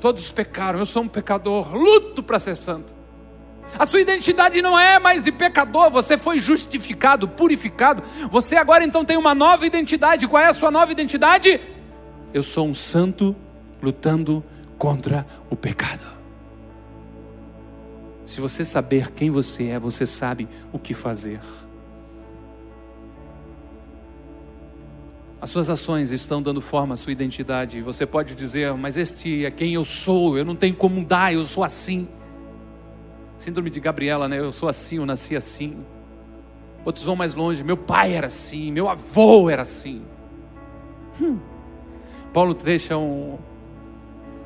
Todos 0.00 0.30
pecaram, 0.30 0.78
eu 0.78 0.86
sou 0.86 1.02
um 1.02 1.08
pecador, 1.08 1.74
luto 1.74 2.22
para 2.22 2.38
ser 2.38 2.56
santo. 2.56 2.94
A 3.78 3.86
sua 3.86 4.00
identidade 4.00 4.62
não 4.62 4.78
é 4.78 4.98
mais 4.98 5.22
de 5.22 5.32
pecador, 5.32 5.90
você 5.90 6.16
foi 6.16 6.38
justificado, 6.38 7.28
purificado. 7.28 8.02
Você 8.30 8.56
agora 8.56 8.84
então 8.84 9.04
tem 9.04 9.16
uma 9.16 9.34
nova 9.34 9.66
identidade. 9.66 10.28
Qual 10.28 10.42
é 10.42 10.46
a 10.46 10.52
sua 10.52 10.70
nova 10.70 10.92
identidade? 10.92 11.60
Eu 12.32 12.42
sou 12.42 12.66
um 12.66 12.74
santo 12.74 13.34
lutando 13.82 14.44
contra 14.78 15.26
o 15.50 15.56
pecado. 15.56 16.04
Se 18.24 18.40
você 18.40 18.64
saber 18.64 19.12
quem 19.12 19.30
você 19.30 19.68
é, 19.68 19.78
você 19.78 20.06
sabe 20.06 20.48
o 20.72 20.78
que 20.78 20.94
fazer. 20.94 21.40
As 25.40 25.50
suas 25.50 25.68
ações 25.68 26.10
estão 26.10 26.40
dando 26.40 26.62
forma 26.62 26.94
à 26.94 26.96
sua 26.96 27.12
identidade. 27.12 27.82
Você 27.82 28.06
pode 28.06 28.34
dizer, 28.34 28.72
mas 28.74 28.96
este 28.96 29.44
é 29.44 29.50
quem 29.50 29.74
eu 29.74 29.84
sou, 29.84 30.38
eu 30.38 30.44
não 30.44 30.56
tenho 30.56 30.74
como 30.74 30.96
mudar, 30.96 31.34
eu 31.34 31.44
sou 31.44 31.62
assim. 31.62 32.08
Síndrome 33.36 33.70
de 33.70 33.80
Gabriela, 33.80 34.28
né? 34.28 34.38
Eu 34.38 34.52
sou 34.52 34.68
assim, 34.68 34.96
eu 34.96 35.06
nasci 35.06 35.36
assim. 35.36 35.84
Outros 36.84 37.04
vão 37.04 37.16
mais 37.16 37.34
longe, 37.34 37.64
meu 37.64 37.76
pai 37.76 38.12
era 38.12 38.26
assim, 38.26 38.70
meu 38.70 38.88
avô 38.88 39.48
era 39.48 39.62
assim. 39.62 40.02
Hum. 41.20 41.38
Paulo 42.32 42.52
deixa 42.54 42.96
um, 42.96 43.38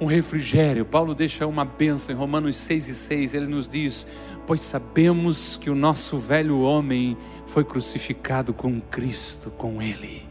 um 0.00 0.06
refrigério, 0.06 0.84
Paulo 0.84 1.14
deixa 1.14 1.46
uma 1.46 1.64
bênção 1.64 2.14
em 2.14 2.18
Romanos 2.18 2.56
6 2.56 2.88
e 2.88 2.94
6, 2.94 3.34
ele 3.34 3.46
nos 3.46 3.66
diz: 3.66 4.06
Pois 4.46 4.62
sabemos 4.62 5.56
que 5.56 5.68
o 5.68 5.74
nosso 5.74 6.18
velho 6.18 6.60
homem 6.60 7.16
foi 7.46 7.64
crucificado 7.64 8.52
com 8.52 8.80
Cristo, 8.80 9.50
com 9.50 9.82
Ele 9.82 10.28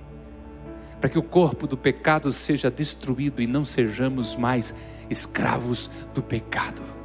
para 0.99 1.09
que 1.09 1.19
o 1.19 1.23
corpo 1.23 1.67
do 1.67 1.77
pecado 1.77 2.31
seja 2.31 2.71
destruído 2.71 3.41
e 3.41 3.47
não 3.47 3.63
sejamos 3.63 4.35
mais 4.35 4.73
escravos 5.09 5.89
do 6.13 6.21
pecado. 6.21 6.96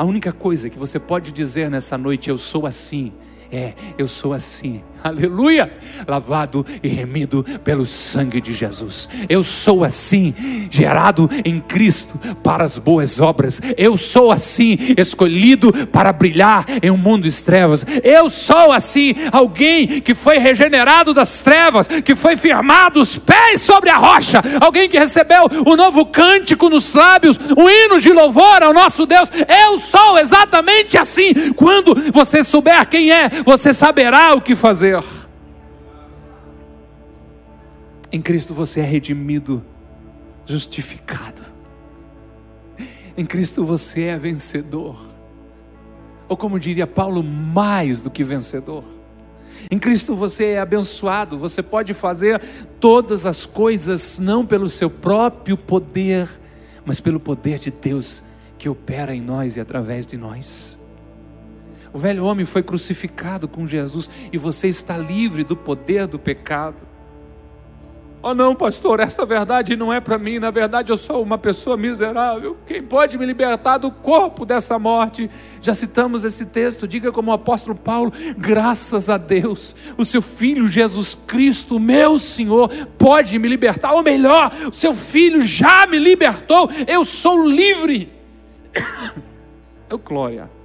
A 0.00 0.04
única 0.04 0.32
coisa 0.32 0.70
que 0.70 0.78
você 0.78 0.98
pode 0.98 1.30
dizer 1.30 1.70
nessa 1.70 1.98
noite, 1.98 2.30
eu 2.30 2.38
sou 2.38 2.66
assim, 2.66 3.12
é, 3.52 3.74
eu 3.98 4.08
sou 4.08 4.32
assim 4.32 4.82
aleluia, 5.02 5.72
lavado 6.06 6.64
e 6.82 6.88
remido 6.88 7.44
pelo 7.64 7.86
sangue 7.86 8.40
de 8.40 8.52
Jesus. 8.52 9.08
Eu 9.28 9.42
sou 9.42 9.84
assim, 9.84 10.34
gerado 10.70 11.28
em 11.44 11.60
Cristo 11.60 12.18
para 12.42 12.64
as 12.64 12.78
boas 12.78 13.20
obras. 13.20 13.60
Eu 13.76 13.96
sou 13.96 14.30
assim, 14.30 14.78
escolhido 14.96 15.72
para 15.88 16.12
brilhar 16.12 16.64
em 16.82 16.90
um 16.90 16.96
mundo 16.96 17.28
de 17.28 17.42
trevas. 17.42 17.84
Eu 18.02 18.28
sou 18.28 18.72
assim, 18.72 19.14
alguém 19.32 20.00
que 20.00 20.14
foi 20.14 20.38
regenerado 20.38 21.14
das 21.14 21.42
trevas, 21.42 21.86
que 21.86 22.14
foi 22.14 22.36
firmado 22.36 23.00
os 23.00 23.16
pés 23.16 23.60
sobre 23.60 23.90
a 23.90 23.96
rocha, 23.96 24.42
alguém 24.60 24.88
que 24.88 24.98
recebeu 24.98 25.48
o 25.66 25.76
novo 25.76 26.06
cântico 26.06 26.68
nos 26.68 26.94
lábios, 26.94 27.38
um 27.56 27.68
hino 27.68 28.00
de 28.00 28.12
louvor 28.12 28.62
ao 28.62 28.72
nosso 28.72 29.06
Deus. 29.06 29.30
Eu 29.64 29.78
sou 29.78 30.18
exatamente 30.18 30.98
assim. 30.98 31.52
Quando 31.52 31.94
você 32.12 32.42
souber 32.42 32.86
quem 32.88 33.10
é, 33.12 33.30
você 33.44 33.72
saberá 33.72 34.34
o 34.34 34.40
que 34.40 34.54
fazer. 34.54 34.89
Em 38.12 38.20
Cristo 38.20 38.52
você 38.52 38.80
é 38.80 38.84
redimido, 38.84 39.64
justificado. 40.44 41.42
Em 43.16 43.24
Cristo 43.24 43.64
você 43.64 44.04
é 44.04 44.18
vencedor. 44.18 44.96
Ou 46.28 46.36
como 46.36 46.58
diria 46.58 46.86
Paulo, 46.86 47.22
mais 47.22 48.00
do 48.00 48.10
que 48.10 48.24
vencedor. 48.24 48.84
Em 49.70 49.78
Cristo 49.78 50.16
você 50.16 50.52
é 50.52 50.60
abençoado, 50.60 51.38
você 51.38 51.62
pode 51.62 51.92
fazer 51.92 52.40
todas 52.80 53.26
as 53.26 53.44
coisas 53.44 54.18
não 54.18 54.46
pelo 54.46 54.70
seu 54.70 54.88
próprio 54.88 55.56
poder, 55.56 56.28
mas 56.84 57.00
pelo 57.00 57.20
poder 57.20 57.58
de 57.58 57.70
Deus 57.70 58.24
que 58.58 58.68
opera 58.68 59.14
em 59.14 59.20
nós 59.20 59.56
e 59.56 59.60
através 59.60 60.06
de 60.06 60.16
nós. 60.16 60.79
O 61.92 61.98
velho 61.98 62.24
homem 62.24 62.46
foi 62.46 62.62
crucificado 62.62 63.48
com 63.48 63.66
Jesus 63.66 64.08
e 64.32 64.38
você 64.38 64.68
está 64.68 64.96
livre 64.96 65.42
do 65.42 65.56
poder 65.56 66.06
do 66.06 66.18
pecado. 66.18 66.90
Oh 68.22 68.34
não, 68.34 68.54
pastor, 68.54 69.00
essa 69.00 69.24
verdade 69.24 69.74
não 69.74 69.90
é 69.90 69.98
para 69.98 70.18
mim. 70.18 70.38
Na 70.38 70.50
verdade, 70.50 70.92
eu 70.92 70.98
sou 70.98 71.22
uma 71.22 71.38
pessoa 71.38 71.74
miserável. 71.74 72.54
Quem 72.66 72.82
pode 72.82 73.16
me 73.16 73.24
libertar 73.24 73.78
do 73.78 73.90
corpo 73.90 74.44
dessa 74.44 74.78
morte? 74.78 75.30
Já 75.62 75.72
citamos 75.72 76.22
esse 76.22 76.44
texto. 76.44 76.86
Diga 76.86 77.10
como 77.10 77.30
o 77.30 77.34
apóstolo 77.34 77.74
Paulo: 77.74 78.12
graças 78.36 79.08
a 79.08 79.16
Deus, 79.16 79.74
o 79.96 80.04
seu 80.04 80.20
filho 80.20 80.68
Jesus 80.68 81.14
Cristo, 81.26 81.80
meu 81.80 82.18
Senhor, 82.18 82.68
pode 82.98 83.38
me 83.38 83.48
libertar. 83.48 83.94
Ou 83.94 84.02
melhor, 84.02 84.52
o 84.70 84.74
seu 84.74 84.94
filho 84.94 85.40
já 85.40 85.86
me 85.86 85.98
libertou. 85.98 86.70
Eu 86.86 87.06
sou 87.06 87.48
livre. 87.48 88.12
Eu, 89.88 89.98
glória. 89.98 90.59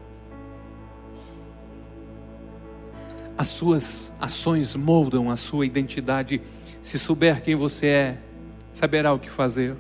As 3.38 3.48
suas 3.48 4.14
ações 4.20 4.76
moldam 4.76 5.30
a 5.30 5.36
sua 5.36 5.66
identidade 5.66 6.42
se 6.82 6.98
souber 6.98 7.42
quem 7.42 7.56
você 7.56 7.88
é, 7.88 8.18
saberá 8.72 9.14
o 9.14 9.20
que 9.20 9.30
fazer. 9.30 9.76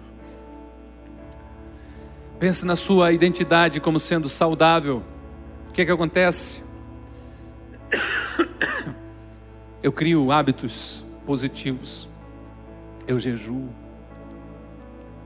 Pense 2.39 2.65
na 2.65 2.75
sua 2.75 3.11
identidade 3.11 3.79
como 3.79 3.99
sendo 3.99 4.27
saudável. 4.27 5.01
O 5.69 5.71
que 5.71 5.81
é 5.81 5.85
que 5.85 5.91
acontece? 5.91 6.63
Eu 9.81 9.91
crio 9.91 10.31
hábitos 10.31 11.05
positivos. 11.25 12.09
Eu 13.07 13.19
jejuo. 13.19 13.69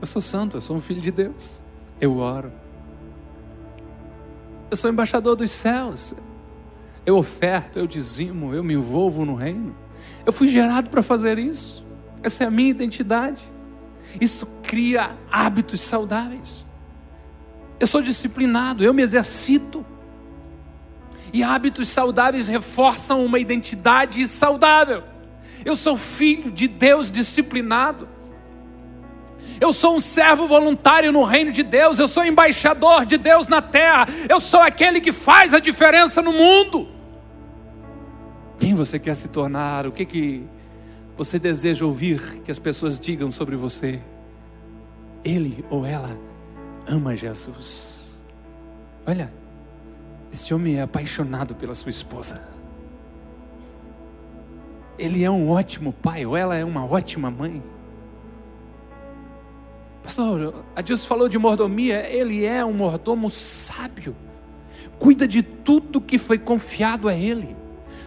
Eu 0.00 0.06
sou 0.06 0.20
santo, 0.20 0.58
eu 0.58 0.60
sou 0.60 0.76
um 0.76 0.80
filho 0.80 1.00
de 1.00 1.10
Deus. 1.10 1.62
Eu 1.98 2.18
oro. 2.18 2.52
Eu 4.70 4.76
sou 4.76 4.90
embaixador 4.90 5.34
dos 5.34 5.50
céus. 5.50 6.14
Eu 7.10 7.18
oferto, 7.18 7.76
eu 7.76 7.88
dizimo, 7.88 8.54
eu 8.54 8.62
me 8.62 8.74
envolvo 8.74 9.24
no 9.24 9.34
reino. 9.34 9.74
Eu 10.24 10.32
fui 10.32 10.46
gerado 10.46 10.90
para 10.90 11.02
fazer 11.02 11.40
isso. 11.40 11.84
Essa 12.22 12.44
é 12.44 12.46
a 12.46 12.50
minha 12.52 12.70
identidade. 12.70 13.42
Isso 14.20 14.46
cria 14.62 15.16
hábitos 15.28 15.80
saudáveis. 15.80 16.64
Eu 17.80 17.88
sou 17.88 18.00
disciplinado, 18.00 18.84
eu 18.84 18.94
me 18.94 19.02
exercito. 19.02 19.84
E 21.32 21.42
hábitos 21.42 21.88
saudáveis 21.88 22.46
reforçam 22.46 23.24
uma 23.24 23.40
identidade 23.40 24.28
saudável. 24.28 25.02
Eu 25.64 25.74
sou 25.74 25.96
filho 25.96 26.48
de 26.52 26.68
Deus 26.68 27.10
disciplinado. 27.10 28.08
Eu 29.60 29.72
sou 29.72 29.96
um 29.96 30.00
servo 30.00 30.46
voluntário 30.46 31.10
no 31.10 31.24
reino 31.24 31.50
de 31.50 31.64
Deus. 31.64 31.98
Eu 31.98 32.06
sou 32.06 32.24
embaixador 32.24 33.04
de 33.04 33.18
Deus 33.18 33.48
na 33.48 33.60
terra. 33.60 34.06
Eu 34.28 34.38
sou 34.38 34.60
aquele 34.60 35.00
que 35.00 35.10
faz 35.10 35.52
a 35.52 35.58
diferença 35.58 36.22
no 36.22 36.32
mundo. 36.32 36.99
Quem 38.60 38.74
você 38.74 38.98
quer 38.98 39.14
se 39.14 39.28
tornar? 39.28 39.86
O 39.86 39.90
que 39.90 40.04
que 40.04 40.46
você 41.16 41.38
deseja 41.38 41.86
ouvir 41.86 42.42
que 42.42 42.50
as 42.50 42.58
pessoas 42.58 43.00
digam 43.00 43.32
sobre 43.32 43.56
você? 43.56 43.98
Ele 45.24 45.64
ou 45.70 45.86
ela 45.86 46.14
ama 46.86 47.16
Jesus. 47.16 48.20
Olha, 49.06 49.32
este 50.30 50.52
homem 50.52 50.76
é 50.76 50.82
apaixonado 50.82 51.54
pela 51.54 51.74
sua 51.74 51.88
esposa. 51.88 52.42
Ele 54.98 55.24
é 55.24 55.30
um 55.30 55.48
ótimo 55.48 55.94
pai, 55.94 56.26
ou 56.26 56.36
ela 56.36 56.54
é 56.54 56.62
uma 56.62 56.84
ótima 56.84 57.30
mãe. 57.30 57.62
Pastor, 60.02 60.62
a 60.76 60.82
Deus 60.82 61.06
falou 61.06 61.30
de 61.30 61.38
mordomia, 61.38 62.06
ele 62.12 62.44
é 62.44 62.62
um 62.62 62.74
mordomo 62.74 63.30
sábio, 63.30 64.14
cuida 64.98 65.26
de 65.26 65.42
tudo 65.42 65.98
que 65.98 66.18
foi 66.18 66.38
confiado 66.38 67.08
a 67.08 67.14
ele 67.14 67.59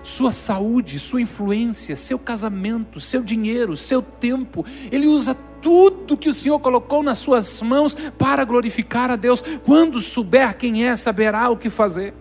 sua 0.03 0.33
saúde, 0.33 0.99
sua 0.99 1.21
influência, 1.21 1.95
seu 1.95 2.19
casamento, 2.19 2.99
seu 2.99 3.23
dinheiro, 3.23 3.75
seu 3.75 4.01
tempo. 4.01 4.65
Ele 4.91 5.07
usa 5.07 5.33
tudo 5.61 6.17
que 6.17 6.27
o 6.27 6.33
Senhor 6.33 6.59
colocou 6.59 7.01
nas 7.01 7.17
suas 7.17 7.61
mãos 7.61 7.95
para 8.17 8.43
glorificar 8.43 9.09
a 9.09 9.15
Deus. 9.15 9.41
Quando 9.65 10.01
souber 10.01 10.57
quem 10.57 10.85
é, 10.85 10.95
saberá 10.95 11.49
o 11.49 11.57
que 11.57 11.69
fazer. 11.69 12.13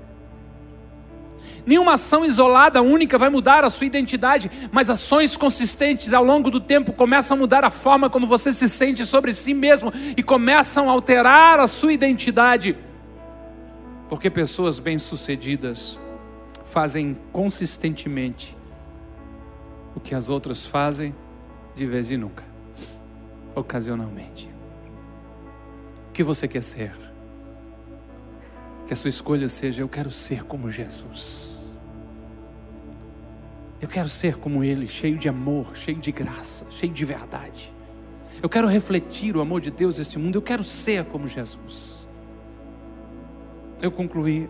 Nenhuma 1.65 1.95
ação 1.95 2.25
isolada, 2.25 2.83
única, 2.83 3.19
vai 3.19 3.31
mudar 3.31 3.65
a 3.65 3.71
sua 3.71 3.87
identidade, 3.87 4.51
mas 4.73 4.91
ações 4.91 5.37
consistentes 5.37 6.13
ao 6.13 6.25
longo 6.25 6.51
do 6.51 6.61
tempo 6.61 6.93
começam 6.93 7.37
a 7.37 7.41
mudar 7.41 7.65
a 7.65 7.71
forma 7.71 8.11
como 8.11 8.27
você 8.27 8.53
se 8.53 8.69
sente 8.69 9.07
sobre 9.07 9.33
si 9.33 9.55
mesmo 9.55 9.93
e 10.17 10.23
começam 10.23 10.89
a 10.89 10.93
alterar 10.93 11.61
a 11.61 11.67
sua 11.69 11.93
identidade. 11.93 12.77
Porque 14.09 14.29
pessoas 14.29 14.81
bem-sucedidas 14.81 15.99
fazem 16.73 17.15
consistentemente 17.31 18.57
o 19.95 20.01
que 20.01 20.15
as 20.15 20.31
outras 20.31 20.65
fazem 20.65 21.15
de 21.75 21.85
vez 21.85 22.11
em 22.11 22.17
nunca, 22.17 22.43
ocasionalmente. 23.55 24.49
O 26.09 26.13
que 26.13 26.23
você 26.23 26.49
quer 26.49 26.63
ser? 26.63 26.93
Que 28.87 28.95
a 28.95 28.97
sua 28.97 29.11
escolha 29.11 29.51
seja: 29.51 29.83
eu 29.83 29.89
quero 29.89 30.11
ser 30.11 30.45
como 30.45 30.71
Jesus. 30.71 31.63
Eu 33.79 33.89
quero 33.89 34.09
ser 34.09 34.39
como 34.39 34.65
Ele, 34.65 34.87
cheio 34.87 35.19
de 35.19 35.29
amor, 35.29 35.77
cheio 35.77 35.99
de 35.99 36.11
graça, 36.11 36.65
cheio 36.71 36.93
de 36.93 37.05
verdade. 37.05 37.71
Eu 38.43 38.49
quero 38.49 38.67
refletir 38.67 39.37
o 39.37 39.43
amor 39.43 39.61
de 39.61 39.71
Deus 39.71 39.99
neste 39.99 40.19
mundo. 40.19 40.37
Eu 40.37 40.43
quero 40.43 40.65
ser 40.65 41.05
como 41.05 41.29
Jesus. 41.29 42.07
Eu 43.83 43.91
concluí 43.91 44.49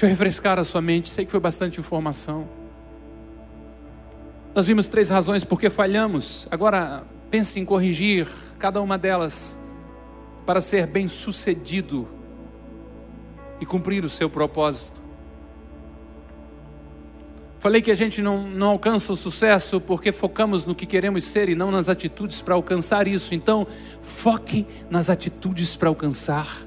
Deixa 0.00 0.06
eu 0.06 0.10
refrescar 0.16 0.58
a 0.58 0.64
sua 0.64 0.80
mente, 0.80 1.10
sei 1.10 1.26
que 1.26 1.30
foi 1.30 1.40
bastante 1.40 1.78
informação. 1.78 2.48
Nós 4.54 4.66
vimos 4.66 4.86
três 4.86 5.10
razões 5.10 5.44
por 5.44 5.60
que 5.60 5.68
falhamos. 5.68 6.48
Agora, 6.50 7.04
Pense 7.30 7.60
em 7.60 7.64
corrigir 7.64 8.26
cada 8.58 8.82
uma 8.82 8.98
delas 8.98 9.56
para 10.44 10.60
ser 10.60 10.88
bem 10.88 11.06
sucedido 11.06 12.08
e 13.60 13.66
cumprir 13.66 14.04
o 14.04 14.08
seu 14.08 14.28
propósito. 14.28 15.00
Falei 17.60 17.80
que 17.80 17.90
a 17.92 17.94
gente 17.94 18.20
não, 18.20 18.48
não 18.48 18.70
alcança 18.70 19.12
o 19.12 19.16
sucesso 19.16 19.80
porque 19.80 20.10
focamos 20.10 20.64
no 20.64 20.74
que 20.74 20.86
queremos 20.86 21.24
ser 21.24 21.48
e 21.48 21.54
não 21.54 21.70
nas 21.70 21.88
atitudes 21.88 22.42
para 22.42 22.54
alcançar 22.54 23.06
isso. 23.06 23.32
Então, 23.32 23.64
foque 24.02 24.66
nas 24.90 25.08
atitudes 25.08 25.76
para 25.76 25.88
alcançar 25.88 26.66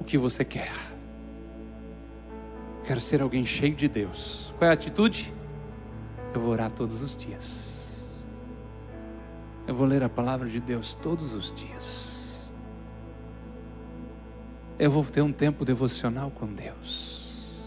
o 0.00 0.02
que 0.02 0.18
você 0.18 0.44
quer. 0.44 0.89
Quero 2.90 3.00
ser 3.00 3.22
alguém 3.22 3.46
cheio 3.46 3.72
de 3.72 3.86
Deus. 3.86 4.52
Qual 4.58 4.66
é 4.66 4.70
a 4.72 4.74
atitude? 4.74 5.32
Eu 6.34 6.40
vou 6.40 6.50
orar 6.50 6.72
todos 6.72 7.02
os 7.02 7.16
dias. 7.16 8.04
Eu 9.64 9.76
vou 9.76 9.86
ler 9.86 10.02
a 10.02 10.08
palavra 10.08 10.48
de 10.48 10.58
Deus 10.58 10.92
todos 10.94 11.32
os 11.32 11.54
dias. 11.54 12.48
Eu 14.76 14.90
vou 14.90 15.04
ter 15.04 15.22
um 15.22 15.30
tempo 15.30 15.64
devocional 15.64 16.32
com 16.32 16.52
Deus. 16.52 17.60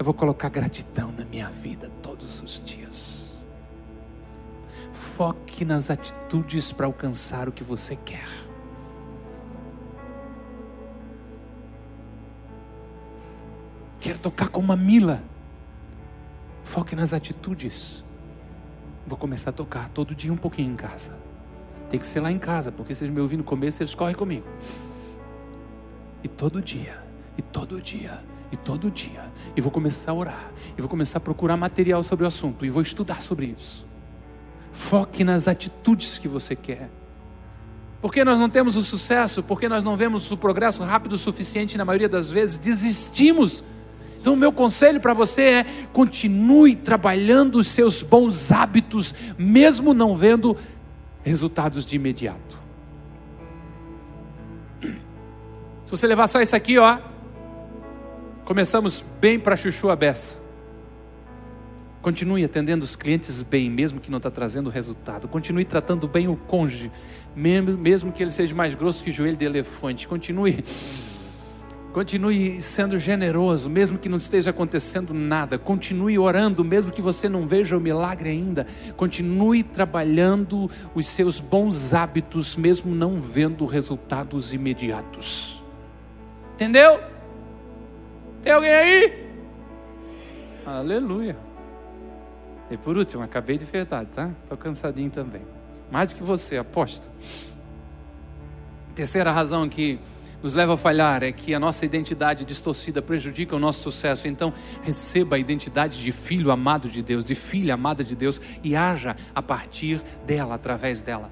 Eu 0.00 0.04
vou 0.04 0.14
colocar 0.14 0.48
gratidão 0.48 1.12
na 1.12 1.24
minha 1.24 1.48
vida 1.48 1.92
todos 2.02 2.42
os 2.42 2.60
dias. 2.64 3.40
Foque 5.16 5.64
nas 5.64 5.90
atitudes 5.90 6.72
para 6.72 6.86
alcançar 6.86 7.48
o 7.48 7.52
que 7.52 7.62
você 7.62 7.94
quer. 7.94 8.26
Quero 14.02 14.18
tocar 14.18 14.48
com 14.48 14.60
uma 14.60 14.76
mila. 14.76 15.22
Foque 16.64 16.96
nas 16.96 17.12
atitudes. 17.12 18.02
Vou 19.06 19.16
começar 19.16 19.50
a 19.50 19.52
tocar 19.52 19.88
todo 19.90 20.12
dia 20.12 20.32
um 20.32 20.36
pouquinho 20.36 20.72
em 20.72 20.76
casa. 20.76 21.16
Tem 21.88 22.00
que 22.00 22.06
ser 22.06 22.18
lá 22.18 22.32
em 22.32 22.38
casa, 22.38 22.72
porque 22.72 22.96
vocês 22.96 23.08
me 23.08 23.20
ouvindo 23.20 23.38
no 23.38 23.44
começo, 23.44 23.80
eles 23.80 23.94
correm 23.94 24.16
comigo. 24.16 24.46
E 26.24 26.26
todo 26.26 26.60
dia, 26.60 27.00
e 27.38 27.42
todo 27.42 27.80
dia, 27.80 28.18
e 28.50 28.56
todo 28.56 28.90
dia. 28.90 29.30
E 29.54 29.60
vou 29.60 29.70
começar 29.70 30.10
a 30.10 30.14
orar. 30.14 30.50
E 30.76 30.80
vou 30.80 30.88
começar 30.88 31.18
a 31.18 31.20
procurar 31.20 31.56
material 31.56 32.02
sobre 32.02 32.24
o 32.24 32.28
assunto. 32.28 32.66
E 32.66 32.70
vou 32.70 32.82
estudar 32.82 33.22
sobre 33.22 33.54
isso. 33.56 33.86
Foque 34.72 35.22
nas 35.22 35.46
atitudes 35.46 36.18
que 36.18 36.26
você 36.26 36.56
quer. 36.56 36.90
Porque 38.00 38.24
nós 38.24 38.40
não 38.40 38.50
temos 38.50 38.74
o 38.74 38.82
sucesso, 38.82 39.44
porque 39.44 39.68
nós 39.68 39.84
não 39.84 39.96
vemos 39.96 40.28
o 40.32 40.36
progresso 40.36 40.82
rápido 40.82 41.12
o 41.12 41.18
suficiente 41.18 41.78
na 41.78 41.84
maioria 41.84 42.08
das 42.08 42.32
vezes, 42.32 42.58
desistimos 42.58 43.62
então, 44.22 44.34
o 44.34 44.36
meu 44.36 44.52
conselho 44.52 45.00
para 45.00 45.12
você 45.12 45.42
é: 45.42 45.66
continue 45.92 46.76
trabalhando 46.76 47.56
os 47.56 47.66
seus 47.66 48.04
bons 48.04 48.52
hábitos, 48.52 49.12
mesmo 49.36 49.92
não 49.92 50.16
vendo 50.16 50.56
resultados 51.24 51.84
de 51.84 51.96
imediato. 51.96 52.56
Se 54.80 55.90
você 55.90 56.06
levar 56.06 56.28
só 56.28 56.40
isso 56.40 56.54
aqui, 56.54 56.78
ó, 56.78 56.98
começamos 58.44 59.04
bem 59.20 59.40
para 59.40 59.56
chuchu 59.56 59.90
a 59.90 59.96
beça. 59.96 60.40
Continue 62.00 62.44
atendendo 62.44 62.84
os 62.84 62.94
clientes 62.94 63.42
bem, 63.42 63.68
mesmo 63.68 63.98
que 63.98 64.08
não 64.08 64.18
está 64.18 64.30
trazendo 64.30 64.70
resultado. 64.70 65.26
Continue 65.26 65.64
tratando 65.64 66.06
bem 66.06 66.28
o 66.28 66.36
cônjuge, 66.36 66.92
mesmo, 67.34 68.12
que 68.12 68.22
ele 68.22 68.30
seja 68.30 68.54
mais 68.54 68.76
grosso 68.76 69.02
que 69.02 69.10
joelho 69.10 69.36
de 69.36 69.44
elefante. 69.44 70.06
Continue 70.06 70.64
Continue 71.92 72.60
sendo 72.62 72.98
generoso, 72.98 73.68
mesmo 73.68 73.98
que 73.98 74.08
não 74.08 74.16
esteja 74.16 74.48
acontecendo 74.50 75.12
nada. 75.12 75.58
Continue 75.58 76.18
orando, 76.18 76.64
mesmo 76.64 76.90
que 76.90 77.02
você 77.02 77.28
não 77.28 77.46
veja 77.46 77.76
o 77.76 77.80
milagre 77.80 78.30
ainda. 78.30 78.66
Continue 78.96 79.62
trabalhando 79.62 80.70
os 80.94 81.06
seus 81.06 81.38
bons 81.38 81.92
hábitos, 81.92 82.56
mesmo 82.56 82.94
não 82.94 83.20
vendo 83.20 83.66
resultados 83.66 84.54
imediatos. 84.54 85.62
Entendeu? 86.54 86.98
Tem 88.42 88.52
alguém 88.52 88.72
aí? 88.72 89.28
Aleluia. 90.64 91.36
E 92.70 92.76
por 92.78 92.96
último, 92.96 93.22
acabei 93.22 93.58
de 93.58 93.66
verdade, 93.66 94.08
tá? 94.14 94.30
Estou 94.42 94.56
cansadinho 94.56 95.10
também. 95.10 95.42
Mais 95.90 96.10
do 96.10 96.16
que 96.16 96.22
você, 96.22 96.56
aposto. 96.56 97.10
Terceira 98.94 99.30
razão 99.30 99.68
que 99.68 100.00
nos 100.42 100.54
leva 100.54 100.74
a 100.74 100.76
falhar 100.76 101.22
é 101.22 101.30
que 101.30 101.54
a 101.54 101.60
nossa 101.60 101.84
identidade 101.84 102.44
distorcida 102.44 103.00
prejudica 103.00 103.54
o 103.54 103.60
nosso 103.60 103.82
sucesso. 103.82 104.26
Então, 104.26 104.52
receba 104.82 105.36
a 105.36 105.38
identidade 105.38 106.02
de 106.02 106.10
filho 106.10 106.50
amado 106.50 106.88
de 106.88 107.00
Deus, 107.00 107.24
de 107.24 107.34
filha 107.34 107.74
amada 107.74 108.02
de 108.02 108.16
Deus 108.16 108.40
e 108.64 108.74
haja 108.74 109.14
a 109.34 109.40
partir 109.40 110.02
dela, 110.26 110.54
através 110.56 111.00
dela. 111.00 111.30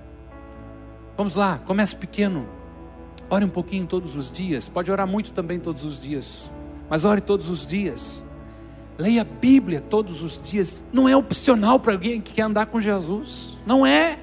Vamos 1.16 1.34
lá, 1.34 1.58
comece 1.66 1.96
pequeno. 1.96 2.48
Ore 3.28 3.44
um 3.44 3.48
pouquinho 3.48 3.86
todos 3.86 4.14
os 4.14 4.30
dias. 4.30 4.68
Pode 4.68 4.90
orar 4.90 5.06
muito 5.06 5.32
também 5.32 5.58
todos 5.58 5.84
os 5.84 6.00
dias, 6.00 6.50
mas 6.88 7.04
ore 7.04 7.20
todos 7.20 7.48
os 7.48 7.66
dias. 7.66 8.22
Leia 8.96 9.22
a 9.22 9.24
Bíblia 9.24 9.80
todos 9.80 10.22
os 10.22 10.40
dias. 10.40 10.84
Não 10.92 11.08
é 11.08 11.16
opcional 11.16 11.80
para 11.80 11.94
alguém 11.94 12.20
que 12.20 12.34
quer 12.34 12.42
andar 12.42 12.66
com 12.66 12.80
Jesus. 12.80 13.58
Não 13.66 13.84
é. 13.84 14.19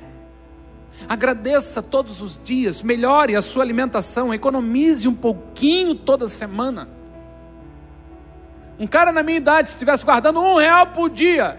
Agradeça 1.10 1.82
todos 1.82 2.22
os 2.22 2.40
dias, 2.44 2.82
melhore 2.82 3.36
a 3.36 3.42
sua 3.42 3.64
alimentação, 3.64 4.34
economize 4.34 5.08
um 5.08 5.16
pouquinho 5.16 5.96
toda 5.96 6.28
semana. 6.28 6.90
Um 8.78 8.86
cara 8.86 9.12
na 9.12 9.24
minha 9.24 9.38
idade, 9.38 9.70
se 9.70 9.76
estivesse 9.76 10.06
guardando 10.06 10.40
um 10.40 10.58
real 10.58 10.88
por 10.88 11.10
dia, 11.10 11.58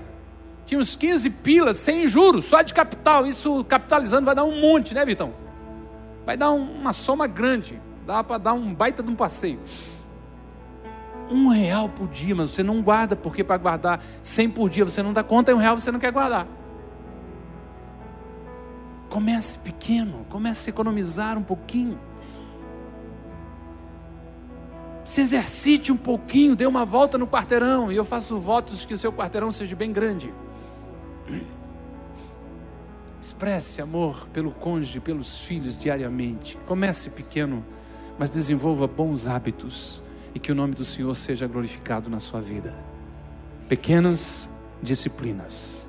tinha 0.67 0.79
uns 0.79 0.95
15 0.95 1.31
pilas 1.31 1.79
sem 1.79 2.07
juros, 2.07 2.45
só 2.45 2.61
de 2.61 2.75
capital. 2.75 3.27
Isso 3.27 3.65
capitalizando 3.65 4.27
vai 4.27 4.35
dar 4.35 4.45
um 4.45 4.61
monte, 4.61 4.93
né, 4.93 5.03
Vitão? 5.05 5.33
Vai 6.27 6.37
dar 6.37 6.51
uma 6.51 6.93
soma 6.93 7.27
grande. 7.27 7.81
Dá 8.07 8.23
para 8.23 8.37
dar 8.37 8.53
um 8.53 8.75
baita 8.75 9.03
de 9.03 9.11
um 9.11 9.15
passeio. 9.15 9.59
Um 11.31 11.49
real 11.49 11.89
por 11.89 12.07
dia, 12.09 12.35
mas 12.35 12.51
você 12.51 12.63
não 12.63 12.83
guarda, 12.83 13.17
porque 13.17 13.43
para 13.43 13.57
guardar 13.57 14.01
100 14.23 14.51
por 14.51 14.69
dia 14.69 14.85
você 14.85 15.03
não 15.03 15.15
dá 15.15 15.23
conta, 15.23 15.51
e 15.51 15.55
um 15.55 15.59
real 15.59 15.81
você 15.81 15.91
não 15.91 15.99
quer 15.99 16.13
guardar. 16.13 16.47
Comece 19.09 19.59
pequeno, 19.59 20.27
comece 20.29 20.69
a 20.69 20.73
economizar 20.73 21.39
um 21.39 21.43
pouquinho. 21.43 21.99
Se 25.05 25.23
exercite 25.23 25.91
um 25.91 25.97
pouquinho, 25.97 26.55
dê 26.55 26.67
uma 26.67 26.85
volta 26.85 27.17
no 27.17 27.27
quarteirão. 27.27 27.91
E 27.91 27.97
eu 27.97 28.05
faço 28.05 28.39
votos 28.39 28.85
que 28.85 28.93
o 28.93 28.99
seu 28.99 29.11
quarteirão 29.11 29.51
seja 29.51 29.75
bem 29.75 29.91
grande. 29.91 30.31
Expresse 33.19 33.81
amor 33.81 34.29
pelo 34.35 34.51
cônjuge, 34.51 35.01
pelos 35.01 35.39
filhos 35.39 35.79
diariamente. 35.79 36.59
Comece 36.67 37.09
pequeno, 37.09 37.65
mas 38.19 38.29
desenvolva 38.29 38.87
bons 38.87 39.27
hábitos 39.27 40.03
e 40.35 40.39
que 40.39 40.53
o 40.53 40.55
nome 40.55 40.75
do 40.75 40.85
Senhor 40.85 41.15
seja 41.15 41.47
glorificado 41.47 42.11
na 42.11 42.21
sua 42.21 42.43
vida. 42.43 42.75
Pequenas 43.67 44.53
disciplinas, 44.83 45.89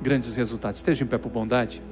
grandes 0.00 0.34
resultados. 0.34 0.78
Esteja 0.78 1.04
em 1.04 1.06
pé 1.06 1.18
por 1.18 1.30
bondade. 1.30 1.82